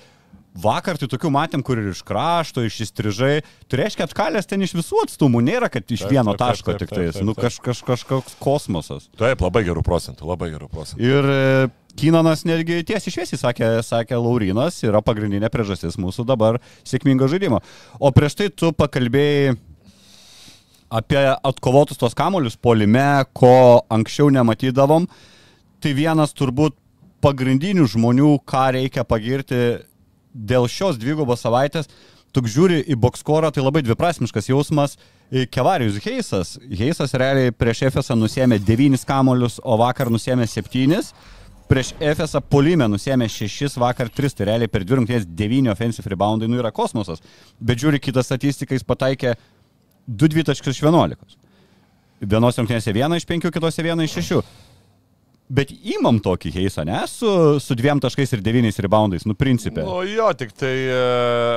Vakar 0.59 0.99
tai 0.99 1.07
tokių 1.13 1.31
matėm, 1.31 1.63
kur 1.63 1.79
ir 1.79 1.91
iš 1.93 2.01
krašto, 2.07 2.65
iš 2.67 2.81
įstrižai. 2.89 3.43
Tai 3.71 3.79
reiškia, 3.83 4.07
atkalės 4.09 4.49
ten 4.51 4.65
iš 4.67 4.73
visų 4.75 5.05
atstumų, 5.05 5.43
nėra, 5.47 5.69
kad 5.71 5.87
iš 5.87 6.03
Taip, 6.03 6.15
vieno 6.17 6.35
taip, 6.35 6.41
taško 6.43 6.73
taip, 6.75 6.81
tik 6.83 6.91
taip, 6.91 6.99
tais. 6.99 7.19
taip, 7.19 7.27
Nu, 7.29 7.35
taip. 7.37 7.45
kaž, 7.47 7.59
kaž, 7.63 7.83
kažkoks 7.87 8.35
kosmosas. 8.43 9.07
Taip, 9.21 9.45
labai 9.45 9.63
gerų 9.69 9.85
procentų, 9.87 10.27
labai 10.27 10.51
gerų 10.55 10.67
procentų. 10.73 10.99
Ir 11.07 11.31
e, 11.31 11.69
Kinanas 11.99 12.43
netgi 12.47 12.81
tiesiai 12.87 13.15
šviesiai 13.15 13.39
sakė, 13.41 13.71
sakė 13.87 14.19
Laurinas, 14.19 14.81
yra 14.87 15.01
pagrindinė 15.03 15.51
priežastis 15.51 15.97
mūsų 15.99 16.27
dabar 16.29 16.59
sėkmingo 16.87 17.27
žaidimo. 17.31 17.63
O 17.99 18.11
prieš 18.15 18.37
tai 18.39 18.51
tu 18.51 18.71
pakalbėjai 18.75 19.57
apie 20.89 21.21
atkovotus 21.45 21.99
tos 22.01 22.15
kamolius 22.17 22.57
polime, 22.57 23.25
ko 23.37 23.83
anksčiau 23.93 24.31
nematydavom. 24.33 25.09
Tai 25.83 25.93
vienas 25.95 26.33
turbūt 26.35 26.75
pagrindinių 27.23 27.85
žmonių, 27.91 28.31
ką 28.49 28.65
reikia 28.79 29.05
pagirti 29.07 29.59
dėl 30.33 30.69
šios 30.71 30.99
dvigubos 31.01 31.45
savaitės. 31.45 31.91
Tu 32.33 32.43
žiūri 32.45 32.83
į 32.93 32.97
bokskorą, 33.01 33.51
tai 33.55 33.65
labai 33.65 33.81
dviprasmiškas 33.87 34.51
jausmas. 34.51 34.99
Kevarijus 35.53 35.99
Heisas. 36.05 36.55
Heisas 36.69 37.15
realiai 37.17 37.53
prieš 37.53 37.87
Efesą 37.89 38.17
nusėmė 38.17 38.61
9 38.61 39.05
kamolius, 39.09 39.59
o 39.65 39.77
vakar 39.81 40.13
nusėmė 40.13 40.47
7. 40.49 41.01
Prieš 41.69 41.93
Efesą 42.01 42.41
Polime 42.41 42.87
nusėmė 42.89 43.29
6, 43.29 43.77
vakar 43.81 44.09
3, 44.09 44.37
tai 44.37 44.47
realiai 44.49 44.71
per 44.73 44.87
2 44.89 45.01
rungtynės 45.01 45.27
9 45.29 45.69
offensive 45.73 46.09
reboundai, 46.09 46.49
nu 46.49 46.61
yra 46.61 46.73
kosmosas. 46.73 47.21
Bet 47.61 47.81
žiūri 47.81 48.01
kitą 48.01 48.25
statistiką, 48.25 48.77
jis 48.77 48.87
pataikė 48.89 49.35
2-2.11. 50.09 51.37
Vienos 52.25 52.57
rungtynėse 52.61 52.95
1 52.95 53.19
iš 53.21 53.29
5, 53.29 53.53
kitose 53.53 53.85
1 53.85 54.05
iš 54.07 54.17
6. 54.21 54.41
Bet 55.49 55.71
įmam 55.73 56.19
tokį 56.21 56.53
heisą, 56.59 56.85
ne? 56.85 57.01
Su, 57.09 57.31
su 57.63 57.77
dviem 57.79 58.01
taškais 58.05 58.35
ir 58.37 58.43
devyniais 58.45 58.79
reboundais, 58.85 59.25
nu 59.25 59.33
principė. 59.39 59.81
Nu 59.87 60.03
jo, 60.05 60.29
tik 60.37 60.53
tai, 60.53 60.75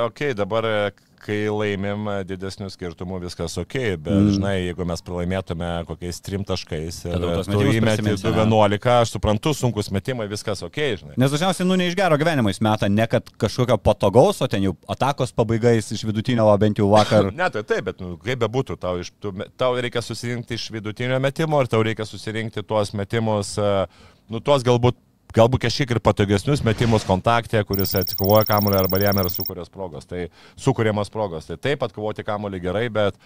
okei, 0.06 0.30
okay, 0.30 0.36
dabar, 0.38 0.64
e, 0.64 1.11
kai 1.22 1.38
laimim 1.52 2.08
didesnių 2.28 2.68
skirtumų, 2.72 3.20
viskas 3.22 3.54
ok, 3.60 3.76
bet 3.96 4.12
Mm. 4.12 4.30
žinai, 4.36 4.54
jeigu 4.66 4.86
mes 4.88 5.02
pralaimėtume 5.06 5.70
kokiais 5.88 6.18
trim 6.24 6.42
taškais 6.44 6.98
ir 7.06 7.14
tu 7.46 7.60
įmeti 7.62 8.02
prisiminsi, 8.02 8.26
ne? 8.26 8.44
2-11, 8.50 8.88
aš 9.02 9.12
suprantu, 9.16 9.52
sunkus 9.54 9.90
metimai, 9.94 10.26
viskas 10.30 10.62
ok, 10.66 10.78
žinai. 11.02 11.14
Nes 11.16 11.30
dažniausiai, 11.32 11.66
nu, 11.68 11.76
ne 11.78 11.86
iš 11.90 11.96
gero 11.98 12.18
gyvenimo 12.20 12.50
jis 12.52 12.60
meta, 12.64 12.88
ne 12.90 13.06
kad 13.06 13.30
kažkokio 13.38 13.78
patogaus, 13.78 14.42
o 14.42 14.48
ten 14.50 14.62
jau 14.66 14.74
atakos 14.90 15.32
pabaigais 15.32 15.92
iš 15.94 16.02
vidutinio, 16.08 16.46
o 16.50 16.56
bent 16.58 16.78
jau 16.82 16.90
vakar. 16.92 17.30
Ne, 17.42 17.48
tai 17.50 17.62
taip, 17.66 17.84
bet 17.90 18.00
nu, 18.02 18.16
kaip 18.22 18.38
bebūtų, 18.42 18.76
tau, 18.82 18.98
iš, 19.02 19.12
tu, 19.22 19.32
tau 19.58 19.74
reikia 19.80 20.02
susirinkti 20.02 20.54
iš 20.58 20.68
vidutinio 20.74 21.18
metimo 21.22 21.60
ir 21.62 21.70
tau 21.70 21.80
reikia 21.82 22.04
susirinkti 22.06 22.62
tuos 22.66 22.92
metimus, 22.98 23.54
e, 23.58 23.86
nu 24.30 24.40
tuos 24.40 24.62
galbūt, 24.66 24.98
galbūt 25.36 25.64
kažkiek 25.66 25.94
ir 25.94 26.00
patogesnius 26.04 26.64
metimus 26.66 27.06
kontaktė, 27.08 27.62
kuris 27.68 27.94
atsikovoja 27.98 28.46
kamuolį 28.48 28.78
arba 28.82 29.00
jam 29.02 29.22
yra 29.22 29.32
sukūrės 29.32 29.72
progos. 29.72 30.08
Tai 30.08 30.26
sukūriamas 30.60 31.12
progos. 31.12 31.48
Tai 31.48 31.58
taip 31.60 31.84
atkovoti 31.86 32.26
kamuolį 32.26 32.62
gerai, 32.66 32.86
bet 32.92 33.18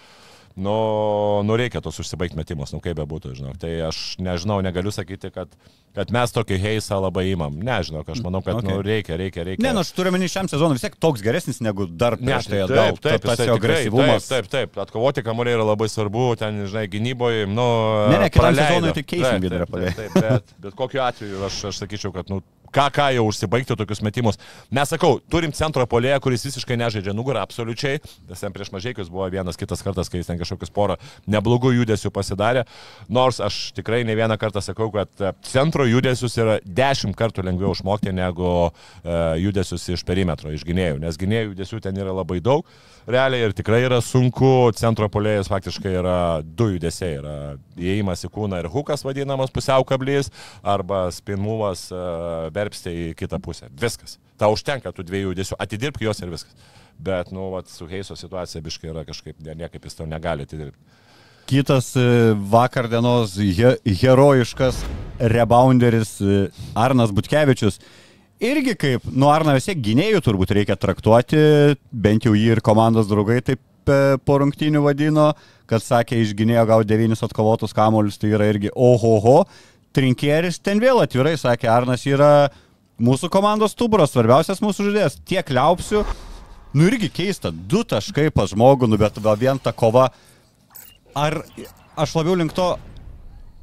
nu, 0.57 0.75
nu 1.47 1.57
reikia 1.59 1.81
tos 1.85 1.99
užsibaigti 2.01 2.37
metimus, 2.39 2.73
nu 2.75 2.81
kaip 2.83 2.97
bebūtų, 2.99 3.33
žinok. 3.37 3.57
Tai 3.61 3.71
aš 3.87 4.17
nežinau, 4.23 4.59
negaliu 4.65 4.91
sakyti, 4.93 5.29
kad, 5.33 5.51
kad 5.95 6.11
mes 6.13 6.33
tokį 6.35 6.57
heisą 6.63 6.99
labai 7.03 7.27
įmam. 7.31 7.59
Nežinau, 7.63 8.03
aš 8.03 8.23
manau, 8.25 8.43
kad 8.43 8.57
Okay. 8.57 8.71
okay. 8.71 8.73
nu, 8.73 8.81
reikia, 8.81 9.17
reikia, 9.19 9.43
reikia. 9.45 9.61
Ne, 9.61 9.73
nu, 9.75 9.83
aš 9.85 9.91
turiu 9.93 10.11
menį 10.15 10.29
šiam 10.33 10.47
sezonui 10.49 10.77
vis 10.77 10.85
tiek 10.85 10.95
toks 10.97 11.21
geresnis 11.21 11.59
negu 11.61 11.85
dar 11.85 12.15
prieš 12.17 12.47
tai 12.49 12.63
taip, 12.65 12.97
taip, 12.97 13.19
Ta- 13.19 13.19
tas 13.21 13.35
jisai 13.35 13.47
jo 13.49 13.57
tikrai. 13.59 13.79
Taip, 13.85 14.25
taip, 14.25 14.49
taip. 14.53 14.79
Atkovoti 14.81 15.23
kamuoliai 15.25 15.59
yra 15.59 15.67
labai 15.67 15.89
svarbu, 15.91 16.25
ten, 16.41 16.63
žinai, 16.65 16.87
gynyboje, 16.89 17.45
nu... 17.51 17.67
Ne, 18.13 18.21
ne, 18.23 18.31
kitam 18.33 18.57
sezonui 18.57 18.95
tik 18.97 19.09
keisim 19.13 19.29
Taip, 19.29 19.45
vidurio 19.45 19.67
taip. 19.69 19.77
Taip, 19.77 20.15
taip, 20.17 20.17
bet, 20.25 20.55
bet 20.65 20.77
kokiu 20.79 21.03
atveju 21.05 21.43
aš, 21.49 21.59
aš 21.69 21.83
sakyčiau, 21.83 22.15
kad, 22.15 22.33
nu, 22.33 22.41
ką, 22.73 22.87
ką 22.93 23.07
jau 23.15 23.25
užsibaigti 23.29 23.75
tokius 23.77 24.01
metimus. 24.05 24.39
Mes 24.73 24.89
sakau, 24.91 25.17
turim 25.31 25.53
centro 25.55 25.85
polėje, 25.89 26.19
kuris 26.23 26.45
visiškai 26.47 26.77
nežaidžia 26.79 27.15
nugarą, 27.15 27.43
absoliučiai. 27.45 28.01
Nes 28.29 28.43
ten 28.43 28.55
prieš 28.55 28.71
mažiekius 28.73 29.11
buvo 29.13 29.27
vienas 29.31 29.59
kitas 29.59 29.83
kartas, 29.85 30.11
kai 30.11 30.21
jis 30.21 30.29
ten 30.29 30.39
kažkokius 30.39 30.73
porą 30.73 30.97
neblogų 31.29 31.73
judesių 31.79 32.11
pasidarė. 32.15 32.65
Nors 33.09 33.41
aš 33.43 33.71
tikrai 33.77 34.03
ne 34.07 34.17
vieną 34.17 34.37
kartą 34.41 34.63
sakau, 34.63 34.89
kad 34.93 35.11
e, 35.21 35.33
centro 35.47 35.87
judesius 35.87 36.37
yra 36.39 36.59
dešimt 36.63 37.17
kartų 37.17 37.45
lengviau 37.47 37.73
išmokti 37.75 38.13
negu 38.15 38.51
e, 38.67 39.17
judesius 39.43 39.87
iš 39.95 40.05
perimetro, 40.07 40.51
iš 40.53 40.65
gynėjų. 40.67 41.01
Nes 41.03 41.19
gynėjų 41.19 41.53
judesių 41.53 41.81
ten 41.87 41.97
yra 42.03 42.15
labai 42.15 42.41
daug. 42.43 42.67
Realiai 43.07 43.45
ir 43.47 43.53
tikrai 43.55 43.85
yra 43.85 44.01
sunku, 44.03 44.67
centro 44.75 45.07
polėjas 45.07 45.47
faktiškai 45.47 45.93
yra 46.01 46.17
du 46.43 46.73
judesiai. 46.73 47.21
Yra 47.21 47.35
įėjimas 47.79 48.25
į 48.27 48.31
kūną 48.35 48.59
ir 48.59 48.67
hukas 48.73 49.05
vadinamas 49.07 49.53
pusiau 49.53 49.85
kablys 49.87 50.27
arba 50.59 51.05
spinmuvas 51.15 51.85
uh, 51.93 52.49
verpstė 52.67 52.93
į 52.93 53.07
kitą 53.17 53.39
pusę. 53.43 53.71
Viskas. 53.81 54.19
Tau 54.37 54.53
užtenka 54.53 54.93
tų 54.93 55.07
dviejų 55.07 55.33
judesių, 55.33 55.57
atidirbk 55.63 56.03
juos 56.05 56.21
ir 56.21 56.29
viskas. 56.33 56.53
Bet, 56.97 57.31
nu, 57.31 57.49
vat, 57.53 57.69
su 57.69 57.87
Heiso 57.89 58.15
situacija 58.17 58.61
biškai 58.65 58.89
yra 58.91 59.03
kažkaip, 59.05 59.37
ne, 59.45 59.53
niekaip 59.57 59.83
jis 59.85 59.99
tau 59.99 60.07
negali 60.09 60.47
atidirbti. 60.47 60.79
Kitas 61.47 61.93
e, 61.95 62.33
vakar 62.51 62.89
dienos 62.91 63.37
he, 63.39 63.69
herojiškas 64.01 64.81
rebounderis 65.31 66.17
e, 66.19 66.39
Arnas 66.75 67.13
Butkevičius. 67.15 67.79
Irgi 68.43 68.73
kaip, 68.77 69.05
nu 69.15 69.29
Arna 69.31 69.55
vis 69.55 69.69
tiek 69.69 69.79
gynėjų 69.81 70.19
turbūt 70.25 70.51
reikia 70.57 70.75
traktuoti, 70.77 71.39
bent 71.89 72.27
jau 72.27 72.35
jį 72.35 72.57
ir 72.57 72.61
komandos 72.65 73.07
draugai 73.07 73.39
taip 73.45 73.61
e, 73.87 74.17
po 74.27 74.41
rungtynių 74.43 74.83
vadino, 74.89 75.29
kad 75.71 75.85
sakė, 75.85 76.19
iš 76.19 76.35
gynėjo 76.37 76.65
gauti 76.67 76.91
devynis 76.91 77.23
atkovotus 77.23 77.73
kamuolius, 77.77 78.19
tai 78.19 78.33
yra 78.35 78.49
irgi 78.51 78.73
ohoho. 78.75 79.45
Trinkieris 79.97 80.61
ten 80.61 80.77
vėl 80.83 81.01
atvirai 81.01 81.33
sakė, 81.41 81.71
Arnas 81.73 82.05
yra 82.05 82.51
mūsų 83.01 83.31
komandos 83.33 83.73
stuburas, 83.73 84.13
svarbiausias 84.13 84.61
mūsų 84.61 84.91
žaidėjas. 84.91 85.17
Tiek 85.25 85.49
liaupsiu, 85.49 86.03
nu 86.77 86.85
irgi 86.85 87.09
keista, 87.09 87.49
du 87.49 87.81
taškai 87.81 88.29
pas 88.33 88.53
žmogų, 88.53 88.89
nu 88.91 88.99
bet 89.01 89.17
vien 89.41 89.57
ta 89.57 89.73
kova 89.73 90.11
ar 91.17 91.41
aš 91.97 92.13
labiau 92.19 92.37
link 92.37 92.53
to, 92.53 92.75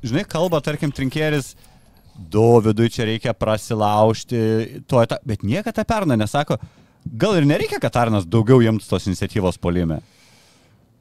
žinai, 0.06 0.24
kalba, 0.28 0.62
tarkim, 0.64 0.92
trinkėris, 0.94 1.54
Dovydui 2.14 2.86
čia 2.94 3.08
reikia 3.08 3.32
prasilaužti, 3.34 4.38
to, 4.86 5.00
eta, 5.02 5.18
bet 5.26 5.42
niekada 5.42 5.82
apie 5.82 5.96
Arną 5.96 6.14
nesako, 6.18 6.60
gal 7.18 7.34
ir 7.40 7.46
nereikia, 7.48 7.80
kad 7.82 7.96
Arnas 7.98 8.28
daugiau 8.30 8.60
jiems 8.62 8.86
tos 8.86 9.08
iniciatyvos 9.10 9.58
polime. 9.58 9.98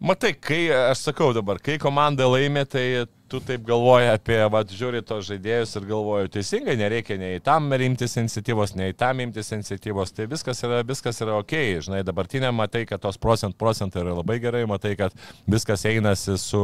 Matai, 0.01 0.33
kai 0.33 0.63
aš 0.73 1.05
sakau 1.11 1.29
dabar, 1.37 1.61
kai 1.61 1.77
komanda 1.81 2.25
laimė, 2.25 2.65
tai 2.65 2.85
tu 3.33 3.39
taip 3.41 3.63
galvoji 3.65 4.11
apie, 4.13 4.35
va, 4.53 4.59
žiūri 4.61 4.99
tos 5.01 5.25
žaidėjus 5.25 5.71
ir 5.79 5.85
galvoju, 5.89 6.29
teisingai, 6.35 6.75
nereikia 6.77 7.15
nei 7.17 7.39
tam 7.41 7.71
imtis 7.73 8.13
iniciatyvos, 8.21 8.75
nei 8.77 8.93
tam 8.93 9.23
imtis 9.23 9.47
iniciatyvos, 9.55 10.11
tai 10.13 10.27
viskas 10.29 10.61
yra, 10.61 10.83
viskas 10.85 11.17
yra 11.25 11.39
ok, 11.39 11.55
žinai, 11.81 12.03
dabartinė 12.05 12.51
matai, 12.53 12.83
kad 12.85 13.01
tos 13.01 13.17
procent, 13.17 13.57
procentai 13.57 14.03
yra 14.03 14.13
labai 14.19 14.37
gerai, 14.43 14.61
matai, 14.69 14.91
kad 14.99 15.15
viskas 15.49 15.81
einasi 15.89 16.35
su, 16.37 16.61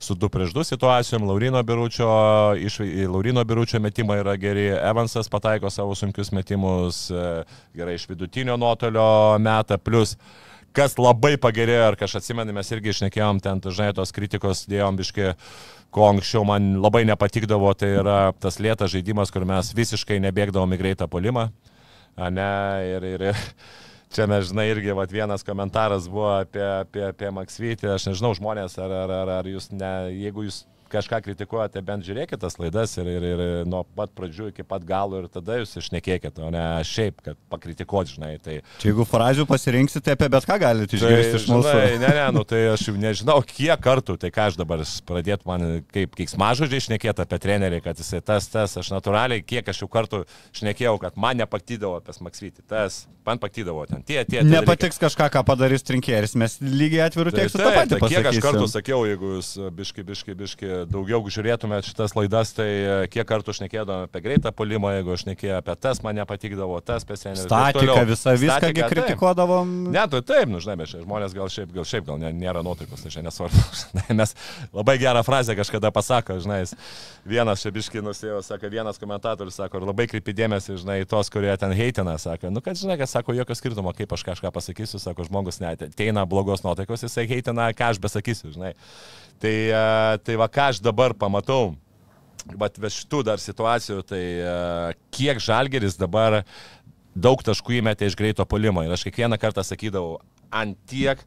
su 0.00 0.16
2 0.16 0.30
prieš 0.32 0.54
2 0.56 0.64
situacijom, 0.70 1.26
Laurino 1.28 1.60
Biručio, 1.60 2.08
iš, 2.56 2.78
Laurino 3.12 3.44
Biručio 3.44 3.82
metimai 3.84 4.22
yra 4.22 4.38
geri, 4.40 4.70
Evansas 4.78 5.28
pataiko 5.28 5.68
savo 5.68 5.92
sunkius 5.98 6.32
metimus, 6.32 7.02
e, 7.12 7.26
gerai 7.76 7.98
iš 8.00 8.08
vidutinio 8.14 8.56
nuotolio 8.56 9.36
metą, 9.44 9.76
plus 9.76 10.16
kas 10.72 10.96
labai 10.96 11.36
pagerėjo, 11.40 11.84
ar 11.90 12.00
kažkas 12.00 12.22
atsimenu, 12.22 12.56
mes 12.56 12.70
irgi 12.72 12.92
išnekėjom 12.94 13.44
ten, 13.44 13.60
žinai, 13.68 13.92
tos 13.96 14.12
kritikos 14.16 14.64
dėjom 14.70 14.96
biški, 15.00 15.34
ko 15.92 16.08
anksčiau 16.08 16.46
man 16.48 16.74
labai 16.80 17.04
nepatikdavo, 17.08 17.72
tai 17.76 17.92
yra 18.00 18.18
tas 18.40 18.58
lėtas 18.62 18.92
žaidimas, 18.94 19.32
kur 19.32 19.44
mes 19.48 19.72
visiškai 19.76 20.18
nebėgdavom 20.24 20.72
į 20.72 20.80
greitą 20.80 21.08
polimą. 21.12 21.50
Ne, 22.16 22.52
ir, 22.88 23.06
ir, 23.14 23.26
ir 23.30 23.42
čia 24.12 24.26
mes, 24.28 24.48
žinai, 24.50 24.68
irgi 24.72 24.96
vat, 24.96 25.12
vienas 25.12 25.44
komentaras 25.46 26.08
buvo 26.10 26.30
apie, 26.38 26.64
apie, 26.64 27.04
apie 27.08 27.32
Maksvytį, 27.32 27.90
aš 27.94 28.10
nežinau, 28.10 28.32
žmonės, 28.36 28.76
ar, 28.80 28.92
ar, 29.04 29.14
ar, 29.22 29.34
ar 29.40 29.48
jūs, 29.48 29.70
ne, 29.72 29.92
jeigu 30.16 30.46
jūs 30.48 30.62
kažką 30.92 31.22
kritikuojate, 31.24 31.82
bent 31.86 32.06
žiūrėkite 32.06 32.40
tas 32.42 32.58
laidas 32.60 32.94
ir, 33.00 33.08
ir, 33.08 33.26
ir 33.32 33.42
nuo 33.68 33.82
pat 33.96 34.12
pradžių 34.16 34.50
iki 34.50 34.66
pat 34.66 34.84
galo 34.86 35.22
ir 35.22 35.28
tada 35.32 35.58
jūs 35.60 35.76
išnekėkite, 35.80 36.42
o 36.44 36.50
ne 36.52 36.64
šiaip, 36.86 37.22
kad 37.24 37.38
pakritikuoti, 37.52 38.16
žinai. 38.16 38.32
Tai, 38.42 38.58
Čia 38.82 38.90
jeigu 38.90 39.06
frazių 39.08 39.46
pasirinksite, 39.50 40.16
apie 40.16 40.28
bet 40.32 40.46
ką 40.48 40.58
galite 40.62 40.98
išgirsti 40.98 41.40
iš 41.40 41.48
mūsų. 41.50 41.68
Tai, 41.68 41.86
žinai, 41.94 42.00
ne, 42.02 42.12
ne, 42.18 42.26
nu, 42.36 42.44
tai 42.48 42.62
aš 42.72 42.86
jau 42.90 42.96
nežinau, 42.98 43.38
kiek 43.46 43.82
kartų, 43.82 44.18
tai 44.22 44.32
ką 44.34 44.48
aš 44.50 44.58
dabar 44.60 44.84
pradėtų 45.08 45.48
man 45.48 45.66
kaip 45.94 46.16
keiksmažodžiai 46.18 46.86
šnekėti 46.88 47.24
apie 47.24 47.40
trenerį, 47.42 47.82
kad 47.84 48.00
jisai 48.02 48.22
tas, 48.24 48.48
tas, 48.52 48.76
aš 48.80 48.92
natūraliai, 48.94 49.44
kiek 49.44 49.68
aš 49.72 49.84
jau 49.84 49.90
kartų 49.92 50.24
šnekėjau, 50.58 50.96
kad 51.02 51.18
man 51.20 51.40
nepatydavo 51.42 51.98
apie 52.00 52.14
Maksvytį, 52.22 52.62
tas, 52.68 53.02
man 53.26 53.40
patydavo 53.42 53.82
ten 53.88 54.02
tie, 54.06 54.20
tie. 54.28 54.42
tie 54.42 54.46
Nepatiks 54.46 55.00
kažką, 55.00 55.28
ką 55.32 55.42
padarys 55.48 55.82
trinkėris, 55.86 56.36
mes 56.38 56.58
lygiai 56.62 57.06
atvirų 57.08 57.32
Tai, 57.32 57.40
tekstų 57.40 57.62
tą 57.62 57.70
taip, 57.70 57.78
patį 57.80 57.98
tai 57.98 58.10
kiek 58.12 58.28
aš 58.30 58.40
kartų 58.44 58.68
sakiau, 58.70 59.00
jeigu 59.08 59.32
jūs 59.38 59.50
biški, 59.78 60.04
biški, 60.06 60.36
biški 60.38 60.70
daugiau 60.90 61.20
žiūrėtumėte 61.32 61.90
šitas 61.90 62.14
laidas, 62.16 62.52
tai 62.56 62.68
e, 62.68 62.94
kiek 63.12 63.26
kartų 63.28 63.54
šnekėdavome 63.58 64.08
apie 64.08 64.22
greitą 64.24 64.52
polimą, 64.56 64.92
jeigu 64.96 65.14
aš 65.14 65.24
šnekėjau 65.26 65.58
apie 65.60 65.76
tas, 65.84 66.00
man 66.04 66.18
nepatikdavo 66.20 66.78
tas, 66.84 67.06
pesenės. 67.08 67.44
Statika, 67.46 68.02
visą 68.08 68.34
viską 68.40 68.72
gi 68.74 68.86
kritikuodavom. 68.92 69.72
Ne, 69.92 70.04
tai 70.12 70.22
taip, 70.26 70.50
nu, 70.52 70.60
žinai, 70.62 70.76
bet 70.80 70.92
žmonės 70.92 71.36
gal 71.36 71.52
šiaip, 71.52 71.72
gal 71.76 71.86
šiaip, 71.88 72.08
gal 72.08 72.22
nėra 72.22 72.64
nuotaikos, 72.66 73.04
tai 73.04 73.12
čia 73.14 73.24
nesvarbu. 73.26 73.62
Mes 74.22 74.34
labai 74.74 74.96
gerą 75.02 75.22
frazę 75.26 75.56
kažkada 75.58 75.92
pasako, 75.94 76.38
žinai, 76.42 76.62
vienas 77.28 77.62
čia 77.62 77.72
biški 77.74 78.02
nusėjo, 78.04 78.40
sako, 78.46 78.70
vienas 78.72 79.00
komentatorius 79.02 79.60
sako, 79.60 79.80
ir 79.80 79.88
labai 79.90 80.08
kreipi 80.10 80.34
dėmesį, 80.36 80.78
žinai, 80.82 80.98
tos, 81.08 81.30
kurie 81.32 81.52
ten 81.60 81.74
heitina, 81.76 82.16
sako, 82.22 82.52
nu, 82.52 82.62
kad, 82.64 82.78
žinai, 82.78 82.98
kad 83.00 83.10
sako, 83.10 83.36
jokio 83.38 83.56
skirtumo, 83.58 83.94
kaip 83.96 84.12
aš 84.16 84.26
kažką 84.32 84.52
pasakysiu, 84.54 85.00
sako, 85.02 85.26
žmogus 85.28 85.60
net 85.62 85.86
ateina 85.88 86.26
blogos 86.28 86.64
nuotaikos, 86.66 87.04
jisai 87.06 87.28
heitina, 87.30 87.70
ką 87.76 87.92
aš 87.92 88.02
besakysiu, 88.02 88.52
žinai. 88.54 88.74
Tai, 89.42 89.50
e, 89.50 90.18
tai 90.22 90.36
va, 90.38 90.46
ką 90.46 90.68
aš 90.72 90.82
dabar 90.84 91.14
pamatau, 91.18 91.74
bet 92.58 92.80
be 92.82 92.90
šitų 92.92 93.22
dar 93.30 93.42
situacijų, 93.42 94.02
tai 94.08 94.22
e, 94.22 94.56
kiek 95.14 95.40
žalgeris 95.42 95.98
dabar 96.00 96.42
daug 97.14 97.42
taškų 97.44 97.78
įmetė 97.80 98.08
iš 98.08 98.18
greito 98.18 98.46
polimo. 98.48 98.84
Ir 98.84 98.94
aš 98.94 99.06
kiekvieną 99.06 99.38
kartą 99.40 99.64
sakydavau, 99.66 100.18
ant 100.50 100.78
tiek 100.90 101.20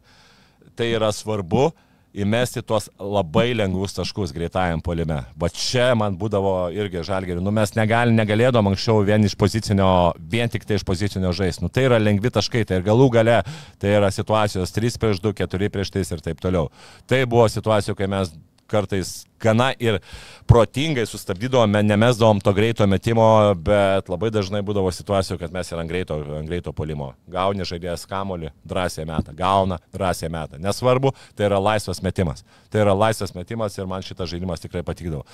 tai 0.75 0.91
yra 0.97 1.11
svarbu 1.13 1.69
įmesti 2.15 2.63
tuos 2.63 2.87
labai 2.95 3.49
lengvus 3.57 3.95
taškus 3.97 4.31
greitajam 4.35 4.79
polime. 4.83 5.17
Va 5.39 5.49
čia 5.51 5.89
man 5.99 6.15
būdavo 6.19 6.69
irgi 6.75 7.03
žalgerių. 7.05 7.43
Nu, 7.43 7.51
mes 7.55 7.75
negal, 7.75 8.13
negalėdom 8.15 8.71
anksčiau 8.71 9.03
vien 9.07 9.27
iš 9.27 9.35
pozicinio, 9.39 9.89
vien 10.31 10.51
tik 10.51 10.63
tai 10.67 10.79
iš 10.79 10.85
pozicinio 10.87 11.33
žaisti. 11.35 11.65
Nu, 11.65 11.71
tai 11.71 11.89
yra 11.89 11.99
lengvi 11.99 12.31
taškai, 12.33 12.63
tai 12.67 12.79
ir 12.79 12.87
galų 12.87 13.09
gale 13.17 13.41
tai 13.81 13.97
yra 13.97 14.11
situacijos 14.15 14.71
3 14.75 14.99
prieš 15.01 15.21
2, 15.25 15.35
4 15.43 15.71
prieš 15.75 15.91
3 15.97 16.15
ir 16.15 16.25
taip 16.29 16.43
toliau. 16.43 16.69
Tai 17.09 17.21
buvo 17.27 17.49
situacijų, 17.51 17.97
kai 17.99 18.07
mes 18.15 18.31
kartais 18.71 19.25
gana 19.41 19.71
ir 19.79 19.99
protingai 20.47 21.05
sustabdydavome, 21.09 21.81
nemesdavom 21.83 22.41
to 22.43 22.53
greito 22.53 22.87
metimo, 22.87 23.27
bet 23.57 24.09
labai 24.11 24.29
dažnai 24.33 24.61
būdavo 24.65 24.91
situacijų, 24.93 25.39
kad 25.41 25.53
mes 25.55 25.71
ir 25.71 25.81
ant 25.81 25.89
greito, 25.89 26.19
ant 26.39 26.49
greito 26.49 26.73
polimo. 26.75 27.13
Gauni 27.31 27.65
žaidėjas 27.65 28.05
kamolį, 28.09 28.51
drąsiai 28.67 29.07
metą, 29.09 29.33
gauna, 29.35 29.79
drąsiai 29.93 30.29
metą. 30.33 30.61
Nesvarbu, 30.61 31.13
tai 31.35 31.49
yra 31.49 31.59
laisvas 31.61 32.01
metimas. 32.05 32.45
Tai 32.71 32.83
yra 32.85 32.93
laisvas 32.97 33.33
metimas 33.35 33.77
ir 33.77 33.89
man 33.89 34.05
šitas 34.05 34.29
žaidimas 34.31 34.61
tikrai 34.63 34.83
patikdavo. 34.85 35.25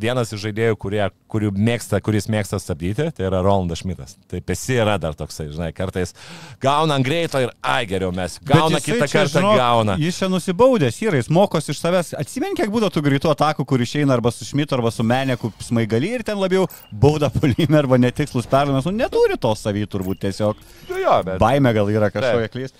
Vienas 0.00 0.32
iš 0.34 0.42
žaidėjų, 0.48 0.76
kurie, 0.82 1.50
mėgsta, 1.56 2.00
kuris 2.04 2.28
mėgsta 2.32 2.60
stabdyti, 2.62 3.08
tai 3.14 3.28
yra 3.30 3.42
Rolandas 3.44 3.82
Šmitas. 3.82 4.16
Tai 4.30 4.40
pesi 4.44 4.76
yra 4.80 4.98
dar 5.00 5.14
toksai, 5.16 5.48
žinai, 5.54 5.70
kartais 5.76 6.14
gauna 6.62 6.98
ant 6.98 7.06
greito 7.06 7.40
ir 7.40 7.52
ai 7.62 7.86
geriau 7.88 8.12
mes. 8.14 8.36
Gauna 8.44 8.80
kitą 8.82 9.06
kartą, 9.06 9.38
žinok, 9.38 9.56
gauna. 9.60 9.96
Jis 10.00 10.18
čia 10.20 10.28
nusibaudęs 10.32 11.00
yra, 11.06 11.20
jis 11.20 11.30
mokosi 11.32 11.72
iš 11.72 11.80
savęs. 11.80 12.12
Atsimink, 12.18 12.58
kiek 12.58 12.72
būdavo 12.72 12.92
tų 12.92 13.02
greitų 13.06 13.30
atakų, 13.32 13.55
kur 13.64 13.80
išeina 13.80 14.12
arba 14.12 14.30
su 14.30 14.44
Šmitu, 14.44 14.74
arba 14.76 14.90
su 14.90 15.02
Meneku 15.06 15.52
smaigali 15.62 16.10
ir 16.18 16.24
ten 16.26 16.38
labiau 16.38 16.66
bauda 16.90 17.30
polime 17.32 17.78
arba 17.78 17.98
netikslus 17.98 18.48
perdavimas. 18.50 18.84
Nu, 18.84 18.92
neturi 18.92 19.38
to 19.40 19.54
savy 19.56 19.86
turbūt 19.88 20.20
tiesiog. 20.26 20.60
Jo, 20.90 20.98
jo, 21.00 21.16
bet. 21.24 21.38
Baime 21.40 21.72
gal 21.76 21.90
yra 21.92 22.10
kažkokia 22.14 22.52
klys. 22.52 22.76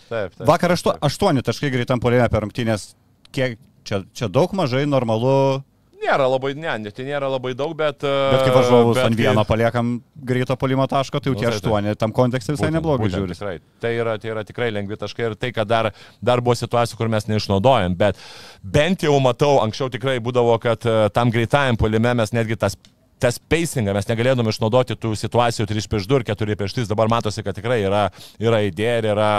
Vakar 0.46 0.76
aštu, 0.76 0.96
aštuoni 1.08 1.44
taškai 1.46 1.72
greitam 1.74 2.02
polime 2.02 2.28
per 2.32 2.44
rungtynės. 2.44 2.90
Kiek 3.32 3.58
čia, 3.86 4.02
čia 4.12 4.28
daug 4.32 4.52
mažai 4.56 4.84
normalu. 4.90 5.62
Nėra 6.06 6.26
labai, 6.30 6.52
ne, 6.58 6.92
tai 6.94 7.06
nėra 7.06 7.28
labai 7.32 7.52
daug, 7.58 7.74
bet... 7.78 8.00
Bet 8.04 8.44
kaip 8.46 8.56
varžovus 8.56 9.00
ant 9.02 9.16
kai- 9.16 9.26
vieno 9.26 9.44
paliekam 9.48 9.92
greito 10.30 10.56
polimo 10.60 10.86
taško, 10.90 11.20
tai 11.20 11.32
jau 11.32 11.38
tie 11.40 11.50
aštuoni 11.50 11.96
tam 11.98 12.14
kontekste 12.16 12.54
visai 12.54 12.68
Būtent, 12.68 12.78
neblogai 12.78 13.06
būtent, 13.06 13.18
žiūri. 13.20 13.38
Tikrai. 13.38 13.56
Tai 13.82 13.94
yra, 13.94 14.16
tai 14.22 14.32
yra 14.34 14.44
tikrai 14.46 14.72
lengvi 14.74 14.98
taškai 15.00 15.30
ir 15.30 15.38
tai, 15.40 15.52
kad 15.56 15.70
dar, 15.70 15.90
dar 16.24 16.42
buvo 16.44 16.56
situacijų, 16.58 17.00
kur 17.00 17.10
mes 17.12 17.26
neišnaudojam, 17.30 17.96
bet 17.98 18.20
bent 18.62 19.06
jau 19.06 19.16
matau, 19.22 19.56
anksčiau 19.64 19.90
tikrai 19.92 20.18
būdavo, 20.22 20.58
kad 20.62 20.86
e, 20.86 20.98
tam 21.16 21.34
greitajam 21.34 21.80
polime 21.80 22.14
mes 22.18 22.34
netgi 22.36 22.58
tas 22.60 22.78
tas 23.22 23.38
pacingą 23.40 23.94
mes 23.96 24.08
negalėdom 24.10 24.50
išnaudoti 24.50 24.96
tų 25.00 25.14
situacijų 25.16 25.64
3 25.70 25.88
prieš 25.88 26.08
2 26.10 26.20
ir 26.20 26.26
4 26.28 26.56
prieš 26.60 26.76
3, 26.76 26.90
dabar 26.90 27.08
matosi, 27.08 27.44
kad 27.46 27.56
tikrai 27.56 27.78
yra, 27.80 28.02
yra 28.42 28.60
idėja 28.66 28.98
ir 29.00 29.08
yra 29.14 29.30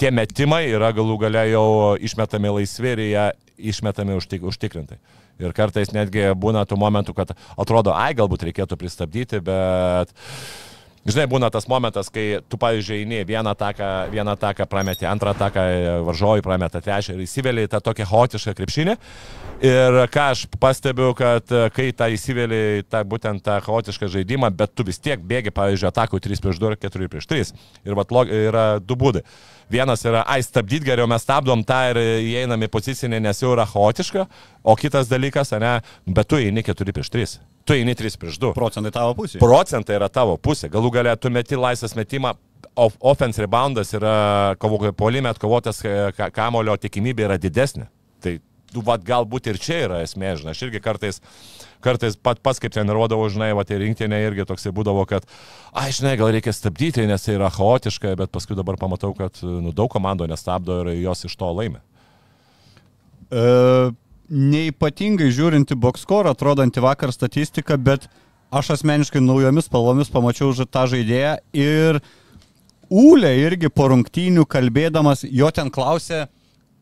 tie 0.00 0.10
metimai, 0.10 0.64
yra 0.74 0.90
galų 0.96 1.20
galia 1.22 1.44
jau 1.52 1.94
išmetami 2.02 2.50
laisvi 2.58 2.94
ir 2.96 3.04
jie 3.06 3.26
išmetami 3.72 4.18
užtik, 4.18 4.42
užtikrintai. 4.50 4.98
Ir 5.40 5.54
kartais 5.56 5.92
netgi 5.94 6.28
būna 6.38 6.66
tų 6.68 6.76
momentų, 6.80 7.14
kad 7.16 7.32
atrodo, 7.56 7.94
ai, 7.96 8.12
galbūt 8.18 8.44
reikėtų 8.48 8.78
pristabdyti, 8.80 9.40
bet 9.44 10.12
Žinai, 11.02 11.24
būna 11.26 11.48
tas 11.50 11.64
momentas, 11.66 12.06
kai 12.14 12.38
tu, 12.46 12.54
pavyzdžiui, 12.62 13.00
eini 13.02 13.24
vieną 13.26 13.56
taką, 13.58 13.86
vieną 14.12 14.36
taką 14.38 14.68
prameti, 14.70 15.06
antrą 15.10 15.32
taką 15.34 15.64
varžovai 16.06 16.44
prameta 16.46 16.78
trečią 16.78 17.16
ir 17.16 17.24
įsivėlė 17.24 17.64
tą 17.72 17.80
tokią 17.82 18.06
chaotišką 18.06 18.54
krepšinį. 18.60 18.94
Ir 19.66 19.98
ką 20.14 20.26
aš 20.30 20.44
pastebiu, 20.62 21.08
kad 21.18 21.50
e, 21.50 21.64
kai 21.74 21.88
tą 21.98 22.06
įsivėlė 22.14 22.60
tą 22.86 23.02
būtent 23.06 23.42
tą 23.42 23.58
chaotišką 23.66 24.12
žaidimą, 24.14 24.52
bet 24.54 24.76
tu 24.78 24.86
vis 24.86 25.02
tiek 25.02 25.18
bėgi, 25.18 25.50
pavyzdžiui, 25.54 25.88
atakų 25.90 26.22
3 26.22 26.42
prieš 26.44 26.62
2 26.62 26.70
ir 26.70 26.78
4 26.86 27.10
prieš 27.10 27.26
3. 27.34 27.50
Ir 27.82 27.98
vat 27.98 28.14
yra 28.30 28.66
du 28.78 28.98
būdai. 28.98 29.24
Vienas 29.74 30.06
yra, 30.06 30.22
ai, 30.22 30.38
stabdyti 30.46 30.86
geriau, 30.86 31.08
mes 31.10 31.26
stabdom 31.26 31.64
tą 31.66 31.80
ir 31.90 31.98
įeinam 31.98 32.62
į 32.62 32.70
pozicinį, 32.70 33.24
nes 33.26 33.42
jau 33.42 33.56
yra 33.56 33.66
chaotiška, 33.66 34.28
o 34.62 34.78
kitas 34.78 35.10
dalykas, 35.10 35.50
ne, 35.58 35.80
bet 36.06 36.30
tu 36.30 36.38
eini 36.38 36.62
4 36.62 36.94
prieš 36.94 37.10
3. 37.10 37.40
Tu 37.64 37.76
eini 37.78 37.94
3 37.94 38.16
prieš 38.18 38.38
2 38.42 38.52
Procentai 38.56 38.90
tavo 38.94 39.14
pusė. 39.14 39.38
procentai 39.38 39.94
yra 40.00 40.08
tavo 40.10 40.36
pusė. 40.36 40.68
Galų 40.72 40.90
galę 40.96 41.16
tu 41.20 41.30
meti 41.30 41.54
laisvas 41.58 41.94
metimą, 41.94 42.34
off, 42.74 42.96
offense 43.00 43.38
reboundas 43.42 43.92
yra 43.94 44.56
polime 44.96 45.28
atkovotas 45.30 45.84
e, 45.84 46.12
ka- 46.16 46.30
kamulio 46.30 46.74
tikimybė 46.76 47.28
yra 47.28 47.38
didesnė. 47.38 47.86
Tai 48.22 48.38
vat, 48.74 49.04
galbūt 49.04 49.46
ir 49.52 49.58
čia 49.60 49.78
yra 49.86 50.00
esmė, 50.02 50.32
žinai, 50.40 50.54
aš 50.56 50.62
irgi 50.66 50.80
kartais, 50.80 51.20
kartais 51.84 52.16
pat 52.16 52.40
pats 52.42 52.58
kaip 52.58 52.72
treniruodavau, 52.72 53.28
žinai, 53.30 53.50
vat, 53.54 53.70
ir 53.70 53.82
rinktinė 53.84 54.22
irgi 54.26 54.46
toksai 54.48 54.72
būdavo, 54.72 55.04
kad, 55.06 55.26
ai, 55.76 55.90
žinai, 55.92 56.16
gal 56.16 56.32
reikia 56.32 56.54
stabdyti, 56.56 57.04
nes 57.06 57.22
tai 57.22 57.34
yra 57.36 57.50
chaotiška, 57.52 58.16
bet 58.16 58.32
paskui 58.32 58.56
dabar 58.56 58.78
pamatau, 58.80 59.12
kad 59.14 59.36
nu, 59.44 59.74
daug 59.76 59.92
komandų 59.92 60.26
nestabdo 60.32 60.80
ir 60.86 61.02
jos 61.04 61.26
iš 61.28 61.36
to 61.36 61.50
laimi. 61.52 61.82
E, 63.30 63.92
neipatingai 64.32 65.28
žiūrinti 65.34 65.76
bokskorą, 65.76 66.32
atrodanti 66.32 66.80
vakar 66.80 67.12
statistika, 67.12 67.76
bet 67.76 68.08
aš 68.52 68.74
asmeniškai 68.78 69.20
naujomis 69.20 69.68
spalvomis 69.68 70.10
pamačiau 70.12 70.54
tą 70.64 70.86
žaidėją 70.94 71.36
ir 71.56 72.00
Ūlė 72.92 73.30
irgi 73.46 73.70
po 73.72 73.86
rungtynių 73.88 74.42
kalbėdamas, 74.52 75.22
jo 75.24 75.46
ten 75.54 75.70
klausė, 75.72 76.26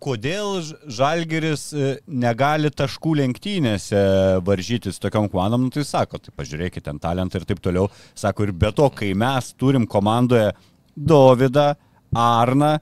kodėl 0.03 0.57
Ž- 0.67 0.79
Žalgiris 0.97 1.69
e, 1.71 1.91
negali 2.09 2.67
taškų 2.75 3.13
lenktynėse 3.21 4.01
varžytis 4.43 4.99
tokiam 4.99 5.29
komandom, 5.31 5.69
nu, 5.69 5.71
tai 5.71 5.85
sako, 5.87 6.19
tai 6.19 6.35
pažiūrėkite, 6.35 6.83
ten 6.89 6.99
talentą 6.99 7.39
ir 7.39 7.47
taip 7.47 7.63
toliau. 7.63 7.87
Sako, 8.19 8.49
ir 8.49 8.55
be 8.59 8.73
to, 8.75 8.89
kai 8.91 9.13
mes 9.15 9.53
turim 9.55 9.87
komandoje 9.87 10.51
Dovydą, 10.99 11.69
Arną, 12.11 12.73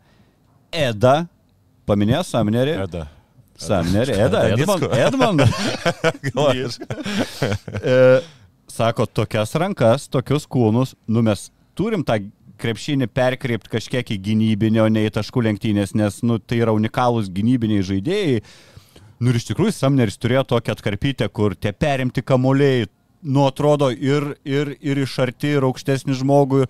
Edą, 0.72 1.18
paminėjo 1.84 2.24
Samnerį. 2.32 2.78
Eda. 2.86 3.04
Samnerį, 3.59 4.14
Edą. 4.26 4.42
Edmondą. 5.09 5.46
E, 7.82 7.96
Sako, 8.72 9.09
tokias 9.11 9.54
rankas, 9.59 10.06
tokius 10.12 10.44
kūnus, 10.46 10.92
nu 11.11 11.22
mes 11.26 11.48
turim 11.78 12.04
tą 12.06 12.20
krepšinį 12.59 13.09
perkreipti 13.14 13.72
kažkiek 13.72 14.12
į 14.14 14.18
gynybinį, 14.28 14.82
o 14.84 14.88
ne 14.92 15.06
į 15.06 15.14
taškų 15.16 15.44
lenktynės, 15.48 15.94
nes 15.98 16.20
nu, 16.26 16.38
tai 16.38 16.61
yra 16.62 16.74
unikalūs 16.76 17.30
gynybiniai 17.34 17.86
žaidėjai. 17.86 18.42
Nu 19.18 19.32
ir 19.32 19.40
iš 19.40 19.48
tikrųjų 19.50 19.74
Samneris 19.74 20.18
turėjo 20.22 20.44
tokią 20.54 20.76
atkarpytę, 20.76 21.26
kur 21.34 21.56
tie 21.59 21.72
perimti 21.74 22.22
kamuoliai, 22.22 22.86
nu 23.26 23.46
atrodo 23.48 23.90
ir, 23.90 24.36
ir, 24.46 24.76
ir 24.78 25.02
iš 25.02 25.16
arti, 25.24 25.56
ir 25.59 25.66
aukštesnį 25.66 26.18
žmogų. 26.20 26.68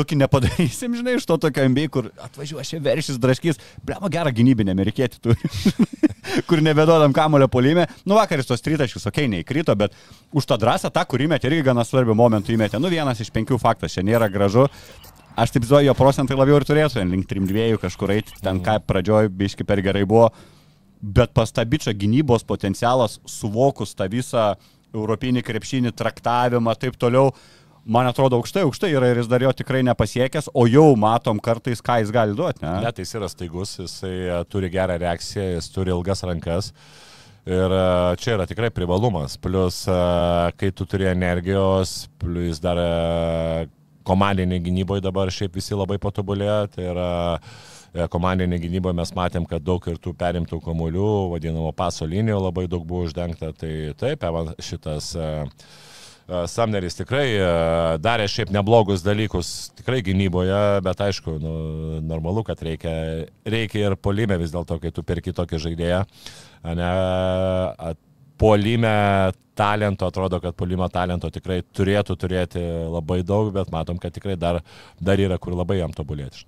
Tokį 0.00 0.16
nepadarysim, 0.16 0.94
žinai, 0.96 1.18
iš 1.18 1.26
to 1.28 1.36
tokio 1.36 1.66
MBA, 1.68 1.88
kur 1.92 2.06
atvažiuoja 2.24 2.64
šia 2.64 2.78
veršys, 2.80 3.18
draškys, 3.20 3.58
blema 3.84 4.08
gerą 4.12 4.30
gynybinę 4.32 4.72
amerikietį 4.72 5.20
turi, 5.20 5.50
kur 6.48 6.62
nebedodam 6.64 7.12
kamulio 7.16 7.50
polime. 7.52 7.84
Nu 8.08 8.16
vakaris 8.16 8.48
tos 8.48 8.64
tritaškius, 8.64 9.04
okei, 9.10 9.26
okay, 9.26 9.32
neįkrito, 9.34 9.76
bet 9.76 9.96
už 10.32 10.48
tą 10.48 10.56
drąsą, 10.62 10.88
tą, 10.94 11.04
kurį 11.10 11.28
metė, 11.34 11.50
irgi 11.50 11.66
gana 11.68 11.84
svarbių 11.84 12.16
momentų 12.16 12.56
įmetė. 12.56 12.80
Nu 12.80 12.88
vienas 12.92 13.20
iš 13.20 13.28
penkių 13.34 13.60
faktas, 13.60 13.98
čia 13.98 14.06
nėra 14.06 14.30
gražu. 14.32 14.70
Aš 15.36 15.52
taip 15.52 15.68
zuoju, 15.68 15.90
jo 15.90 15.98
procentai 15.98 16.38
labiau 16.38 16.56
ir 16.56 16.66
turėtų, 16.68 17.04
link 17.12 17.28
3-2 17.28 17.76
kažkur 17.84 18.16
eiti, 18.16 18.40
ten 18.40 18.64
ką 18.64 18.80
pradžioj 18.88 19.28
biški 19.36 19.68
per 19.68 19.84
gerai 19.84 20.06
buvo. 20.08 20.30
Bet 21.00 21.36
pas 21.36 21.52
tą 21.52 21.64
bičią 21.68 21.92
gynybos 21.96 22.48
potencialas, 22.48 23.20
suvokus 23.28 23.92
tą 23.96 24.08
visą 24.12 24.54
europinį 24.96 25.44
krepšinį 25.46 25.92
traktavimą, 25.96 26.74
taip 26.80 26.96
toliau, 27.00 27.30
man 27.90 28.06
atrodo 28.10 28.38
aukštai, 28.38 28.64
aukštai 28.66 28.92
yra 28.94 29.10
ir 29.10 29.20
jis 29.20 29.28
dar 29.30 29.42
jo 29.42 29.50
tikrai 29.56 29.82
nepasiekęs, 29.86 30.50
o 30.54 30.66
jau 30.70 30.92
matom 31.00 31.40
kartais, 31.42 31.82
ką 31.82 32.00
jis 32.04 32.12
gali 32.14 32.36
duoti, 32.38 32.62
ne? 32.64 32.76
Ne, 32.84 32.92
tai 32.94 33.06
jis 33.06 33.16
yra 33.18 33.30
staigus, 33.30 33.76
jisai 33.82 34.14
e, 34.28 34.36
turi 34.50 34.70
gerą 34.72 34.98
reakciją, 35.02 35.46
jis 35.56 35.70
turi 35.74 35.94
ilgas 35.94 36.22
rankas. 36.28 36.70
Ir 37.50 37.74
e, 37.74 37.82
čia 38.22 38.36
yra 38.36 38.46
tikrai 38.46 38.70
privalumas. 38.74 39.34
Plus, 39.42 39.82
e, 39.90 39.98
kai 40.60 40.70
tu 40.76 40.86
turi 40.86 41.10
energijos, 41.10 42.04
plus 42.22 42.62
dar 42.62 42.78
komandinė 44.06 44.60
gynyboje 44.62 45.04
dabar 45.04 45.30
šiaip 45.34 45.58
visi 45.58 45.76
labai 45.76 45.98
patobulėjo. 46.02 46.62
Tai 46.76 46.88
yra 46.94 47.10
komandinė 48.12 48.60
gynyboje 48.62 48.94
mes 49.00 49.14
matėm, 49.18 49.46
kad 49.50 49.66
daug 49.66 49.84
ir 49.90 49.98
tų 49.98 50.14
perimtų 50.18 50.60
kamuolių, 50.62 51.10
vadinamo 51.34 51.72
paso 51.76 52.06
linijų 52.06 52.38
labai 52.46 52.68
daug 52.70 52.86
buvo 52.86 53.08
uždengta. 53.08 53.50
Tai 53.58 53.72
taip, 53.98 54.26
šitas 54.62 55.14
e, 55.18 55.30
Samneris 56.30 56.94
tikrai 56.94 57.26
e, 57.34 57.46
darė 58.02 58.28
šiaip 58.30 58.52
neblogus 58.54 59.02
dalykus, 59.02 59.70
tikrai 59.80 59.98
gynyboje, 60.06 60.60
bet 60.86 61.02
aišku, 61.08 61.34
nu, 61.42 61.54
normalu, 62.06 62.44
kad 62.46 62.62
reikia, 62.62 62.92
reikia 63.42 63.88
ir 63.88 63.96
polime 63.98 64.38
vis 64.38 64.54
dėlto, 64.54 64.78
kai 64.82 64.92
tu 64.94 65.02
perki 65.06 65.34
tokį 65.34 65.62
žaidėją. 65.66 66.04
Ne, 66.78 66.90
polime 68.40 68.94
talento, 69.58 70.06
atrodo, 70.06 70.38
kad 70.40 70.56
polimo 70.56 70.86
talento 70.92 71.28
tikrai 71.34 71.60
turėtų 71.76 72.16
turėti 72.16 72.62
labai 72.94 73.20
daug, 73.26 73.50
bet 73.56 73.72
matom, 73.74 73.98
kad 74.00 74.14
tikrai 74.14 74.38
dar, 74.38 74.62
dar 75.00 75.20
yra 75.20 75.38
kur 75.42 75.58
labai 75.58 75.80
jam 75.82 75.92
tobulėti. 75.96 76.46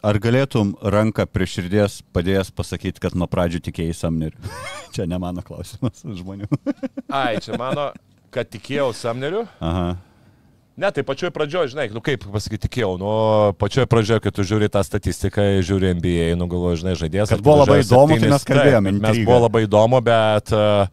Ar 0.00 0.16
galėtum 0.16 0.72
ranką 0.80 1.26
prie 1.28 1.44
širdies 1.44 1.98
padėjęs 2.16 2.48
pasakyti, 2.56 3.02
kad 3.04 3.12
nuo 3.12 3.28
pradžių 3.28 3.60
tikėjai 3.66 3.96
Samneriu? 3.98 4.52
Čia 4.94 5.04
ne 5.10 5.18
mano 5.20 5.44
klausimas 5.44 6.00
žmonių. 6.00 6.48
Ai, 7.20 7.36
čia 7.42 7.58
mano, 7.60 7.90
kad 8.32 8.48
tikėjau 8.48 8.94
Samneriu. 8.96 9.44
Aha. 9.60 9.98
Ne, 10.80 10.88
tai 10.96 11.02
pačioj 11.04 11.28
pradžioj, 11.34 11.68
žinai, 11.74 11.90
nu 11.92 12.00
kaip 12.00 12.22
pasakyti, 12.24 12.64
tikėjau, 12.64 12.94
nu 12.96 13.10
pačioj 13.60 13.84
pradžioj, 13.90 14.22
kai 14.24 14.32
tu 14.32 14.46
žiūri 14.48 14.70
tą 14.72 14.80
statistiką, 14.86 15.44
žiūri 15.66 15.90
NBA, 15.98 16.30
nu 16.40 16.46
galvoju, 16.48 16.78
žinai, 16.80 16.94
žaidėjas. 16.96 17.34
Kad 17.34 17.42
buvo 17.44 17.58
labai 17.60 17.82
įdomu, 17.82 18.16
tai 18.16 18.30
mes 18.32 18.46
kalbėjome, 18.48 18.94
Mes 19.02 19.20
buvo 19.26 19.42
labai 19.44 19.66
įdomu, 19.66 20.00
bet 20.06 20.54
uh, 20.56 20.88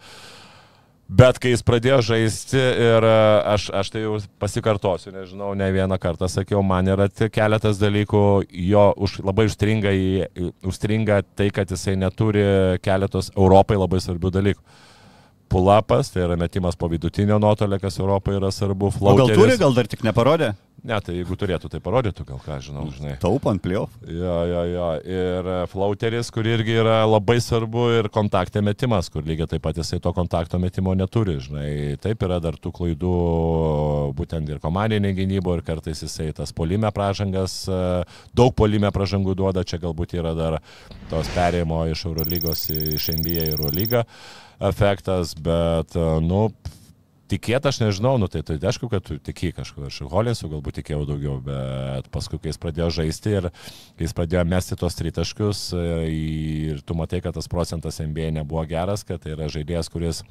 Bet 1.08 1.38
kai 1.40 1.54
jis 1.54 1.62
pradėjo 1.64 2.02
žaisti 2.04 2.60
ir 2.60 3.06
e, 3.08 3.12
aš, 3.54 3.70
aš 3.80 3.92
tai 3.94 4.02
jau 4.02 4.18
pasikartosiu, 4.44 5.14
nežinau, 5.16 5.54
ne 5.56 5.70
vieną 5.72 5.96
kartą 6.04 6.28
sakiau, 6.28 6.60
man 6.68 6.90
yra 6.92 7.08
keletas 7.32 7.80
dalykų, 7.80 8.24
jo 8.68 8.84
už, 9.06 9.22
labai 9.24 9.46
užstringa, 9.48 9.94
į, 9.96 10.50
užstringa 10.68 11.22
tai, 11.40 11.48
kad 11.56 11.72
jisai 11.72 11.96
neturi 11.96 12.44
keletos 12.84 13.32
Europai 13.38 13.80
labai 13.80 14.02
svarbių 14.04 14.34
dalykų. 14.36 14.84
Pulapas, 15.48 16.12
tai 16.14 16.26
yra 16.26 16.36
metimas 16.40 16.76
po 16.76 16.90
vidutinio 16.92 17.40
nuotolio, 17.40 17.80
kas 17.80 18.00
Europoje 18.00 18.42
yra 18.42 18.52
svarbu. 18.52 18.90
O 18.90 18.92
gal 18.92 19.00
Flauteris. 19.00 19.40
turi, 19.40 19.60
gal 19.62 19.78
dar 19.78 19.88
tik 19.88 20.04
neparodė? 20.04 20.54
Ne, 20.86 20.98
tai 21.02 21.16
jeigu 21.18 21.34
turėtų, 21.40 21.72
tai 21.74 21.80
parodytų, 21.82 22.24
gal 22.28 22.38
ką 22.44 22.60
žinau, 22.62 22.84
žinai. 22.94 23.16
Taupant 23.20 23.60
pliov. 23.64 23.90
Jo, 24.06 24.36
jo, 24.46 24.62
jo. 24.70 24.90
Ir 25.10 25.50
e, 25.50 25.56
flauteris, 25.72 26.30
kur 26.32 26.46
irgi 26.48 26.78
yra 26.84 27.00
labai 27.10 27.40
svarbu, 27.42 27.88
ir 27.98 28.10
kontaktė 28.14 28.62
metimas, 28.64 29.10
kur 29.12 29.26
lygiai 29.26 29.50
taip 29.50 29.66
pat 29.66 29.82
jisai 29.82 30.00
to 30.04 30.14
kontakto 30.16 30.62
metimo 30.62 30.94
neturi, 30.96 31.40
žinai. 31.44 31.72
Taip 32.04 32.24
yra 32.28 32.38
dar 32.44 32.60
tų 32.62 32.72
klaidų, 32.78 33.18
būtent 34.18 34.54
ir 34.54 34.62
komandinė 34.64 35.16
gynybo, 35.18 35.58
ir 35.58 35.66
kartais 35.66 36.06
jisai 36.06 36.30
tas 36.38 36.54
polime 36.56 36.94
pražangas, 36.94 37.64
e, 37.66 37.84
daug 38.38 38.54
polime 38.56 38.94
pražangų 38.94 39.34
duoda, 39.42 39.66
čia 39.68 39.82
galbūt 39.82 40.20
yra 40.22 40.38
dar 40.38 40.62
tos 41.10 41.34
perėjimo 41.34 41.88
iš 41.90 42.06
Eurolygos 42.12 42.68
iš 42.78 43.16
NBA 43.18 43.50
į 43.50 43.56
Eurolygą 43.58 44.06
efektas, 44.60 45.34
bet, 45.38 45.96
e, 45.96 46.06
nu, 46.24 46.48
tikėt 47.32 47.68
aš 47.68 47.82
nežinau, 47.84 48.16
nu 48.22 48.30
tai, 48.32 48.42
tai 48.48 48.58
aišku, 48.58 48.90
kad 48.92 49.04
tu 49.06 49.18
tiki 49.20 49.52
kažkur, 49.56 49.88
aš 49.90 50.00
Holinsu 50.12 50.50
galbūt 50.52 50.80
tikėjau 50.80 51.04
daugiau, 51.10 51.36
bet 51.44 52.08
paskui, 52.14 52.40
kai 52.42 52.54
jis 52.54 52.62
pradėjo 52.62 52.90
žaisti 53.02 53.36
ir 53.40 53.50
kai 53.52 54.08
jis 54.08 54.16
pradėjo 54.18 54.46
mesti 54.48 54.78
tos 54.80 54.98
tritaškius 55.00 55.66
e, 55.76 55.84
ir 56.14 56.82
tu 56.88 56.98
matai, 56.98 57.22
kad 57.26 57.36
tas 57.38 57.52
procentas 57.52 58.00
NBA 58.04 58.32
nebuvo 58.40 58.64
geras, 58.70 59.06
kad 59.08 59.22
tai 59.24 59.36
yra 59.36 59.50
žaidėjas, 59.52 59.92
kuris, 59.94 60.24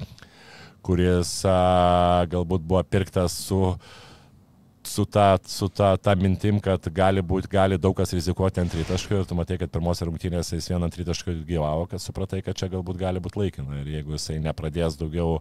kuris 0.85 1.37
a, 1.47 2.25
galbūt 2.31 2.65
buvo 2.65 2.83
pirktas 2.87 3.37
su 3.47 3.61
su 4.97 5.05
ta, 5.05 5.37
su 5.45 5.67
ta, 5.69 5.97
ta 5.97 6.15
mintim, 6.17 6.57
kad 6.63 6.81
gali, 6.89 7.21
būt, 7.21 7.45
gali 7.51 7.77
daug 7.77 7.93
kas 7.97 8.15
rizikuoti 8.17 8.63
ant 8.63 8.71
tritaškio 8.73 9.19
ir 9.21 9.27
tu 9.29 9.35
matai, 9.37 9.59
kad 9.61 9.69
pirmose 9.69 10.07
rungtynėse 10.07 10.57
jis 10.57 10.71
vieną 10.71 10.89
tritaškį 10.95 11.35
gyvavo, 11.45 11.85
kad 11.91 12.01
supratai, 12.01 12.41
kad 12.45 12.57
čia 12.57 12.71
galbūt 12.73 12.97
gali 12.97 13.21
būti 13.21 13.37
laikina. 13.43 13.83
Ir 13.83 13.91
jeigu 13.97 14.15
jisai 14.17 14.39
nepradės 14.41 14.97
daugiau 14.97 15.37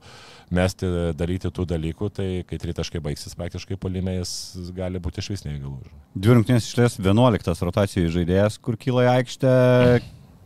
mesti, 0.52 0.90
daryti 1.16 1.48
tų 1.48 1.64
dalykų, 1.72 2.10
tai 2.18 2.28
kai 2.48 2.60
tritaškai 2.66 3.00
baigsis 3.06 3.38
praktiškai 3.38 3.80
polimė, 3.80 4.18
jis 4.18 4.34
gali 4.76 5.00
būti 5.00 5.24
iš 5.24 5.32
vis 5.32 5.46
neįgalus. 5.48 5.88
Dvi 6.12 6.36
rungtynės 6.36 6.68
išlės 6.68 7.00
11 7.00 7.64
rotacijų 7.70 8.12
žaidėjas, 8.18 8.60
kur 8.60 8.76
kyla 8.80 9.08
į 9.08 9.12
aikštę. 9.14 9.56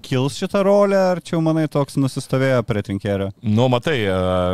Kils 0.03 0.39
šitą 0.41 0.63
rolę, 0.67 0.99
ar 1.13 1.21
čia 1.25 1.37
jau 1.37 1.43
manai 1.45 1.67
toks 1.71 1.99
nusistovėjo 2.01 2.65
prie 2.69 2.83
trinkėrio? 2.87 3.31
Nu, 3.45 3.69
matai, 3.73 3.99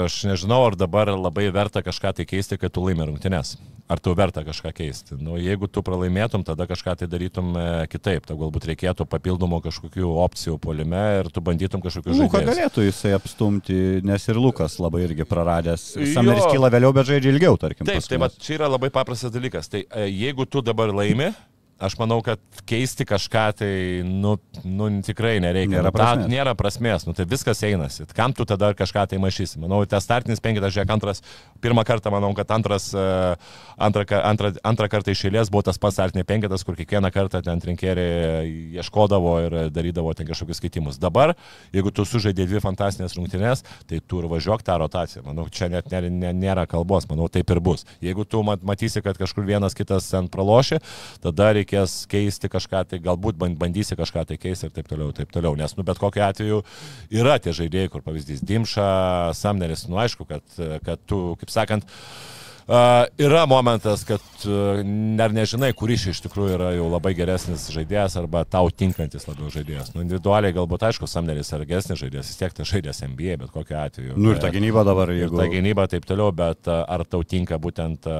aš 0.06 0.24
nežinau, 0.28 0.64
ar 0.66 0.76
dabar 0.78 1.12
labai 1.14 1.48
verta 1.54 1.84
kažką 1.86 2.16
tai 2.18 2.28
keisti, 2.28 2.58
kad 2.60 2.74
tu 2.74 2.84
laimė 2.86 3.08
rungtynės. 3.10 3.56
Ar 3.86 4.00
tu 4.02 4.10
verta 4.18 4.42
kažką 4.42 4.72
keisti? 4.74 5.14
Nu, 5.22 5.36
jeigu 5.38 5.68
tu 5.70 5.78
pralaimėtum, 5.86 6.42
tada 6.42 6.66
kažką 6.66 6.96
tai 6.98 7.06
darytum 7.06 7.52
e, 7.54 7.66
kitaip. 7.86 8.24
Tau 8.26 8.34
galbūt 8.40 8.66
reikėtų 8.72 9.06
papildomų 9.06 9.60
kažkokių 9.62 10.08
opcijų 10.24 10.56
polime 10.58 11.02
ir 11.20 11.30
tu 11.30 11.38
bandytum 11.46 11.84
kažkokius 11.84 12.18
Luką 12.18 12.40
žaidėjus. 12.40 12.50
galėtų 12.50 12.86
jisai 12.88 13.12
apstumti, 13.14 13.76
nes 14.02 14.26
ir 14.26 14.40
Lukas 14.42 14.80
labai 14.82 15.04
irgi 15.06 15.28
praradęs. 15.30 15.84
Sameris 16.16 16.48
kyla 16.50 16.72
vėliau, 16.74 16.90
bet 16.96 17.06
žaidžia 17.12 17.30
ilgiau, 17.30 17.54
tarkim. 17.62 17.86
Taip, 17.86 18.02
pas 18.02 18.10
tai 18.10 18.18
va, 18.24 18.30
čia 18.34 18.56
yra 18.58 18.72
labai 18.74 18.90
paprastas 18.90 19.30
dalykas. 19.30 19.70
Tai 19.70 19.84
e, 19.86 20.08
jeigu 20.10 20.48
tu 20.50 20.64
dabar 20.66 20.90
laimi, 20.90 21.30
aš 21.78 21.94
manau, 22.00 22.22
kad 22.24 22.40
keisti 22.64 23.04
kažką 23.04 23.44
tai, 23.58 23.72
nu, 24.06 24.36
nu 24.64 24.86
tikrai 25.04 25.36
nereikia. 25.44 25.76
Nėra 25.76 25.90
nu, 25.90 25.92
ta- 25.92 25.98
prasmės. 25.98 26.30
nėra 26.32 26.54
prasmės, 26.56 27.04
nu 27.06 27.12
tai 27.12 27.26
viskas 27.28 27.60
einasi. 27.68 28.06
Kam 28.16 28.32
tu 28.32 28.46
tada 28.48 28.70
kažką 28.74 29.06
tai 29.10 29.18
maišysi? 29.20 29.58
Manau, 29.60 29.82
tas 29.86 30.06
startinis 30.08 30.40
penkitas, 30.40 30.72
žiūrėk, 30.72 30.92
antras, 30.94 31.20
pirmą 31.60 31.84
kartą, 31.84 32.10
manau, 32.14 32.30
kad 32.38 32.48
antras, 32.56 32.88
e, 32.96 33.36
antrą, 33.76 34.06
antrą, 34.24 34.52
antrą 34.64 34.88
kartą 34.88 35.12
iš 35.12 35.26
eilės 35.28 35.50
buvo 35.52 35.66
tas 35.68 35.76
pats 35.78 35.98
startinis 35.98 36.24
penkitas, 36.28 36.64
kur 36.64 36.76
kiekvieną 36.78 37.10
kartą 37.12 37.42
ten 37.44 37.60
trinkeriai 37.60 38.48
ieškodavo 38.80 39.34
ir 39.46 39.56
darydavo 39.74 40.14
ten 40.16 40.26
kažkokius 40.28 40.60
keitimus. 40.64 40.98
Dabar, 41.02 41.34
jeigu 41.76 41.92
tu 41.92 42.04
sužaidė 42.08 42.46
dvi 42.48 42.60
fantasinės 42.64 43.16
rungtynės, 43.18 43.64
tai 43.88 44.00
tu 44.00 44.22
ir 44.22 44.30
važiuok 44.32 44.64
tą 44.66 44.78
rotaciją. 44.80 45.24
Manau, 45.28 45.46
čia 45.52 45.68
net 45.72 45.90
nėra, 45.92 46.08
nė- 46.08 46.32
nėra 46.36 46.66
kalbos, 46.70 47.04
manau, 47.10 47.28
taip 47.28 47.50
ir 47.52 47.60
bus. 47.60 47.84
Jeigu 48.00 48.24
tu 48.24 48.42
mat- 48.46 48.64
matysi, 48.64 49.02
kad 49.04 49.18
kažkur 49.20 49.44
vienas 49.44 49.74
kitas 49.76 50.08
ten 50.10 50.28
praloši, 50.32 50.80
tada 51.20 51.52
reikės 51.66 52.06
keisti 52.08 52.48
kažką, 52.48 52.86
tai 52.88 52.98
galbūt 53.02 53.36
ban- 53.36 53.56
bandysi 53.58 53.96
kažką 53.96 54.26
tai 54.26 54.36
keisti 54.38 54.66
ir 54.66 54.70
taip 54.70 54.88
toliau, 54.88 55.12
taip 55.12 55.30
toliau. 55.32 55.56
Nes, 55.56 55.76
nu, 55.76 55.82
bet 55.82 55.98
kokiu 55.98 56.22
atveju 56.22 56.62
yra 57.10 57.38
tie 57.38 57.52
žaidėjai, 57.52 57.90
kur 57.90 58.02
pavyzdys 58.02 58.42
Dimša, 58.42 59.34
Samneris, 59.34 59.88
nu, 59.88 59.96
aišku, 59.96 60.26
kad, 60.26 60.42
kad 60.84 60.98
tu, 61.06 61.36
kaip 61.40 61.50
sakant, 61.50 61.84
yra 63.18 63.46
momentas, 63.46 64.02
kad 64.04 64.22
dar 65.16 65.30
nežinai, 65.34 65.70
kuris 65.76 66.08
iš 66.10 66.18
tikrųjų 66.24 66.56
yra 66.56 66.70
jau 66.74 66.88
labai 66.90 67.12
geresnis 67.14 67.68
žaidėjas 67.70 68.16
arba 68.18 68.42
tau 68.42 68.70
tinkantis 68.74 69.28
labiau 69.28 69.50
žaidėjas. 69.54 69.92
Nu, 69.94 70.02
individualiai 70.02 70.54
galbūt, 70.56 70.82
aišku, 70.88 71.06
Samneris 71.10 71.52
yra 71.54 71.66
geresnis 71.68 72.00
žaidėjas, 72.00 72.32
vis 72.32 72.40
tiek 72.40 72.56
tai 72.56 72.66
žaidėjas 72.66 73.04
NBA, 73.06 73.36
bet 73.44 73.52
kokiu 73.54 73.78
atveju. 73.78 74.16
Nu 74.18 74.34
ir 74.34 74.42
ta 74.42 74.50
gynyba 74.50 74.82
dabar, 74.86 75.14
jeigu... 75.14 75.38
ta 75.38 75.46
gynyba 75.52 75.86
taip 75.92 76.08
toliau, 76.10 76.34
bet 76.34 76.66
ar 76.66 77.06
tau 77.06 77.22
tinka 77.22 77.60
būtent 77.62 78.10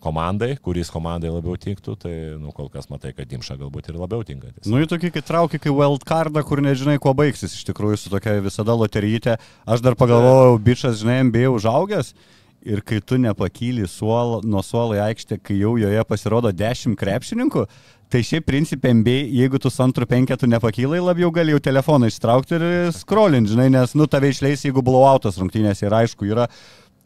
komandai, 0.00 0.54
kuris 0.64 0.92
komandai 0.92 1.34
labiau 1.34 1.60
tiktų, 1.60 1.98
tai 2.00 2.16
nu, 2.40 2.56
kol 2.56 2.72
kas 2.72 2.88
matai, 2.88 3.12
kad 3.16 3.28
Dimša 3.28 3.60
galbūt 3.60 3.92
ir 3.92 4.00
labiau 4.00 4.24
tinkantis. 4.24 4.64
Nu, 4.64 4.80
į 4.80 4.88
tokį, 4.90 5.12
kai 5.12 5.26
trauki 5.28 5.60
kaip 5.60 5.76
wildcardą, 5.76 6.42
kur 6.48 6.64
nežinai, 6.64 6.96
kuo 7.02 7.12
baigsis 7.16 7.52
iš 7.52 7.68
tikrųjų 7.68 8.00
su 8.00 8.16
tokia 8.16 8.40
visada 8.40 8.74
loterytė. 8.80 9.36
Aš 9.68 9.84
dar 9.84 9.96
pagalvojau, 10.00 10.56
bičias, 10.64 11.02
žinai, 11.04 11.20
MBA 11.28 11.52
užaugęs. 11.52 12.14
Ir 12.68 12.82
kai 12.84 12.98
tu 13.00 13.16
nepakyli 13.16 13.86
suol, 13.88 14.42
nuo 14.44 14.60
suolo 14.60 14.98
į 14.98 15.00
aikštę, 15.06 15.38
kai 15.40 15.56
jau 15.56 15.78
joje 15.80 16.02
pasirodo 16.04 16.50
10 16.52 16.92
krepšininkų, 17.00 17.62
tai 18.12 18.20
šiaip 18.26 18.44
principė 18.44 18.92
MBA, 18.98 19.22
jeigu 19.38 19.60
tu 19.62 19.70
su 19.72 19.80
antru 19.80 20.04
penketu 20.10 20.48
nepakylai, 20.50 21.00
labiau 21.00 21.30
gali 21.32 21.54
jau 21.54 21.62
telefoną 21.64 22.10
ištraukti 22.10 22.58
ir 22.58 22.64
scrollint, 22.92 23.48
žinai, 23.48 23.70
nes, 23.72 23.94
nu, 23.96 24.04
tave 24.10 24.32
išleis, 24.34 24.66
jeigu 24.66 24.84
blowoutas 24.84 25.38
rungtynės 25.40 25.80
ir 25.86 25.96
aišku 26.02 26.28
yra, 26.28 26.50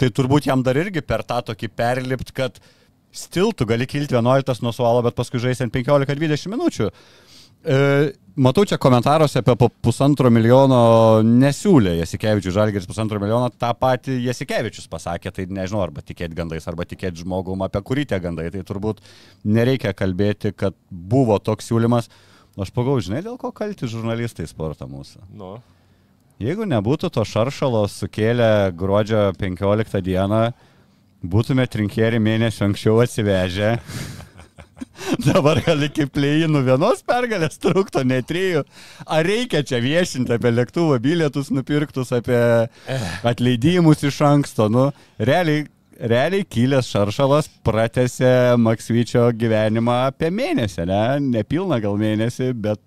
tai 0.01 0.11
turbūt 0.11 0.49
jam 0.51 0.65
dar 0.67 0.81
irgi 0.81 1.05
per 1.07 1.23
tą 1.23 1.39
tokį 1.53 1.71
perlipt, 1.71 2.35
kad 2.35 2.59
stil 3.15 3.55
tu 3.55 3.67
gali 3.69 3.87
kilti 3.87 4.17
11 4.19 4.65
nuo 4.65 4.75
suolo, 4.75 5.05
bet 5.07 5.15
paskui 5.15 5.39
žaisti 5.43 5.71
15-20 5.71 6.51
minučių. 6.51 6.91
E, 7.65 8.13
matau 8.37 8.67
čia 8.69 8.77
komentaruose 8.81 9.41
apie 9.41 9.55
pusantro 9.85 10.29
milijono 10.33 10.79
nesiūlė 11.25 11.95
Jasikevičius 12.03 12.57
Žalgeris 12.59 12.89
pusantro 12.89 13.21
milijono, 13.23 13.49
tą 13.49 13.71
patį 13.81 14.19
Jasikevičius 14.27 14.91
pasakė, 14.93 15.33
tai 15.33 15.47
nežinau, 15.49 15.81
arba 15.87 16.05
tikėti 16.05 16.37
gandais, 16.37 16.69
arba 16.69 16.85
tikėti 16.89 17.25
žmogum, 17.25 17.65
apie 17.65 17.81
kurį 17.89 18.05
tie 18.11 18.21
gandai, 18.21 18.51
tai 18.53 18.65
turbūt 18.69 19.01
nereikia 19.49 19.95
kalbėti, 19.97 20.53
kad 20.53 20.77
buvo 20.91 21.39
toks 21.41 21.71
siūlymas. 21.71 22.11
Aš 22.61 22.71
pagau, 22.75 22.99
žinai, 23.03 23.25
dėl 23.25 23.39
ko 23.41 23.51
kalti 23.51 23.89
žurnalistai 23.91 24.45
sporto 24.47 24.87
mūsų. 24.87 25.25
Nu. 25.35 25.57
Jeigu 26.43 26.67
nebūtų 26.69 27.09
to 27.15 27.25
šaršalo 27.27 27.87
sukėlę 27.91 28.75
gruodžio 28.77 29.31
15 29.41 30.05
dieną, 30.05 30.45
būtume 31.25 31.65
trinkėri 31.71 32.21
mėnesį 32.23 32.69
anksčiau 32.69 33.01
atsivežę. 33.03 33.73
Dabar 35.29 35.61
gal 35.65 35.85
iki 35.87 36.07
plėjinų 36.11 36.65
vienos 36.67 37.03
pergalės 37.07 37.59
trukto, 37.61 38.05
ne 38.07 38.21
trijų. 38.25 38.65
Ar 39.05 39.27
reikia 39.27 39.65
čia 39.67 39.81
viešinti 39.85 40.37
apie 40.37 40.53
lėktuvo 40.55 40.99
bilietus 41.03 41.51
nupirktus, 41.55 42.13
apie 42.17 42.41
atleidimus 43.27 44.05
iš 44.07 44.21
anksto? 44.27 44.69
Nu, 44.73 44.89
realiai, 45.19 45.67
realiai 45.99 46.47
kilęs 46.49 46.91
šaršalas 46.93 47.51
pratęsė 47.67 48.33
Maksvyčio 48.61 49.29
gyvenimą 49.39 50.01
apie 50.09 50.33
mėnesį, 50.35 50.89
ne? 50.91 51.05
Nepilną 51.39 51.81
gal 51.85 52.01
mėnesį, 52.01 52.53
bet 52.65 52.83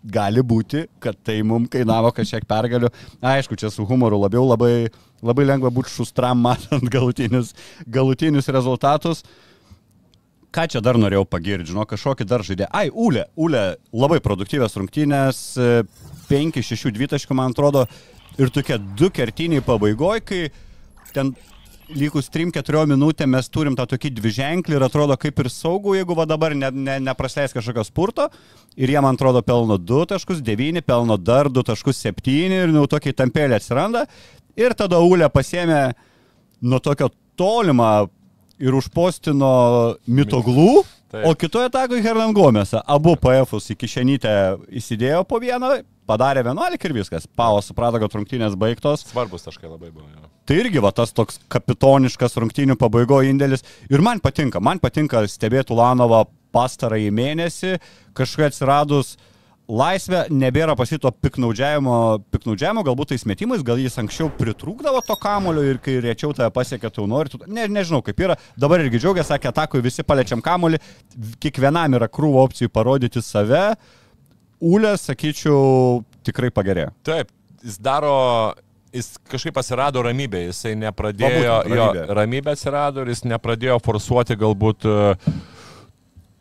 gali 0.00 0.40
būti, 0.40 0.86
kad 1.02 1.18
tai 1.24 1.40
mums 1.44 1.70
kainavo 1.72 2.12
kažkiek 2.16 2.46
pergalių. 2.48 2.88
Aišku, 3.20 3.58
čia 3.60 3.70
su 3.72 3.84
humoru 3.88 4.20
labiau 4.22 4.46
labai, 4.48 4.88
labai 5.22 5.46
lengva 5.48 5.72
būti 5.74 5.92
šustram 5.92 6.40
matant 6.46 6.88
galutinius, 6.92 7.54
galutinius 7.86 8.48
rezultatus. 8.48 9.24
Ką 10.50 10.64
čia 10.66 10.80
dar 10.82 10.98
norėjau 10.98 11.26
pagirti, 11.30 11.70
žinau, 11.70 11.84
kažkokį 11.86 12.26
dar 12.26 12.42
žaidė. 12.46 12.66
Ai, 12.74 12.88
Ule, 12.90 13.28
Ule, 13.38 13.76
labai 13.94 14.18
produktyvios 14.24 14.74
rungtynės, 14.80 15.44
5-6 16.30 16.90
dvitaškų, 16.96 17.36
man 17.38 17.54
atrodo, 17.54 17.84
ir 18.40 18.50
tokie 18.50 18.80
du 18.98 19.12
kertiniai 19.14 19.62
pabaigoje, 19.62 20.24
kai 20.26 20.40
ten 21.14 21.32
likus 21.94 22.30
3-4 22.30 22.84
minutėm 22.90 23.32
mes 23.34 23.48
turim 23.50 23.76
tą 23.78 23.86
tokį 23.90 24.12
dviženklį 24.18 24.76
ir 24.78 24.84
atrodo 24.86 25.16
kaip 25.20 25.38
ir 25.42 25.50
saugų, 25.50 25.96
jeigu 25.98 26.16
va 26.18 26.26
dabar 26.28 26.54
ne, 26.54 26.70
ne, 26.70 26.98
neprasleis 27.02 27.54
kažkokio 27.54 27.84
spurto. 27.86 28.28
Ir 28.78 28.92
jie, 28.92 29.00
man 29.02 29.18
atrodo, 29.18 29.42
pelno 29.46 29.78
2.9, 29.78 30.82
pelno 30.86 31.18
dar 31.18 31.50
2.7 31.50 32.36
ir 32.60 32.74
nu 32.74 32.86
tokiai 32.90 33.16
tampėlė 33.16 33.58
atsiranda. 33.58 34.06
Ir 34.58 34.74
tada 34.78 35.00
Ule 35.02 35.30
pasėmė 35.32 35.82
nuo 36.62 36.80
tokio 36.82 37.10
tolimą 37.38 38.10
ir 38.60 38.76
užpostino 38.76 39.52
mitoglų, 40.06 40.82
Taip. 41.10 41.24
o 41.26 41.34
kitoje 41.34 41.70
atakoje 41.70 42.04
Hernan 42.04 42.34
Gomesą. 42.36 42.82
Abu 42.86 43.16
PF-us 43.18 43.70
į 43.72 43.78
kišenytę 43.80 44.34
įsidėjo 44.80 45.24
po 45.28 45.40
vieną, 45.42 45.80
padarė 46.10 46.44
11 46.44 46.86
ir 46.86 46.96
viskas. 46.96 47.26
Pao 47.26 47.60
suprato, 47.64 48.00
kad 48.02 48.14
rungtynės 48.14 48.58
baigtos. 48.60 49.06
Svarbus 49.10 49.46
taškai 49.46 49.70
labai 49.70 49.90
buvo. 49.90 50.08
Jo. 50.10 50.28
Tai 50.46 50.58
irgi 50.58 50.82
va 50.82 50.92
tas 50.94 51.14
toks 51.14 51.40
kapitoniškas 51.52 52.36
rungtynių 52.42 52.76
pabaigo 52.78 53.20
indėlis. 53.26 53.64
Ir 53.90 54.02
man 54.04 54.22
patinka, 54.22 54.62
man 54.62 54.82
patinka 54.82 55.22
stebėti 55.30 55.74
Ulanovą 55.74 56.24
pastarąjį 56.54 57.10
mėnesį, 57.14 57.76
kažkaip 58.18 58.50
atsiradus 58.50 59.14
laisvę, 59.70 60.24
nebėra 60.34 60.74
pasito 60.78 61.12
piknaudžiavimo, 61.14 61.94
piknaudžiavimo, 62.34 62.82
galbūt 62.86 63.12
tais 63.12 63.24
metimais, 63.28 63.62
gal 63.66 63.78
jis 63.78 63.96
anksčiau 64.02 64.30
pritrūkdavo 64.34 65.02
to 65.06 65.16
kamulio 65.22 65.62
ir 65.70 65.78
kai 65.82 65.98
rečiau 66.02 66.34
tave 66.36 66.50
pasiekė, 66.54 66.90
tu 66.96 67.06
nori, 67.10 67.30
tu, 67.32 67.38
ne, 67.46 67.68
nežinau 67.70 68.02
kaip 68.06 68.18
yra, 68.26 68.36
dabar 68.58 68.82
irgi 68.82 69.00
džiaugiasi, 69.04 69.30
sakė, 69.32 69.52
atakui 69.52 69.82
visi 69.84 70.02
paliečiam 70.06 70.42
kamulį, 70.44 70.80
kiekvienam 71.42 71.94
yra 72.00 72.10
krūvo 72.10 72.42
opcijų 72.48 72.72
parodyti 72.74 73.22
save, 73.24 73.70
Ulė, 74.60 74.90
sakyčiau, 75.00 76.02
tikrai 76.26 76.50
pagerėjo. 76.52 76.90
Taip, 77.08 77.30
jis 77.64 77.78
daro, 77.80 78.10
jis 78.92 79.14
kažkaip 79.32 79.56
atsirado 79.56 80.02
ramybė, 80.04 80.42
jisai 80.50 80.74
nepradėjo, 80.76 81.30
Va, 81.30 81.62
būtent, 81.64 81.78
jo, 81.78 81.86
ramybė. 81.86 82.16
ramybė 82.18 82.52
atsirado 82.58 83.06
ir 83.06 83.14
jis 83.14 83.24
nepradėjo 83.30 83.78
forsuoti 83.80 84.36
galbūt 84.36 84.84
e, 84.84 84.98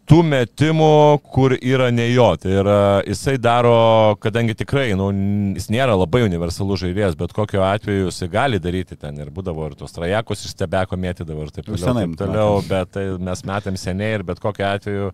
tų 0.09 0.23
metimų, 0.25 0.93
kur 1.29 1.53
yra 1.55 1.89
ne 1.93 2.07
jo. 2.09 2.29
Tai 2.41 2.53
yra, 2.61 2.77
jisai 3.05 3.35
daro, 3.41 4.15
kadangi 4.23 4.55
tikrai, 4.57 4.87
nu, 4.97 5.09
jis 5.57 5.69
nėra 5.73 5.97
labai 5.97 6.23
universalus 6.25 6.81
žaidėjas, 6.83 7.17
bet 7.19 7.35
kokiu 7.37 7.61
atveju 7.65 8.09
jisai 8.09 8.29
gali 8.33 8.61
daryti 8.63 8.97
ten 8.99 9.19
ir 9.21 9.29
būdavo 9.33 9.69
ir 9.69 9.77
tos 9.79 9.93
trajekus 9.95 10.47
iš 10.47 10.55
stebeko 10.55 10.97
mėtydavo 10.99 11.45
ir 11.45 11.53
taip 11.53 11.69
toliau. 11.69 11.83
senai 11.83 12.07
Taip 12.07 12.17
toliau 12.23 12.57
bet 12.65 12.95
tai 12.97 13.05
mes 13.29 13.45
metėm 13.51 13.77
seniai 13.79 14.17
ir 14.17 14.25
bet 14.25 14.41
kokiu 14.41 14.65
atveju, 14.69 15.11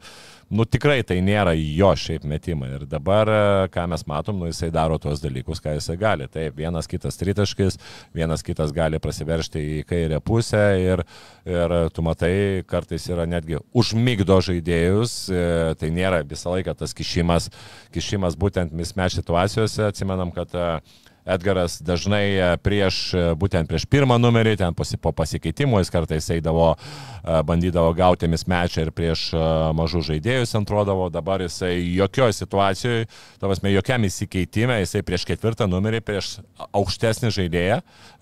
nu 0.55 0.65
tikrai 0.69 0.99
tai 1.07 1.17
nėra 1.25 1.55
jo 1.57 1.91
šiaip 1.97 2.25
metimai. 2.29 2.69
Ir 2.77 2.85
dabar, 2.89 3.29
e, 3.29 3.67
ką 3.73 3.85
mes 3.91 4.05
matom, 4.09 4.39
nu 4.39 4.49
jisai 4.49 4.69
daro 4.73 4.97
tuos 5.01 5.23
dalykus, 5.23 5.61
ką 5.63 5.75
jisai 5.77 5.97
gali. 5.99 6.29
Taip, 6.31 6.55
vienas 6.59 6.89
kitas 6.91 7.17
tritaškis, 7.19 7.79
vienas 8.15 8.45
kitas 8.45 8.73
gali 8.75 9.01
prasiveršti 9.01 9.63
į 9.79 9.79
kairę 9.89 10.21
pusę 10.25 10.63
ir, 10.81 11.03
ir 11.49 11.75
tu 11.93 12.05
matai, 12.05 12.63
kartais 12.69 13.09
yra 13.09 13.25
netgi 13.29 13.59
užmygdo 13.75 14.39
žaidėjus, 14.85 15.29
e, 15.29 15.75
tai 15.79 15.89
nėra 15.91 16.23
visą 16.25 16.53
laiką 16.53 16.75
tas 16.77 16.93
kišimas, 16.93 17.49
kišimas 17.93 18.35
būtent 18.37 18.73
mismeš 18.73 19.19
situacijose. 19.19 19.89
Atsimenam, 19.89 20.31
kad 20.31 20.49
e, 20.53 20.81
Edgaras 21.25 21.79
dažnai 21.81 22.25
e, 22.37 22.47
prieš, 22.61 22.97
e, 23.17 23.21
būtent 23.33 23.65
prieš 23.65 23.87
pirmą 23.89 24.19
numerį, 24.21 24.59
ten 24.61 24.75
po 24.77 25.09
pasikeitimo 25.09 25.79
jis 25.81 25.89
kartais 25.89 26.27
eidavo, 26.35 26.75
e, 26.77 27.39
bandydavo 27.49 27.95
gauti 27.97 28.29
mismečą 28.29 28.85
ir 28.85 28.91
prieš 28.93 29.31
mažus 29.73 30.05
žaidėjus 30.11 30.53
antrodavo, 30.59 31.07
dabar 31.09 31.41
jisai 31.41 31.79
jokioje 31.95 32.35
situacijoje, 32.37 33.07
tavasme, 33.41 33.71
jokiam 33.73 34.05
įsikeitime, 34.05 34.77
jisai 34.83 35.01
prieš 35.07 35.25
ketvirtą 35.31 35.65
numerį, 35.69 36.03
prieš 36.05 36.35
aukštesnį 36.69 37.31
žaidėją, 37.33 37.79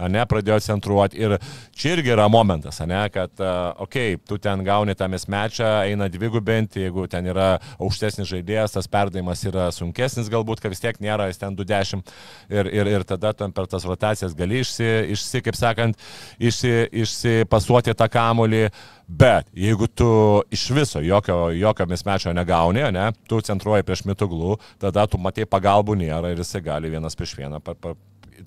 ne, 0.08 0.24
pradėjo 0.30 0.62
centruoti. 0.64 1.20
Ir 1.20 1.36
čia 1.76 1.98
irgi 1.98 2.14
yra 2.16 2.30
momentas, 2.32 2.80
ne, 2.88 3.04
kad, 3.12 3.36
okei, 3.36 4.16
okay, 4.16 4.22
tu 4.30 4.40
ten 4.40 4.64
gauni 4.64 4.96
tą 4.96 5.10
mismečą, 5.12 5.74
eina 5.90 6.08
dvigubinti, 6.12 6.86
jeigu 6.88 7.10
ten 7.12 7.28
yra 7.28 7.58
aukštesnis 7.76 8.32
žaidėjas, 8.32 8.78
tas 8.78 8.88
perdavimas 8.88 9.44
yra 9.50 9.68
sunkesnis 9.76 10.32
galbūt, 10.32 10.64
kad 10.64 10.72
vis 10.72 10.84
tiek 10.84 11.04
nėra, 11.04 11.28
jis 11.32 11.44
ten 11.44 11.60
20 11.60 12.16
ir, 12.54 12.72
ir, 12.72 12.93
ir 12.94 13.06
tada 13.08 13.34
tu 13.38 13.50
per 13.56 13.68
tas 13.72 13.86
rotacijas 13.88 14.36
gali 14.38 14.62
išsi, 14.64 14.90
išsi 15.16 15.44
kaip 15.46 15.58
sakant, 15.60 16.00
išsi, 16.40 16.74
išsipasuoti 17.04 17.96
tą 17.98 18.08
kamolį, 18.14 18.64
bet 19.08 19.50
jeigu 19.58 19.90
tu 19.90 20.10
iš 20.54 20.70
viso 20.76 21.04
jokio, 21.04 21.50
jokio 21.58 21.90
mismečio 21.90 22.34
negauni, 22.34 22.86
ne, 22.96 23.10
tu 23.30 23.42
centruoji 23.44 23.86
prieš 23.88 24.06
mituglų, 24.10 24.58
tada 24.82 25.08
tu 25.08 25.22
matai 25.22 25.50
pagalbų 25.50 25.98
nėra 26.06 26.34
ir 26.34 26.42
jisai 26.44 26.64
gali 26.66 26.92
vienas 26.94 27.18
prieš 27.20 27.38
vieną 27.42 27.62
pa, 27.64 27.76
pa, 27.76 27.96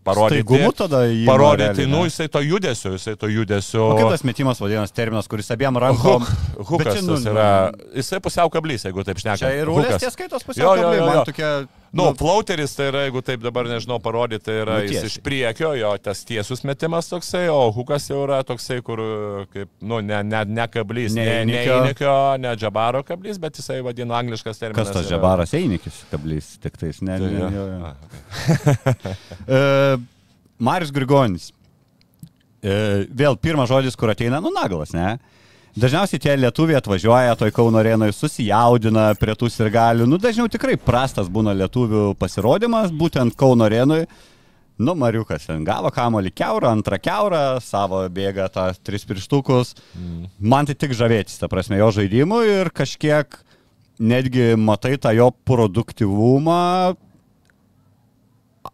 parodyti. 0.07 0.43
Staigumu 0.43 0.73
tada 0.77 1.03
jį 1.09 1.25
Parodyti, 1.29 1.69
realiai, 1.69 1.91
nu, 1.91 2.03
jisai 2.07 2.27
to 2.33 2.43
judesio, 2.45 2.93
jisai 2.97 3.17
to 3.21 3.31
judesio. 3.31 3.85
O 3.93 3.97
kaip 3.99 4.13
tas 4.15 4.25
metimas 4.27 4.61
vadinamas 4.63 4.95
terminas, 4.95 5.31
kuris 5.31 5.51
abiem 5.55 5.79
rankom... 5.83 6.27
Huk, 6.27 6.69
hukas 6.73 6.99
čia, 6.99 7.05
nu, 7.07 7.19
yra, 7.33 7.49
jisai 7.97 8.21
pusiau 8.25 8.53
kablys, 8.53 8.87
jeigu 8.89 9.07
taip 9.07 9.21
šneka. 9.23 9.53
Ir 9.61 9.73
ulės 9.73 9.99
tie 10.03 10.13
skaitos 10.13 10.47
pusiau, 10.47 10.77
jo. 10.81 10.95
man 11.07 11.25
tokia... 11.29 11.53
Nu, 11.97 12.07
flauteris 12.19 12.75
tai 12.77 12.89
yra, 12.91 13.03
jeigu 13.07 13.21
taip 13.25 13.43
dabar 13.45 13.69
nežinau 13.71 13.97
parodyti, 14.03 14.45
tai 14.49 14.57
yra 14.65 14.79
Nu, 14.81 14.89
jis 14.91 15.07
iš 15.09 15.17
priekio, 15.25 15.71
jo 15.79 15.93
tas 16.03 16.25
tiesus 16.29 16.65
metimas 16.67 17.09
toksai, 17.09 17.45
o 17.53 17.71
hukas 17.73 18.09
jau 18.11 18.25
yra 18.27 18.41
toksai, 18.47 18.81
kur, 18.85 19.01
kaip, 19.55 19.71
nu, 19.81 20.01
ne, 20.05 20.19
ne, 20.27 20.43
ne 20.45 20.67
kablys, 20.73 21.15
Ne 21.17 21.25
ne, 21.25 21.37
ne 21.53 21.61
Einikio. 21.63 22.17
Ne 22.43 22.55
džabaro 22.59 23.05
kablys, 23.07 23.39
bet 23.41 23.61
jisai 23.61 23.79
vadina 23.87 24.19
angliškas 24.19 24.59
terminas. 24.61 24.83
Kas 24.89 24.93
tas 24.97 25.07
yra- 25.07 25.15
žabaras 25.17 25.55
einikis, 25.57 26.03
kablys, 26.11 26.55
tik 26.61 26.77
tais, 26.81 27.01
ne, 27.07 27.19
Tai, 27.23 27.31
ne, 27.33 27.51
jo. 27.55 27.67
jo. 27.77 27.95
E, 29.57 29.97
Marius 30.59 30.91
Grigonis. 30.95 31.51
E, 32.67 33.07
vėl 33.15 33.37
pirmas 33.39 33.69
žodis, 33.71 33.95
kur 33.99 34.11
ateina, 34.11 34.41
nu 34.43 34.51
naglas, 34.55 34.93
ne? 34.97 35.17
Dažniausiai 35.77 36.23
tie 36.25 36.35
lietuviai 36.41 36.79
atvažiuoja 36.79 37.35
toj 37.37 37.51
Kauno 37.53 37.77
arenui, 37.83 38.09
susijaudina 38.17 39.11
prie 39.21 39.35
tų 39.37 39.51
sirgalių. 39.53 40.07
Nu, 40.09 40.17
dažniau 40.17 40.49
tikrai 40.49 40.79
prastas 40.81 41.29
būna 41.29 41.53
lietuvių 41.53 42.15
pasirodymas, 42.17 42.95
būtent 42.97 43.37
Kauno 43.37 43.67
arenui. 43.69 44.07
Nu, 44.81 44.95
Mariukas 44.97 45.45
ten 45.51 45.67
gavo 45.69 45.93
kamolį 45.93 46.33
keurą, 46.37 46.73
antrą 46.73 46.97
keurą, 46.97 47.43
savo 47.61 48.01
bėga 48.09 48.49
tą 48.53 48.71
tris 48.89 49.05
pirštukus. 49.05 49.75
Mm. 49.93 50.27
Man 50.41 50.69
tai 50.69 50.81
tik 50.81 50.97
žavėtis, 50.97 51.37
ta 51.41 51.53
prasme, 51.53 51.77
jo 51.77 51.93
žaidimu 52.01 52.41
ir 52.49 52.73
kažkiek 52.73 53.37
netgi 54.01 54.55
matai 54.57 54.97
tą 54.97 55.13
jo 55.13 55.29
produktivumą. 55.45 56.97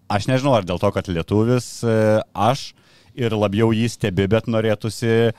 Aš 0.06 0.30
nežinau, 0.30 0.54
ar 0.54 0.66
dėl 0.70 0.78
to, 0.78 0.90
kad 0.94 1.10
lietuvis, 1.10 1.80
e, 1.82 2.20
aš 2.30 2.76
ir 3.18 3.34
labiau 3.34 3.74
jį 3.74 3.90
stebi, 3.90 4.30
bet 4.30 4.46
norėtųsi 4.46 5.32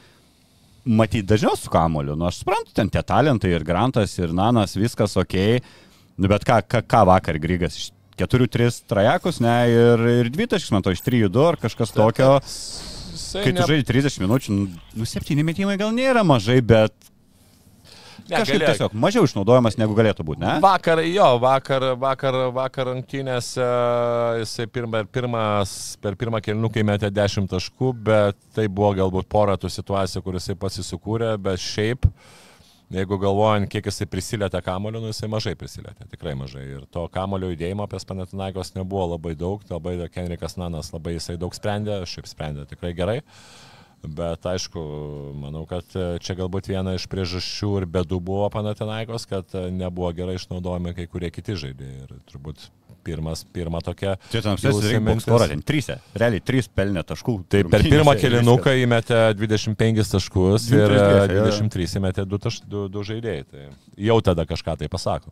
matyti 0.86 1.26
dažniau 1.28 1.56
su 1.60 1.72
kamoliu. 1.72 2.16
Nu, 2.20 2.28
aš 2.28 2.42
suprantu, 2.42 2.74
ten 2.76 2.92
tie 2.92 3.04
talentai 3.06 3.54
ir 3.56 3.66
Grantas, 3.68 4.18
ir 4.20 4.34
Nanas, 4.36 4.76
viskas 4.78 5.16
ok. 5.20 5.36
Nu, 6.18 6.30
bet 6.30 6.46
ką, 6.48 6.60
ką, 6.70 6.84
ką 6.86 7.04
vakar 7.10 7.40
Grygas 7.42 7.78
iš 7.80 7.92
4-3 8.20 8.84
trajekus, 8.90 9.40
ne, 9.42 9.56
ir, 9.72 10.04
ir 10.22 10.30
20, 10.34 10.74
man 10.76 10.86
to 10.86 10.94
iš 10.94 11.02
3-2 11.06 11.48
ar 11.48 11.58
kažkas 11.62 11.96
tokio. 11.96 12.36
Kai 13.34 13.54
tu 13.54 13.66
žaidži 13.66 13.88
30 13.90 14.22
minučių, 14.22 14.54
nu, 14.54 14.68
nu 15.00 15.08
7 15.10 15.42
metimai 15.46 15.80
gal 15.82 15.94
nėra 15.96 16.22
mažai, 16.28 16.60
bet 16.62 16.94
ne, 18.30 18.38
kažkaip 18.38 18.56
galėjo- 18.58 18.70
tiesiog 18.74 18.94
mažiau 19.06 19.26
išnaudojamas 19.28 19.78
negu 19.82 19.96
galėtų 19.98 20.26
būti, 20.28 20.40
ne? 20.44 20.60
Vakar, 20.64 21.02
jo, 21.08 21.28
vakar, 21.44 21.86
vakar, 22.00 22.38
vakar 22.56 22.88
rungtynėse 22.92 23.66
jisai 24.42 24.68
pirma, 24.68 25.04
pirmas, 25.06 25.74
per 26.02 26.16
pirmą 26.20 26.42
kelniuką 26.44 26.84
įmetė 26.84 27.12
10 27.14 27.50
taškų, 27.52 27.92
bet 28.12 28.38
tai 28.56 28.68
buvo 28.68 28.94
galbūt 29.02 29.28
pora 29.30 29.58
tų 29.58 29.72
situacijų, 29.74 30.24
kur 30.24 30.40
jisai 30.40 30.56
pasisukūrė, 30.60 31.34
bet 31.42 31.60
šiaip, 31.64 32.08
jeigu 32.94 33.18
galvojant, 33.18 33.70
kiek 33.74 33.88
jisai 33.90 34.06
prisilietė 34.06 34.62
kamoliu, 34.64 35.02
nu 35.02 35.10
jisai 35.10 35.30
mažai 35.32 35.56
prisilietė, 35.58 36.06
tikrai 36.12 36.36
mažai. 36.38 36.66
Ir 36.78 36.86
to 36.94 37.08
kamolio 37.14 37.50
judėjimo 37.54 37.88
apie 37.88 37.98
Panatinaikos 38.06 38.76
nebuvo 38.76 39.08
labai 39.16 39.34
daug, 39.36 39.62
labai 39.70 39.98
Kenrikas 40.14 40.58
Nanas 40.62 40.92
labai 40.94 41.16
jisai 41.18 41.38
daug 41.42 41.54
sprendė, 41.58 42.04
šiaip 42.06 42.28
sprendė 42.30 42.68
tikrai 42.70 42.94
gerai. 42.94 43.22
Bet 44.04 44.43
aišku, 44.43 44.82
manau, 45.39 45.64
kad 45.64 45.88
e, 45.95 46.18
čia 46.20 46.36
galbūt 46.36 46.68
viena 46.68 46.97
iš 46.97 47.06
priežasčių 47.08 47.70
ir 47.80 47.86
bedų 47.88 48.20
buvo 48.20 48.49
Panatinaikos, 48.51 49.24
kad 49.32 49.56
e, 49.56 49.70
nebuvo 49.72 50.10
gerai 50.16 50.36
išnaudojami 50.36 50.91
kai 50.97 51.06
kurie 51.08 51.30
kiti 51.32 51.56
žaidėjai. 51.56 52.01
Ir 52.04 52.18
turbūt 52.28 52.66
pirmas, 53.04 53.45
pirma 53.56 53.80
tokia... 53.84 54.18
Čia 54.32 54.41
reikia 54.58 54.99
mintis. 55.04 55.24
skorą, 55.24 55.47
ten 55.51 55.64
3, 55.64 55.97
realiai 56.20 56.43
3 56.43 56.70
pelnė 56.76 57.06
taškų. 57.08 57.38
Tai 57.51 57.64
per 57.72 57.88
pirmą 57.88 58.18
ir 58.18 58.22
kelinuką 58.26 58.76
įmetė 58.84 59.22
25 59.39 60.12
taškus 60.18 60.68
Dvi, 60.68 60.84
ir 60.84 60.97
trys 60.97 61.24
e. 61.24 61.39
23 61.39 61.97
įmetė 62.01 62.28
2, 62.28 62.43
taš, 62.47 62.60
2, 62.68 62.86
2 62.91 63.08
žaidėjai. 63.14 63.47
Tai 63.51 63.66
jau 64.12 64.20
tada 64.26 64.47
kažką 64.49 64.78
tai 64.84 64.91
pasako. 64.91 65.32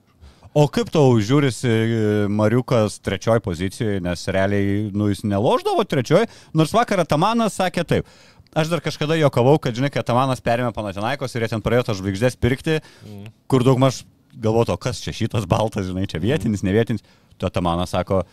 O 0.52 0.66
kaip 0.68 0.90
tau 0.92 1.14
žiūrisi 1.24 2.28
Mariukas 2.32 2.98
trečioji 3.00 3.44
pozicijoje, 3.46 4.02
nes 4.04 4.26
realiai, 4.36 4.82
nu, 4.92 5.08
jis 5.08 5.24
neloždavo 5.24 5.86
trečioji, 5.88 6.28
nors 6.52 6.74
vakar 6.76 7.00
Atamanas 7.06 7.56
sakė 7.56 7.86
taip. 7.88 8.10
Aš 8.52 8.68
dar 8.68 8.82
kažkada 8.84 9.16
jokavau, 9.16 9.56
kad, 9.64 9.76
žinai, 9.78 9.88
kad 9.94 10.04
Atamanas 10.04 10.44
perėmė 10.44 10.74
Panatinaikos 10.76 11.36
ir 11.36 11.46
jie 11.46 11.52
ten 11.54 11.62
pradėjo 11.64 11.86
tas 11.88 12.00
žvaigždės 12.02 12.36
pirkti, 12.36 12.82
mm. 12.82 13.30
kur 13.48 13.64
daug 13.64 13.80
maž 13.80 14.02
galvoto, 14.36 14.76
kas 14.80 15.00
čia 15.04 15.14
šitas 15.16 15.48
baltas, 15.48 15.88
žinai, 15.88 16.04
čia 16.12 16.20
vietinis, 16.20 16.64
ne 16.68 16.74
vietinis. 16.76 17.06
Tu 17.40 17.48
Atamanas 17.48 17.94
sako, 17.96 18.26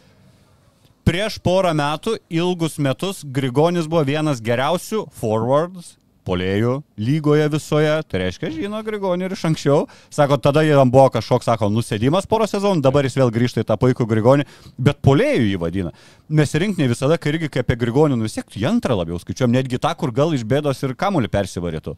prieš 1.07 1.39
porą 1.45 1.71
metų, 1.79 2.17
ilgus 2.35 2.81
metus, 2.83 3.23
Grigonis 3.23 3.87
buvo 3.87 4.03
vienas 4.11 4.43
geriausių 4.43 5.07
forwards 5.21 5.95
polėjų 6.29 6.75
lygoje 7.01 7.47
visoje, 7.53 7.95
tai 8.09 8.23
reiškia, 8.25 8.51
žino 8.53 8.83
Grigonį 8.85 9.29
ir 9.29 9.37
iš 9.37 9.47
anksčiau. 9.49 9.87
Sako, 10.13 10.39
tada 10.45 10.65
jam 10.67 10.93
buvo 10.93 11.09
kažkoks, 11.15 11.49
sako, 11.49 11.71
nusėdimas 11.73 12.29
porą 12.29 12.49
sezonų, 12.51 12.85
dabar 12.85 13.09
jis 13.09 13.17
vėl 13.19 13.33
grįžta 13.35 13.65
į 13.65 13.69
tą 13.71 13.79
puikų 13.81 14.09
Grigonį, 14.11 14.47
bet 14.77 15.01
polėjų 15.05 15.49
jį 15.49 15.63
vadina. 15.63 15.95
Mes 16.29 16.53
rinkiniai 16.53 16.93
visada, 16.93 17.17
kai 17.19 17.33
irgi 17.35 17.51
apie 17.63 17.79
Grigonį, 17.81 18.21
nu 18.21 18.29
tiek 18.29 18.61
į 18.61 18.69
antrą 18.69 19.01
labiau 19.01 19.21
skaičiuojam, 19.23 19.57
netgi 19.57 19.81
tą, 19.81 19.95
kur 19.99 20.13
gal 20.15 20.37
iš 20.37 20.45
bėdos 20.49 20.85
ir 20.85 20.97
kamuolį 20.99 21.33
persivarytų. 21.33 21.97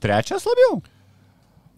Trečias 0.00 0.46
labiau. 0.48 0.80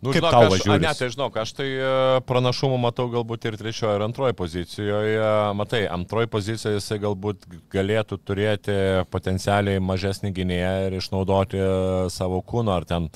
Nu, 0.03 0.11
Kaip 0.11 0.19
žinok, 0.19 0.35
tau 0.35 0.49
važiuoja? 0.51 0.81
ne, 0.83 0.91
tai 0.99 1.09
žinok, 1.15 1.37
aš 1.45 1.53
tai 1.55 1.69
e, 1.79 1.91
pranašumų 2.27 2.79
matau 2.83 3.07
galbūt 3.13 3.47
ir 3.47 3.57
trečiojo 3.61 3.93
ir 3.95 4.03
antrojo 4.03 4.35
pozicijoje. 4.41 5.29
Matai, 5.55 5.85
antroji 5.95 6.31
pozicijoje 6.33 6.81
jisai 6.81 6.99
galbūt 7.05 7.47
galėtų 7.71 8.19
turėti 8.27 8.75
potencialiai 9.15 9.79
mažesnį 9.79 10.35
gynėją 10.35 10.75
ir 10.89 10.99
išnaudoti 10.99 11.63
savo 12.11 12.43
kūno 12.43 12.75
ar 12.75 12.89
ten 12.89 13.07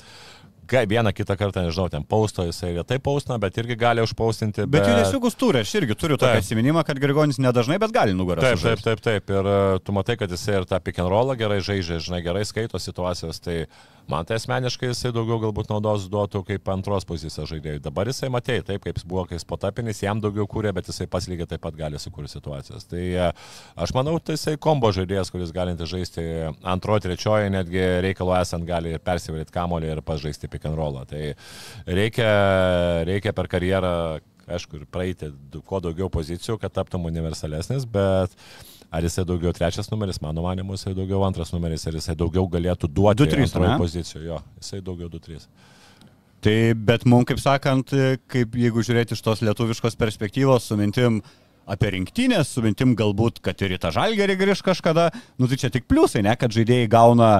vieną 0.67 1.13
kitą 1.13 1.35
kartą, 1.37 1.61
nežinau, 1.63 1.89
ten 1.89 2.03
pausto, 2.03 2.43
jisai 2.43 2.73
retai 2.75 2.99
paustina, 2.99 3.37
bet 3.39 3.57
irgi 3.57 3.75
gali 3.79 4.01
užpaustinti. 4.03 4.65
Bet 4.67 4.87
judesiukus 4.87 5.35
turi, 5.35 5.61
aš 5.63 5.75
irgi 5.79 5.95
turiu 5.95 6.17
tokį 6.19 6.33
Taip. 6.33 6.43
atsiminimą, 6.43 6.83
kad 6.87 6.99
Grigonis 6.99 7.39
nedažnai, 7.39 7.79
bet 7.79 7.91
gali 7.95 8.15
nugarą. 8.15 8.41
Taip, 8.41 8.59
taip, 8.59 8.79
sužaist. 8.79 8.83
taip, 8.83 9.03
taip. 9.03 9.29
Ir 9.31 9.47
e, 9.47 9.79
tu 9.79 9.95
matai, 9.95 10.17
kad 10.19 10.31
jisai 10.31 10.59
ir 10.59 10.67
tą 10.67 10.79
pick 10.83 10.99
and 10.99 11.11
rollą 11.11 11.37
gerai 11.39 11.61
žaidžia, 11.63 12.01
žinai, 12.03 12.23
gerai 12.25 12.43
skaito 12.47 12.79
situacijas. 12.79 13.39
Tai 13.39 13.65
man 14.11 14.27
tai 14.27 14.37
asmeniškai 14.39 14.91
jisai 14.91 15.11
daugiau 15.15 15.39
galbūt 15.41 15.71
naudos 15.71 16.07
duotų 16.11 16.43
kaip 16.47 16.69
antros 16.73 17.07
pozicijos 17.07 17.49
žaidėjai. 17.51 17.81
Dabar 17.87 18.09
jisai 18.09 18.29
matei, 18.33 18.61
taip, 18.65 18.83
kaip 18.85 18.99
jis 18.99 19.07
buvo, 19.07 19.25
kai 19.27 19.39
jis 19.39 19.47
potapinis, 19.47 20.03
jam 20.03 20.21
daugiau 20.23 20.47
kūrė, 20.49 20.73
bet 20.75 20.89
jisai 20.91 21.09
pats 21.11 21.29
lygiai 21.31 21.49
taip 21.53 21.63
pat 21.65 21.77
gali 21.79 21.99
sukurti 22.01 22.35
situacijas. 22.35 22.87
Tai 22.91 23.03
e, 23.03 23.27
aš 23.85 23.93
manau, 23.97 24.17
tai 24.19 24.37
jisai 24.37 24.55
kombo 24.61 24.91
žaidėjas, 24.95 25.31
kuris 25.33 25.53
galinti 25.55 25.89
žaisti 25.89 26.25
antrojo, 26.61 27.05
trečiojo, 27.07 27.51
netgi 27.57 27.83
reikalo 28.05 28.35
esant 28.39 28.67
gali 28.67 28.95
persivalyti 29.03 29.55
kamolį 29.55 29.93
ir 29.95 30.05
pažaisti 30.07 30.49
pick 30.51 30.69
and 30.69 30.79
rollą. 30.79 31.05
Tai 31.09 31.21
reikia, 31.99 32.31
reikia 33.07 33.35
per 33.35 33.51
karjerą 33.51 33.93
aišku, 34.47 34.79
ir 34.79 34.87
praeiti 34.91 35.29
kuo 35.67 35.81
daugiau 35.83 36.09
pozicijų, 36.11 36.57
kad 36.61 36.73
taptum 36.75 37.07
universalesnis, 37.09 37.83
bet 37.91 38.33
ar 38.91 39.03
jisai 39.03 39.25
daugiau 39.27 39.53
trečias 39.55 39.89
numeris, 39.91 40.19
mano 40.23 40.43
manimu, 40.45 40.77
jisai 40.77 40.93
daugiau 40.97 41.23
antras 41.27 41.51
numeris, 41.55 41.83
ar 41.89 41.97
jisai 41.97 42.15
daugiau 42.19 42.47
galėtų 42.51 42.89
duoti 42.91 43.25
2-3, 43.25 43.47
antroje 43.47 43.71
ane? 43.71 43.81
pozicijoje, 43.81 44.29
jo, 44.29 44.39
jisai 44.61 44.79
daugiau 44.85 45.09
2-3. 45.11 45.49
Tai 46.47 46.55
bet 46.87 47.03
mums, 47.09 47.27
kaip 47.27 47.41
sakant, 47.41 47.91
kaip 48.31 48.55
jeigu 48.55 48.85
žiūrėti 48.85 49.17
iš 49.17 49.23
tos 49.25 49.41
lietuviškos 49.43 49.97
perspektyvos, 49.99 50.69
su 50.69 50.77
mintim 50.79 51.19
apie 51.67 51.91
rinktinės, 51.97 52.53
su 52.53 52.63
mintim 52.63 52.93
galbūt, 52.97 53.41
kad 53.43 53.59
ir 53.65 53.75
į 53.75 53.81
tą 53.83 53.91
žalgerį 53.95 54.37
grįž 54.39 54.63
kažkada, 54.63 55.09
nu 55.41 55.49
tai 55.51 55.59
čia 55.59 55.71
tik 55.73 55.87
pliusai, 55.89 56.23
ne, 56.23 56.35
kad 56.39 56.53
žaidėjai 56.55 56.87
gauna, 56.93 57.31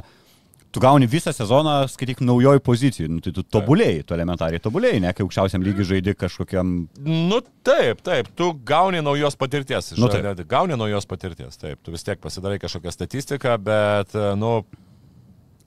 tu 0.78 0.82
gauni 0.82 1.07
visą 1.09 1.34
sezoną, 1.34 1.88
skaityk, 1.89 2.21
naujoj 2.21 2.59
pozicijai, 2.61 3.09
nu 3.09 3.21
tai 3.23 3.34
tu 3.34 3.41
tobulėjai, 3.41 4.03
tu 4.05 4.13
elementariai 4.13 4.61
tobulėjai, 4.61 5.01
ne, 5.01 5.13
kai 5.15 5.25
aukščiausiam 5.25 5.63
lygiai 5.65 5.88
žaidži 5.89 6.13
kažkokiam... 6.21 6.73
Nu 7.01 7.39
taip, 7.65 8.03
taip, 8.05 8.30
tu 8.38 8.51
gauni 8.67 9.01
naujos 9.01 9.38
patirties. 9.39 9.95
Nu, 9.97 10.11
žinai, 10.13 10.36
gauni 10.49 10.78
naujos 10.78 11.09
patirties, 11.09 11.57
taip, 11.57 11.82
tu 11.82 11.95
vis 11.95 12.05
tiek 12.05 12.21
pasidarai 12.21 12.59
kažkokią 12.61 12.93
statistiką, 12.93 13.57
bet, 13.65 14.13
e, 14.13 14.30
nu, 14.38 14.59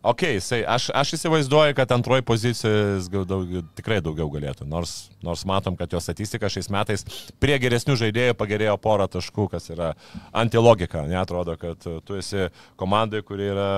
Ok, 0.01 0.23
jisai, 0.33 0.63
aš, 0.65 0.87
aš 0.97 1.11
įsivaizduoju, 1.19 1.75
kad 1.77 1.91
antroji 1.93 2.25
pozicija 2.25 3.01
daug, 3.29 3.51
tikrai 3.77 3.99
daugiau 4.01 4.31
galėtų, 4.33 4.65
nors, 4.65 5.11
nors 5.21 5.43
matom, 5.45 5.75
kad 5.77 5.93
jo 5.93 6.01
statistika 6.01 6.49
šiais 6.49 6.71
metais 6.73 7.05
prie 7.37 7.59
geresnių 7.61 7.99
žaidėjų 8.01 8.37
pagerėjo 8.41 8.79
porą 8.81 9.11
taškų, 9.13 9.51
kas 9.53 9.69
yra 9.75 9.91
antilogika. 10.33 11.05
Netrodo, 11.11 11.59
kad 11.61 11.85
tu 11.85 12.17
esi 12.17 12.49
komandai, 12.81 13.21
kuri 13.29 13.51
yra, 13.53 13.69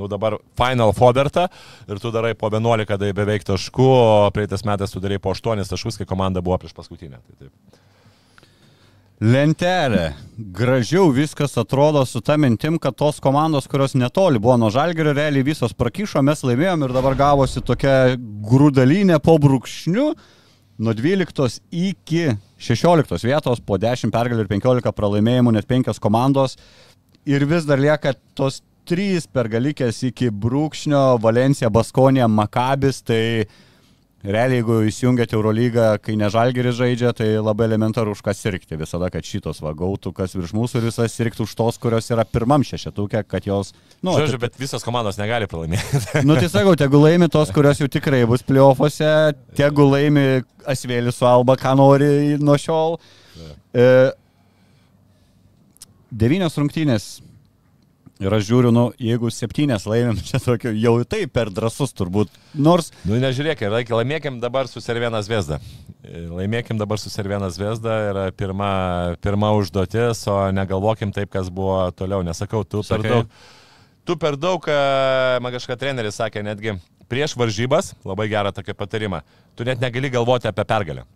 nu 0.00 0.08
dabar 0.08 0.38
Final 0.56 0.94
Foberta 0.96 1.50
ir 1.84 2.00
tu 2.00 2.14
darai 2.16 2.32
po 2.32 2.48
11 2.48 2.96
tai 3.04 3.12
beveik 3.20 3.44
taškų, 3.50 3.90
o 3.92 4.32
praeitais 4.32 4.64
metais 4.64 4.96
tu 4.96 5.04
darai 5.04 5.20
po 5.20 5.36
8 5.36 5.68
taškus, 5.68 6.00
kai 6.00 6.08
komanda 6.08 6.40
buvo 6.40 6.56
prieš 6.64 6.72
paskutinę. 6.80 7.20
Tai 7.20 7.38
taip. 7.44 7.84
Lentelė. 9.18 10.12
Gražiau 10.54 11.08
viskas 11.10 11.56
atrodo 11.58 12.04
su 12.06 12.20
ta 12.22 12.36
mintim, 12.38 12.76
kad 12.78 12.94
tos 12.94 13.16
komandos, 13.18 13.66
kurios 13.66 13.96
netoli 13.98 14.38
buvo 14.38 14.54
nuo 14.62 14.68
žalgerio, 14.70 15.10
realiai 15.16 15.42
visos 15.42 15.74
prakyšo, 15.74 16.22
mes 16.22 16.44
laimėjom 16.46 16.84
ir 16.86 16.94
dabar 16.94 17.16
gavosi 17.18 17.58
tokia 17.66 18.14
grūdalinė 18.18 19.18
po 19.18 19.34
brūkšniu. 19.42 20.12
Nuo 20.78 20.94
12 20.94 21.58
iki 21.74 22.28
16 22.62 23.26
vietos 23.26 23.58
po 23.58 23.80
10 23.82 24.14
pergalių 24.14 24.46
ir 24.46 24.52
15 24.54 24.94
pralaimėjimų, 24.94 25.56
net 25.56 25.66
5 25.66 25.98
komandos. 25.98 26.54
Ir 27.26 27.42
vis 27.50 27.66
dar 27.66 27.82
lieka 27.82 28.14
tos 28.38 28.62
3 28.86 29.26
pergalikės 29.34 29.98
iki 30.12 30.30
brūkšnio 30.30 31.18
Valencija, 31.18 31.74
Baskonė, 31.74 32.22
Makabis. 32.30 33.02
Tai 33.02 33.48
Realiai, 34.18 34.58
jeigu 34.58 34.80
įsijungiate 34.88 35.36
Eurolygą, 35.36 35.82
kai 36.02 36.16
nežalgeris 36.18 36.74
žaidžia, 36.74 37.12
tai 37.14 37.28
labai 37.38 37.68
elementaru 37.68 38.16
už 38.16 38.22
ką 38.26 38.32
sirgti. 38.34 38.74
Visada, 38.80 39.12
kad 39.14 39.22
šitos 39.22 39.60
va 39.62 39.70
gautų, 39.78 40.10
kas 40.16 40.34
virš 40.34 40.50
mūsų 40.58 40.80
ir 40.80 40.86
visas 40.88 41.14
sirgti 41.14 41.44
už 41.44 41.52
tos, 41.54 41.78
kurios 41.78 42.10
yra 42.10 42.24
pirmam 42.26 42.64
šešetukė, 42.66 43.22
kad 43.30 43.46
jos... 43.46 43.70
Nu, 44.02 44.16
Žodžiu, 44.18 44.40
bet 44.42 44.58
visos 44.58 44.82
komandos 44.82 45.20
negali 45.22 45.46
pralaimėti. 45.46 46.02
Nu, 46.26 46.34
tai 46.34 46.50
sakau, 46.50 46.74
tegu 46.74 46.98
laimi 46.98 47.30
tos, 47.30 47.52
kurios 47.54 47.78
jau 47.78 47.86
tikrai 47.86 48.24
bus 48.26 48.42
playoffuose, 48.42 49.12
tegu 49.54 49.86
laimi 49.86 50.26
Asvėlis 50.66 51.22
su 51.22 51.30
Alba, 51.30 51.54
ką 51.60 51.76
nori 51.78 52.10
nuo 52.42 52.58
šiol. 52.58 52.98
E, 53.70 53.86
devynios 56.10 56.58
rungtynės. 56.58 57.08
Ir 58.18 58.34
aš 58.34 58.48
žiūriu, 58.48 58.72
nu, 58.74 58.88
jeigu 58.98 59.30
septynės 59.30 59.84
laimėm, 59.86 60.18
čia 60.28 60.40
tokio 60.42 60.72
jau 60.74 60.96
tai 61.06 61.22
per 61.30 61.52
drasus 61.54 61.94
turbūt. 61.94 62.32
Nors 62.58 62.90
Nu, 63.04 63.18
nežiūrėk, 63.22 63.62
reikia, 63.70 63.94
laimėkim 63.94 64.40
dabar 64.42 64.70
su 64.70 64.82
Servienas 64.82 65.30
Vesda. 65.30 65.60
Laimėkim 66.02 66.80
dabar 66.80 66.98
su 66.98 67.12
Servienas 67.12 67.58
Vesda 67.60 67.94
yra 68.08 68.24
pirma, 68.34 68.72
pirma 69.22 69.52
užduotis, 69.58 70.24
o 70.30 70.38
negalvokim 70.54 71.12
taip, 71.14 71.30
kas 71.34 71.52
buvo 71.52 71.84
toliau. 71.94 72.24
Nesakau, 72.26 72.64
tu 72.66 72.82
per 72.82 73.04
Sakai. 73.04 73.12
daug. 73.12 73.54
Tu 74.08 74.16
per 74.16 74.38
daug, 74.40 74.66
e, 74.66 75.38
man 75.44 75.52
kažką 75.52 75.76
treneris 75.78 76.16
sakė, 76.18 76.42
netgi 76.42 76.78
prieš 77.12 77.36
varžybas, 77.38 77.92
labai 78.08 78.26
gerą 78.32 78.54
tokį 78.56 78.74
patarimą, 78.74 79.22
tu 79.54 79.66
net 79.68 79.82
negali 79.84 80.10
galvoti 80.10 80.48
apie 80.50 80.64
pergalę. 80.66 81.06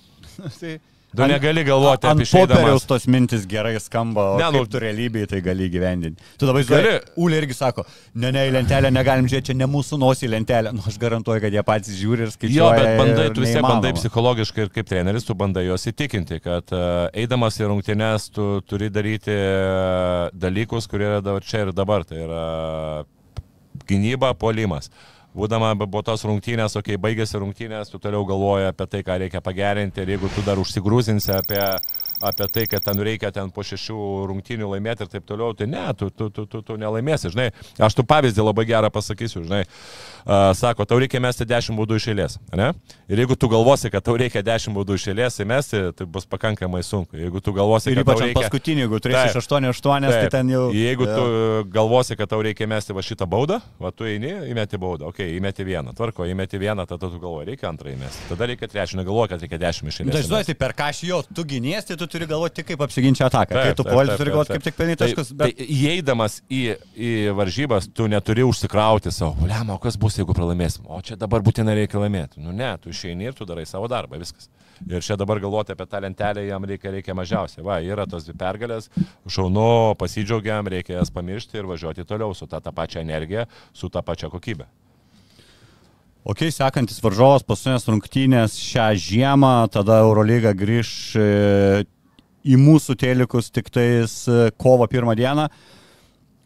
tai... 0.60 0.78
Tu 1.12 1.26
negali 1.28 1.62
galvoti 1.64 2.06
apie 2.08 2.24
išeidamas. 2.24 2.56
popieriaus 2.56 2.86
tos 2.88 3.04
mintis 3.06 3.42
gerai 3.46 3.74
skamba, 3.80 4.22
o 4.32 4.38
Ne, 4.40 4.46
nu- 4.50 4.64
tu 4.66 4.78
realybėje 4.80 5.26
tai 5.28 5.40
gali 5.44 5.68
gyvendinti. 5.68 6.16
Tu 6.40 6.46
dabar 6.48 6.62
Gali. 6.64 7.00
Uli 7.16 7.36
irgi 7.36 7.54
sako, 7.58 7.84
ne, 8.14 8.30
ne, 8.32 8.46
į 8.48 8.52
lentelę 8.54 8.88
negalim 8.90 9.26
žiūrėti, 9.28 9.50
čia 9.52 9.56
ne 9.60 9.66
mūsų 9.68 9.98
nosį 10.00 10.30
lentelę. 10.32 10.72
Nu, 10.72 10.80
aš 10.88 10.96
garantuoju, 10.98 11.40
kad 11.44 11.52
jie 11.52 11.62
patys 11.62 11.98
žiūri 12.00 12.24
ir 12.24 12.32
skaičiuoja. 12.32 12.56
Jo, 12.56 12.70
bet 12.72 12.98
bandai, 13.02 13.26
ir 13.28 13.34
tu 13.36 13.44
vis 13.44 13.52
tiek 13.52 13.62
bandai 13.62 13.92
psichologiškai 13.92 14.62
ir 14.64 14.68
kaip 14.72 14.88
treneris, 14.88 15.24
tu 15.28 15.34
bandai 15.34 15.66
juos 15.66 15.84
įtikinti, 15.92 16.40
kad 16.40 16.72
uh, 16.72 17.10
eidamas 17.12 17.60
į 17.60 17.68
rungtynes 17.68 18.30
tu 18.32 18.62
turi 18.64 18.88
daryti 18.88 19.36
uh, 19.36 20.30
dalykus, 20.32 20.88
kurie 20.88 21.10
yra 21.12 21.20
dabar 21.20 21.44
čia 21.44 21.66
ir 21.66 21.72
dabar. 21.76 22.04
Tai 22.08 22.16
yra 22.24 23.04
gynyba, 23.88 24.32
polimas. 24.38 24.88
Būdama 25.32 25.72
po 25.88 26.02
tos 26.04 26.26
rungtynės, 26.28 26.74
o 26.76 26.82
kai 26.84 26.98
baigėsi 27.00 27.40
rungtynės, 27.40 27.88
tu 27.88 28.00
toliau 28.02 28.26
galvoji 28.28 28.66
apie 28.68 28.86
tai, 28.92 29.00
ką 29.06 29.16
reikia 29.22 29.40
pagerinti. 29.40 30.04
Ir 30.04 30.12
jeigu 30.14 30.28
tu 30.34 30.44
dar 30.44 30.60
užsigrūzinsi 30.60 31.32
apie, 31.32 31.62
apie 32.22 32.46
tai, 32.52 32.66
kad 32.70 32.84
ten 32.84 33.00
reikia 33.02 33.32
ten 33.34 33.50
po 33.54 33.64
šešių 33.66 33.98
rungtynių 34.30 34.70
laimėti 34.74 35.06
ir 35.06 35.12
taip 35.12 35.26
toliau, 35.28 35.52
tai 35.58 35.68
ne, 35.70 35.84
tu, 35.98 36.10
tu, 36.10 36.30
tu, 36.30 36.46
tu, 36.46 36.62
tu 36.62 36.78
nelaimėsi, 36.80 37.32
žinai. 37.34 37.50
Aš 37.82 37.98
tu 37.98 38.06
pavyzdį 38.08 38.46
labai 38.46 38.66
gerą 38.68 38.90
pasakysiu, 38.94 39.44
žinai. 39.46 39.64
Uh, 40.22 40.52
sako, 40.54 40.86
tau 40.86 41.00
reikia 41.02 41.18
mesti 41.22 41.46
10 41.48 41.74
baudų 41.78 41.98
iš 41.98 42.08
eilės, 42.12 42.38
ne? 42.54 42.70
Ir 43.10 43.24
jeigu 43.24 43.34
tu 43.38 43.48
galvosi, 43.50 43.90
kad 43.92 44.04
tau 44.06 44.14
reikia 44.20 44.44
10 44.46 44.74
baudų 44.76 44.98
iš 44.98 45.08
eilės 45.10 45.40
įmesti, 45.42 45.80
tai 45.98 46.06
bus 46.06 46.28
pakankamai 46.30 46.82
sunku. 46.86 47.18
Jeigu 47.18 47.42
tu 47.42 47.54
galvosi, 47.56 47.90
Ir 47.92 48.02
ypač 48.04 48.22
reikia... 48.22 48.38
paskutinį, 48.38 48.84
jeigu 48.86 49.00
turėsi 49.02 49.34
Taip. 49.34 49.42
8-8, 49.42 50.06
tai 50.12 50.30
ten 50.32 50.52
jau... 50.52 50.68
Jeigu 50.76 51.08
Jo. 51.08 51.16
tu 51.16 51.72
galvosi, 51.74 52.16
kad 52.18 52.30
tau 52.30 52.38
reikia 52.44 52.68
mesti 52.70 52.94
va 52.94 53.02
šitą 53.04 53.26
baudą, 53.30 53.58
va 53.82 53.90
tu 53.90 54.06
eini, 54.08 54.30
įmeti 54.52 54.78
baudą, 54.80 55.10
okei, 55.10 55.32
okay, 55.32 55.40
įmeti 55.40 55.66
vieną, 55.66 55.94
tvarko, 55.98 56.26
įmeti 56.30 56.60
vieną, 56.62 56.86
tada 56.86 57.10
tu 57.10 57.18
galvoji, 57.18 57.50
reikia 57.50 57.68
antrą 57.72 57.92
įmesti, 57.92 58.28
tada 58.30 58.48
reikia 58.50 58.70
trečią, 58.70 59.00
negalvoji, 59.00 59.32
kad 59.34 59.44
reikia 59.44 59.60
dešimt 59.66 59.92
iš 59.92 60.00
eilės. 60.04 60.18
Dažnai 60.20 60.42
tai 60.48 60.56
per 60.62 60.76
ką 60.78 60.88
aš 60.92 61.02
jo, 61.08 61.20
tu 61.34 61.44
giniesi, 61.48 61.98
tu 61.98 62.08
turi 62.12 62.28
galvoti 62.30 62.60
tik 62.60 62.68
kaip 62.72 62.84
apsiginti 62.86 63.24
ataką. 63.26 63.54
Kai 63.56 63.68
Taip, 63.70 63.78
tu 63.78 63.86
taip, 63.86 63.94
puoli, 63.96 64.16
turi 64.20 64.34
galvoti 64.34 64.56
kaip 64.56 64.66
tik 64.66 64.76
pelnyti 64.78 65.00
Tai- 65.00 65.08
taškus. 65.10 65.32
Bet... 65.38 65.54
Tai 65.58 65.68
įeidamas 65.76 66.38
į, 66.46 66.62
į 66.92 67.12
varžybas, 67.38 67.88
tu 67.96 68.08
neturi 68.12 68.44
užsikrauti 68.46 69.12
savo, 69.14 69.48
lemo, 69.48 69.78
kas 69.82 69.96
bus, 70.00 70.18
jeigu 70.20 70.36
pralaimėsim, 70.36 70.84
o 70.86 71.00
čia 71.04 71.16
dabar 71.20 71.44
būtinai 71.44 71.78
reikia 71.82 72.02
laimėti. 72.02 72.42
Nu 72.44 72.54
ne, 72.56 72.74
tu 72.82 72.92
išeini 72.92 73.30
ir 73.30 73.38
tu 73.38 73.48
darai 73.48 73.64
savo 73.68 73.88
darbą, 73.90 74.20
viskas. 74.22 74.50
Ir 74.82 75.04
čia 75.04 75.14
dabar 75.20 75.38
galvoti 75.42 75.74
apie 75.74 75.86
tą 75.86 76.00
lentelę 76.02 76.42
jam 76.48 76.64
reikia, 76.66 76.90
reikia 76.90 77.14
mažiausiai. 77.14 77.62
Va, 77.66 77.78
yra 77.86 78.06
tos 78.10 78.26
dvi 78.26 78.34
pergalės, 78.38 78.88
šaunu, 79.30 79.94
pasidžiaugiam, 80.00 80.66
reikia 80.66 80.98
jas 80.98 81.12
pamiršti 81.14 81.60
ir 81.60 81.68
važiuoti 81.70 82.06
toliau 82.08 82.34
su 82.34 82.50
ta, 82.50 82.58
ta 82.60 82.74
pačia 82.74 83.04
energija, 83.04 83.46
su 83.76 83.92
ta 83.92 84.02
pačia 84.02 84.32
kokybė. 84.32 84.66
Ok, 86.22 86.44
sekantis 86.54 87.00
varžovas 87.02 87.42
paskutinės 87.42 87.88
rungtynės 87.90 88.54
šią 88.62 88.84
žiemą, 88.94 89.54
tada 89.74 89.96
Eurolyga 90.04 90.52
grįž 90.54 90.90
e, 91.18 91.24
į 92.44 92.58
mūsų 92.60 92.96
telikus 93.00 93.50
tik 93.54 93.70
tais 93.72 94.22
e, 94.28 94.50
kovo 94.60 94.86
pirmą 94.90 95.14
dieną. 95.18 95.46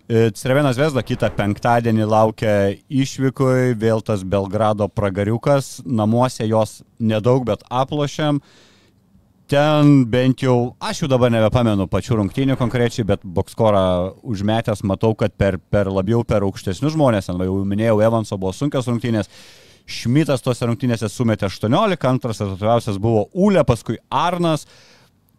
E, 0.06 0.28
Cervenas 0.38 0.78
Vesda 0.78 1.02
kitą 1.02 1.30
penktadienį 1.34 2.06
laukia 2.06 2.54
išvykui, 2.88 3.74
vėl 3.80 4.04
tas 4.06 4.22
Belgrado 4.22 4.88
pragariukas, 4.88 5.80
namuose 5.84 6.46
jos 6.46 6.80
nedaug, 6.98 7.44
bet 7.48 7.64
aplošiam. 7.70 8.40
Ten 9.46 10.00
bent 10.10 10.42
jau, 10.42 10.74
aš 10.82 11.04
jau 11.04 11.08
dabar 11.10 11.30
nebepamenu 11.30 11.86
pačių 11.90 12.20
rungtynių 12.20 12.56
konkrečiai, 12.58 13.06
bet 13.06 13.22
bokskorą 13.22 13.84
užmetęs 14.26 14.82
matau, 14.82 15.12
kad 15.14 15.36
per, 15.38 15.60
per 15.70 15.86
labiau 15.86 16.24
per 16.26 16.42
aukštesnius 16.42 16.96
žmonės, 16.96 17.30
ten 17.30 17.44
jau 17.46 17.60
minėjau, 17.62 18.00
Evanso 18.08 18.38
buvo 18.42 18.50
sunkios 18.54 18.90
rungtynės, 18.90 19.30
Šmitas 19.86 20.42
tose 20.42 20.66
rungtynėse 20.66 21.06
sumetė 21.06 21.46
18, 21.46 22.08
antras 22.10 22.40
rezultatyviausias 22.42 22.96
buvo 22.98 23.28
Ūlė, 23.38 23.62
paskui 23.66 24.00
Arnas. 24.10 24.66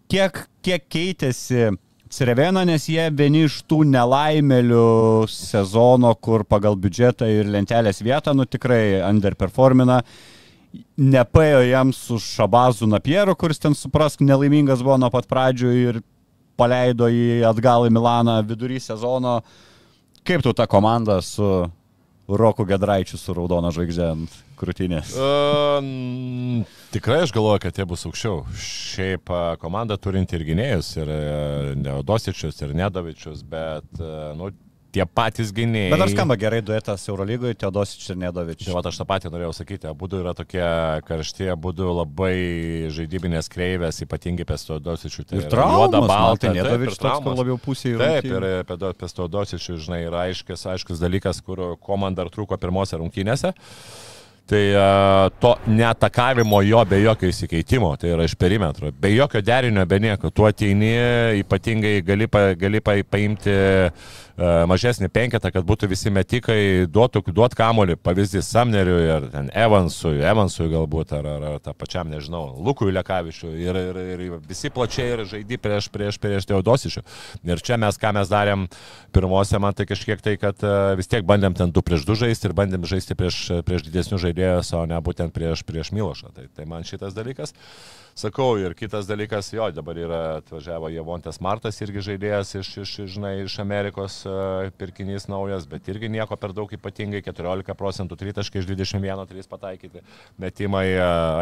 Kiek, 0.08 0.40
kiek 0.64 0.86
keitėsi 0.88 1.74
Cerevena, 2.08 2.62
nes 2.64 2.86
jie 2.88 3.10
vieni 3.12 3.42
iš 3.44 3.58
tų 3.68 3.82
nelaimelių 3.90 5.28
sezono, 5.28 6.14
kur 6.16 6.46
pagal 6.48 6.78
biudžetą 6.80 7.28
ir 7.28 7.50
lentelės 7.52 8.00
vietą, 8.00 8.32
nu 8.32 8.46
tikrai 8.48 9.02
underperformina. 9.04 10.00
Nepaėjo 10.96 11.66
jam 11.68 11.92
su 11.96 12.22
Šabazu 12.24 12.88
Napieru, 12.88 13.36
kuris 13.36 13.60
ten 13.60 13.76
suprask 13.76 14.24
nelaimingas 14.24 14.84
buvo 14.86 14.96
nuo 15.02 15.12
pat 15.12 15.28
pradžių 15.28 15.74
ir 15.82 16.00
paleido 16.60 17.10
jį 17.12 17.44
atgal 17.50 17.90
į 17.90 17.92
Milaną 17.98 18.38
vidury 18.48 18.80
sezono. 18.80 19.42
Kaip 20.28 20.44
tu 20.46 20.56
tą 20.56 20.68
komandą 20.72 21.20
su 21.24 21.50
Roku 22.28 22.66
Gedraičiu 22.68 23.16
su 23.16 23.32
raudona 23.32 23.70
žvaigždė 23.72 24.08
ant 24.12 24.34
krūtinės? 24.60 25.14
Uh, 25.16 26.66
tikrai 26.92 27.22
aš 27.24 27.32
galvoju, 27.36 27.62
kad 27.64 27.80
jie 27.80 27.86
bus 27.88 28.04
aukščiau. 28.10 28.42
Šiaip 28.60 29.32
uh, 29.32 29.54
komanda 29.62 29.96
turinti 29.96 30.36
ir 30.36 30.44
gynėjus, 30.50 30.90
ir 31.00 31.12
uh, 31.14 31.72
Neodosičius, 31.80 32.60
ir 32.66 32.76
Nedovičius, 32.76 33.46
bet, 33.48 33.88
nu, 34.36 34.52
tie 34.92 35.06
patys 35.08 35.54
gynėjai. 35.56 35.94
Bet 35.94 36.04
ar 36.04 36.12
skamba 36.12 36.38
gerai 36.40 36.60
duetas 36.66 37.06
Eurolygoje, 37.08 37.56
Teodosič 37.62 38.10
ir 38.12 38.20
Nedovičius? 38.26 38.68
Tai 38.68 38.76
va, 38.76 38.84
aš 38.92 39.00
tą 39.00 39.08
patį 39.08 39.32
norėjau 39.34 39.54
sakyti, 39.62 39.88
abu 39.90 40.10
yra 40.20 40.34
tokie 40.38 40.66
karšti, 41.08 41.48
abu 41.54 41.72
labai 41.78 42.36
žaidybinės 42.96 43.48
kreivės, 43.54 44.02
ypatingai 44.04 44.48
Pestodosičių. 44.50 45.28
Tai 45.32 45.40
ir 45.40 45.50
traumos, 45.52 46.10
balta, 46.10 46.52
Nedovičius 46.56 47.00
toks 47.04 47.40
labiau 47.40 47.60
pusėje. 47.62 48.02
Taip, 48.02 48.28
ir 48.28 48.94
Pestodosičių, 49.00 49.80
žinai, 49.88 50.04
yra 50.10 50.28
aiškis, 50.28 50.68
aiškis 50.76 51.04
dalykas, 51.04 51.44
kur 51.46 51.78
komanda 51.80 52.18
dar 52.18 52.34
trūko 52.34 52.58
pirmose 52.60 52.98
rungtynėse. 52.98 53.54
Tai 54.48 54.64
uh, 54.72 55.30
to 55.40 55.56
neatakavimo 55.68 56.62
jo 56.64 56.80
be 56.88 57.02
jokio 57.02 57.28
įsikeitimo, 57.28 57.90
tai 58.00 58.14
yra 58.14 58.24
iš 58.24 58.38
perimetro, 58.40 58.94
be 58.96 59.12
jokio 59.12 59.42
derinio, 59.44 59.84
be 59.86 60.00
nieko. 60.00 60.32
Tu 60.32 60.46
ateini, 60.48 60.94
ypatingai 61.42 61.98
gali, 62.08 62.30
gali 62.56 62.80
pa, 62.80 62.96
paimti 63.12 63.52
uh, 63.58 64.64
mažesnį 64.72 65.10
penketą, 65.12 65.52
kad 65.52 65.66
būtų 65.68 65.90
visi 65.92 66.14
metikai, 66.16 66.86
duotų, 66.88 67.26
duot 67.36 67.58
kamolį, 67.60 67.98
pavyzdys 68.00 68.48
Samneriui 68.54 69.10
ar 69.18 69.28
Evansui, 69.52 70.22
Evansui 70.24 70.70
galbūt, 70.72 71.12
ar, 71.18 71.28
ar, 71.28 71.46
ar 71.52 71.60
tą 71.66 71.76
pačiam, 71.76 72.08
nežinau, 72.08 72.46
Lukui 72.64 72.96
Lekavičiui. 72.96 73.52
Ir, 73.66 73.82
ir, 73.90 74.02
ir 74.14 74.40
visi 74.48 74.72
plačiai 74.72 75.10
ir 75.18 75.26
žaidži 75.28 75.60
prieš, 75.60 75.92
prieš, 75.92 76.22
prieš 76.24 76.48
Teodosičių. 76.48 77.04
Ir 77.52 77.66
čia 77.68 77.82
mes, 77.82 78.00
ką 78.00 78.14
mes 78.16 78.32
darėm 78.32 78.70
pirmose, 79.12 79.60
man 79.60 79.76
tai 79.76 79.90
kažkiek 79.90 80.24
tai, 80.24 80.38
kad 80.40 80.64
uh, 80.64 80.96
vis 80.96 81.12
tiek 81.12 81.28
bandėm 81.28 81.58
ten 81.58 81.76
2 81.76 81.84
prieš 81.84 82.08
2 82.08 82.22
žaisti 82.24 82.48
ir 82.48 82.56
bandėm 82.56 82.88
žaisti 82.88 83.18
prieš, 83.18 83.44
prieš 83.68 83.90
didesnius 83.90 84.24
žaidėjus, 84.38 84.74
o 84.74 84.86
ne 84.86 84.98
būtent 85.02 85.34
prieš, 85.34 85.64
prieš 85.66 85.92
Milošą. 85.92 86.32
Tai, 86.34 86.48
tai 86.54 86.66
man 86.66 86.84
šitas 86.84 87.14
dalykas. 87.14 87.54
Sakau, 88.18 88.58
ir 88.58 88.74
kitas 88.74 89.06
dalykas, 89.06 89.52
jo, 89.54 89.70
dabar 89.72 89.98
yra 89.98 90.22
atvažiavo 90.40 90.90
Javontas 90.90 91.40
Martas, 91.40 91.78
irgi 91.82 92.02
žaidėjas 92.02 92.56
iš, 92.58 92.72
iš, 92.82 92.94
žinai, 93.14 93.44
iš 93.46 93.60
Amerikos 93.62 94.24
pirkinys 94.78 95.28
naujas, 95.30 95.68
bet 95.70 95.88
irgi 95.88 96.10
nieko 96.10 96.36
per 96.36 96.54
daug 96.54 96.72
ypatingai, 96.74 97.22
14 97.22 97.78
procentų 97.78 98.18
tritaškai 98.18 98.64
iš 98.64 98.70
21 98.72 99.28
3 99.30 99.52
pataikyti. 99.52 100.02
Metimai, 100.42 100.88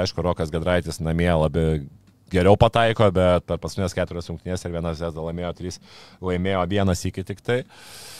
aišku, 0.01 0.23
Rokas 0.25 0.51
Gadraitis 0.51 0.99
namie 0.99 1.31
labai 1.31 1.85
geriau 2.33 2.59
pataiko, 2.59 3.07
bet 3.15 3.47
per 3.47 3.61
paskutinės 3.63 3.95
keturias 3.95 4.27
rungtynės 4.27 4.67
ir 4.67 4.75
vienas 4.75 4.99
Zesda 4.99 5.23
laimėjo 5.23 5.53
trys, 5.55 5.79
laimėjo 6.19 6.67
vienas 6.75 7.07
iki 7.07 7.23
tik 7.23 7.39
tai. 7.45 7.61
Uh, 7.63 8.14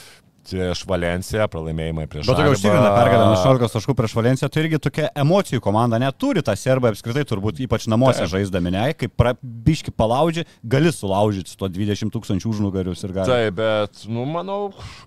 prieš 0.50 0.82
Valenciją, 0.88 1.46
pralaimėjimai 1.52 2.06
prieš 2.10 2.28
Bet 2.28 2.38
tokia 2.38 2.52
užtikrina 2.54 2.90
pergalė, 2.94 3.26
16 3.42 3.76
taškų 3.76 3.96
prieš 3.98 4.14
Valenciją, 4.18 4.50
tai 4.52 4.62
irgi 4.64 4.80
tokia 4.82 5.10
emocijų 5.22 5.62
komanda 5.64 6.00
neturi, 6.02 6.42
ta 6.46 6.56
serbai 6.58 6.92
apskritai 6.94 7.24
turbūt 7.28 7.60
ypač 7.66 7.88
namuose 7.90 8.22
Taip. 8.22 8.32
žaisdami, 8.34 8.72
ne, 8.74 8.84
kaip 8.98 9.26
biški 9.42 9.94
palauži, 9.96 10.46
gali 10.62 10.92
sulaužyti 10.94 11.52
su 11.52 11.58
to 11.60 11.70
20 11.72 12.12
tūkstančių 12.14 12.52
užnugarius 12.52 13.04
ir 13.06 13.14
gali. 13.16 13.30
Taip, 13.32 13.58
bet, 13.58 14.04
nu, 14.10 14.26
manau, 14.30 14.60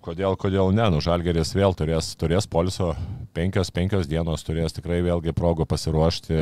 kodėl, 0.05 0.37
kodėl 0.39 0.73
ne, 0.75 0.89
nu, 0.93 1.01
Žalgeris 1.03 1.53
vėl 1.55 1.75
turės, 1.77 2.11
turės 2.19 2.49
poliso, 2.49 2.91
penkios, 3.35 3.71
penkios 3.73 4.09
dienos 4.09 4.43
turės 4.47 4.75
tikrai 4.75 4.99
vėlgi 5.05 5.33
progų 5.37 5.67
pasiruošti 5.69 6.35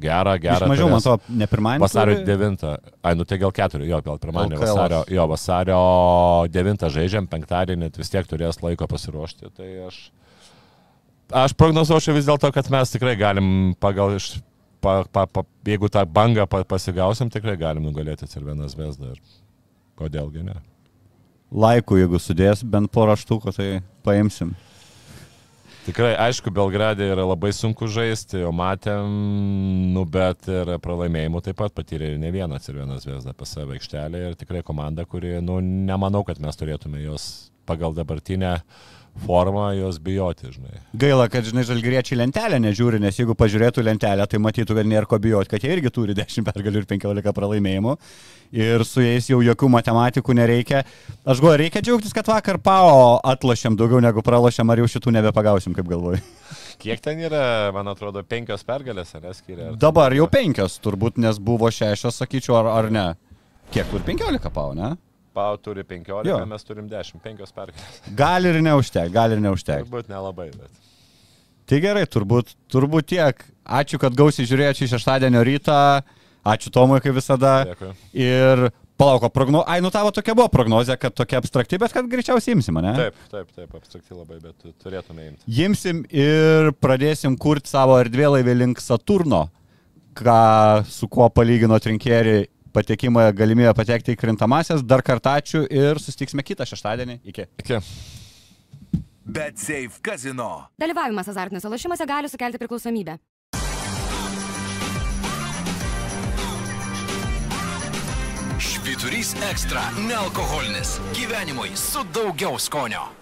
gerą, 0.00 0.36
gerą. 0.42 0.64
Iš 0.64 0.72
mažiau, 0.72 0.90
man 0.92 1.04
to, 1.04 1.16
ne 1.28 1.48
pirmadienį. 1.50 1.84
Vasario 1.84 2.18
9, 2.26 2.66
ai, 3.02 3.14
nu 3.18 3.26
tai 3.28 3.40
gal 3.42 3.54
4, 3.56 3.86
jo, 3.88 4.00
gal 4.06 4.20
pirmadienį, 4.22 4.60
vasario, 4.62 5.02
jo, 5.12 5.26
vasario 5.30 5.80
9 6.52 6.86
žaidžiam, 6.96 7.28
penktadienį, 7.30 7.90
vis 8.06 8.14
tiek 8.14 8.28
turės 8.30 8.62
laiko 8.62 8.86
pasiruošti. 8.86 9.50
Tai 9.58 9.70
aš, 9.88 9.98
aš 11.44 11.56
prognozuočiau 11.58 12.14
vis 12.14 12.28
dėlto, 12.28 12.52
kad 12.54 12.70
mes 12.70 12.94
tikrai 12.94 13.18
galim 13.18 13.74
pagal 13.82 14.20
iš... 14.20 14.36
Pa, 14.86 15.00
pa, 15.10 15.24
pa, 15.26 15.42
jeigu 15.66 15.88
tą 15.90 16.04
bangą 16.06 16.44
pa, 16.46 16.60
pasigausim, 16.68 17.30
tikrai 17.32 17.56
galim 17.58 17.88
nugalėti 17.88 18.28
Cirvenas 18.30 18.76
Vesdą. 18.78 19.16
Ir 19.16 19.22
kodėlgi 19.98 20.44
ne. 20.46 20.54
Laikų, 21.50 21.96
jeigu 22.02 22.20
sudės 22.22 22.62
bent 22.62 22.92
porą 22.94 23.16
štukų, 23.18 23.54
tai 23.56 23.68
paimsim. 24.06 24.52
Tikrai, 25.86 26.16
aišku, 26.18 26.50
Belgradė 26.50 27.06
yra 27.12 27.22
labai 27.22 27.52
sunku 27.54 27.86
žaisti, 27.86 28.40
o 28.42 28.50
matėm, 28.54 29.10
nu, 29.94 30.02
bet 30.02 30.48
ir 30.50 30.72
pralaimėjimų 30.82 31.42
taip 31.46 31.60
pat 31.60 31.76
patyrė 31.76 32.08
ir 32.12 32.16
ne 32.18 32.32
vienas 32.34 32.66
ir 32.66 32.80
vienas 32.80 33.06
Vesda 33.06 33.34
pas 33.38 33.52
savo 33.54 33.76
aikštelę 33.76 34.24
ir 34.24 34.34
tikrai 34.38 34.64
komanda, 34.66 35.06
kuri, 35.06 35.36
nu, 35.46 35.60
nemanau, 35.62 36.24
kad 36.26 36.42
mes 36.42 36.58
turėtume 36.58 37.04
jos 37.04 37.28
pagal 37.66 37.96
dabartinę 37.96 38.60
formą 39.26 39.70
jos 39.72 39.98
bijoti, 39.98 40.50
žinai. 40.52 40.80
Gaila, 40.94 41.26
kad, 41.32 41.46
žinai, 41.48 41.64
žalgriečiai 41.66 42.18
lentelę 42.20 42.58
nežiūri, 42.60 43.00
nes 43.00 43.16
jeigu 43.16 43.36
pažiūrėtų 43.38 43.84
lentelę, 43.86 44.26
tai 44.28 44.40
matytų, 44.42 44.76
kad 44.76 44.88
nėra 44.88 45.08
ko 45.08 45.18
bijoti, 45.22 45.50
kad 45.54 45.64
jie 45.64 45.72
irgi 45.72 45.92
turi 45.92 46.16
10 46.16 46.44
pergalių 46.46 46.82
ir 46.82 46.88
15 46.90 47.32
pralaimėjimų. 47.36 47.96
Ir 48.56 48.84
su 48.86 49.02
jais 49.02 49.26
jau 49.30 49.40
jokių 49.42 49.70
matematikų 49.72 50.36
nereikia. 50.38 50.84
Aš 51.24 51.40
galvoju, 51.42 51.60
reikia 51.64 51.82
džiaugtis, 51.82 52.14
kad 52.14 52.28
vakar 52.30 52.60
PAO 52.62 53.16
atlošėm 53.32 53.78
daugiau 53.78 54.02
negu 54.04 54.22
pralošėm, 54.26 54.70
ar 54.70 54.84
jau 54.84 54.90
šitų 54.96 55.16
nebepagausim, 55.18 55.74
kaip 55.76 55.88
galvoju. 55.90 56.20
Kiek 56.82 57.00
ten 57.02 57.22
yra, 57.24 57.72
man 57.74 57.88
atrodo, 57.90 58.22
penkios 58.28 58.62
pergalės, 58.68 59.14
ar 59.16 59.24
neskiria? 59.30 59.72
Dabar 59.80 60.14
jau 60.14 60.28
penkios, 60.30 60.76
turbūt, 60.84 61.16
nes 61.24 61.40
buvo 61.42 61.72
šešios, 61.72 62.20
sakyčiau, 62.20 62.60
ar, 62.60 62.70
ar 62.76 62.92
ne. 62.92 63.06
Kiek 63.74 63.88
tur 63.90 64.04
15 64.06 64.52
PAO, 64.54 64.76
ne? 64.76 64.92
Pau 65.36 65.58
turi 65.60 65.84
15, 65.84 66.30
jo. 66.30 66.38
mes 66.48 66.64
turim 66.64 66.88
10, 66.88 67.20
5 67.20 67.52
pergalės. 67.52 68.00
Gali 68.22 68.52
ir 68.54 68.62
neužtek, 68.64 69.10
gali 69.12 69.36
ir 69.36 69.42
neužtek. 69.44 69.84
Turbūt 69.84 70.08
nelabai, 70.08 70.48
bet. 70.54 70.86
Tai 71.66 71.80
gerai, 71.82 72.06
turbūt, 72.08 72.54
turbūt 72.72 73.10
tiek. 73.10 73.42
Ačiū, 73.66 73.98
kad 74.00 74.14
gausiai 74.16 74.46
žiūrėjote 74.48 74.84
šį 74.84 74.88
šeštadienio 74.94 75.42
rytą. 75.44 75.78
Ačiū 76.46 76.70
Tomui, 76.72 77.02
kaip 77.02 77.16
visada. 77.18 77.56
Dėkui. 77.66 77.90
Ir 78.22 78.68
palauko 78.96 79.28
progno... 79.34 79.64
Ai, 79.66 79.80
nu 79.84 79.90
tavo 79.90 80.12
tokia 80.14 80.36
buvo 80.38 80.46
prognozija, 80.52 80.96
kad 81.00 81.14
tokia 81.18 81.40
abstrakti, 81.42 81.78
bet 81.82 81.92
kad 81.92 82.08
greičiausiai 82.10 82.56
imsim, 82.56 82.78
ne? 82.80 82.94
Taip, 82.96 83.18
taip, 83.32 83.50
taip, 83.52 83.74
abstrakti 83.76 84.14
labai, 84.14 84.38
bet 84.40 84.78
turėtume 84.82 85.26
imti. 85.32 85.56
Imsim 85.66 86.04
ir 86.14 86.70
pradėsim 86.80 87.36
kurti 87.40 87.74
savo 87.74 87.98
erdvėlaivį 88.00 88.56
link 88.62 88.82
Saturno, 88.82 89.48
ką 90.16 90.40
su 90.88 91.10
kuo 91.12 91.28
palygino 91.34 91.76
trinkėri 91.82 92.46
patekimą 92.76 93.30
galimybę 93.36 93.72
patekti 93.76 94.14
į 94.14 94.20
krintamasias. 94.20 94.84
Dar 94.84 95.04
kartą 95.06 95.36
ačiū 95.40 95.64
ir 95.66 96.00
susitiksime 96.02 96.44
kitą 96.46 96.68
šeštadienį. 96.68 97.20
Iki. 97.32 97.48
Iki. 97.64 97.80
Bet 99.26 99.58
Safe 99.58 99.98
Casino. 100.04 100.68
Dalyvavimas 100.78 101.28
azartiniuose 101.32 101.72
lošimuose 101.72 102.06
gali 102.06 102.30
sukelti 102.30 102.60
priklausomybę. 102.62 103.18
Švyturys 108.66 109.34
ekstra- 109.50 109.82
nealkoholinis. 110.08 110.98
Gyvenimui 111.18 111.74
su 111.76 112.04
daugiau 112.14 112.58
skonio. 112.58 113.15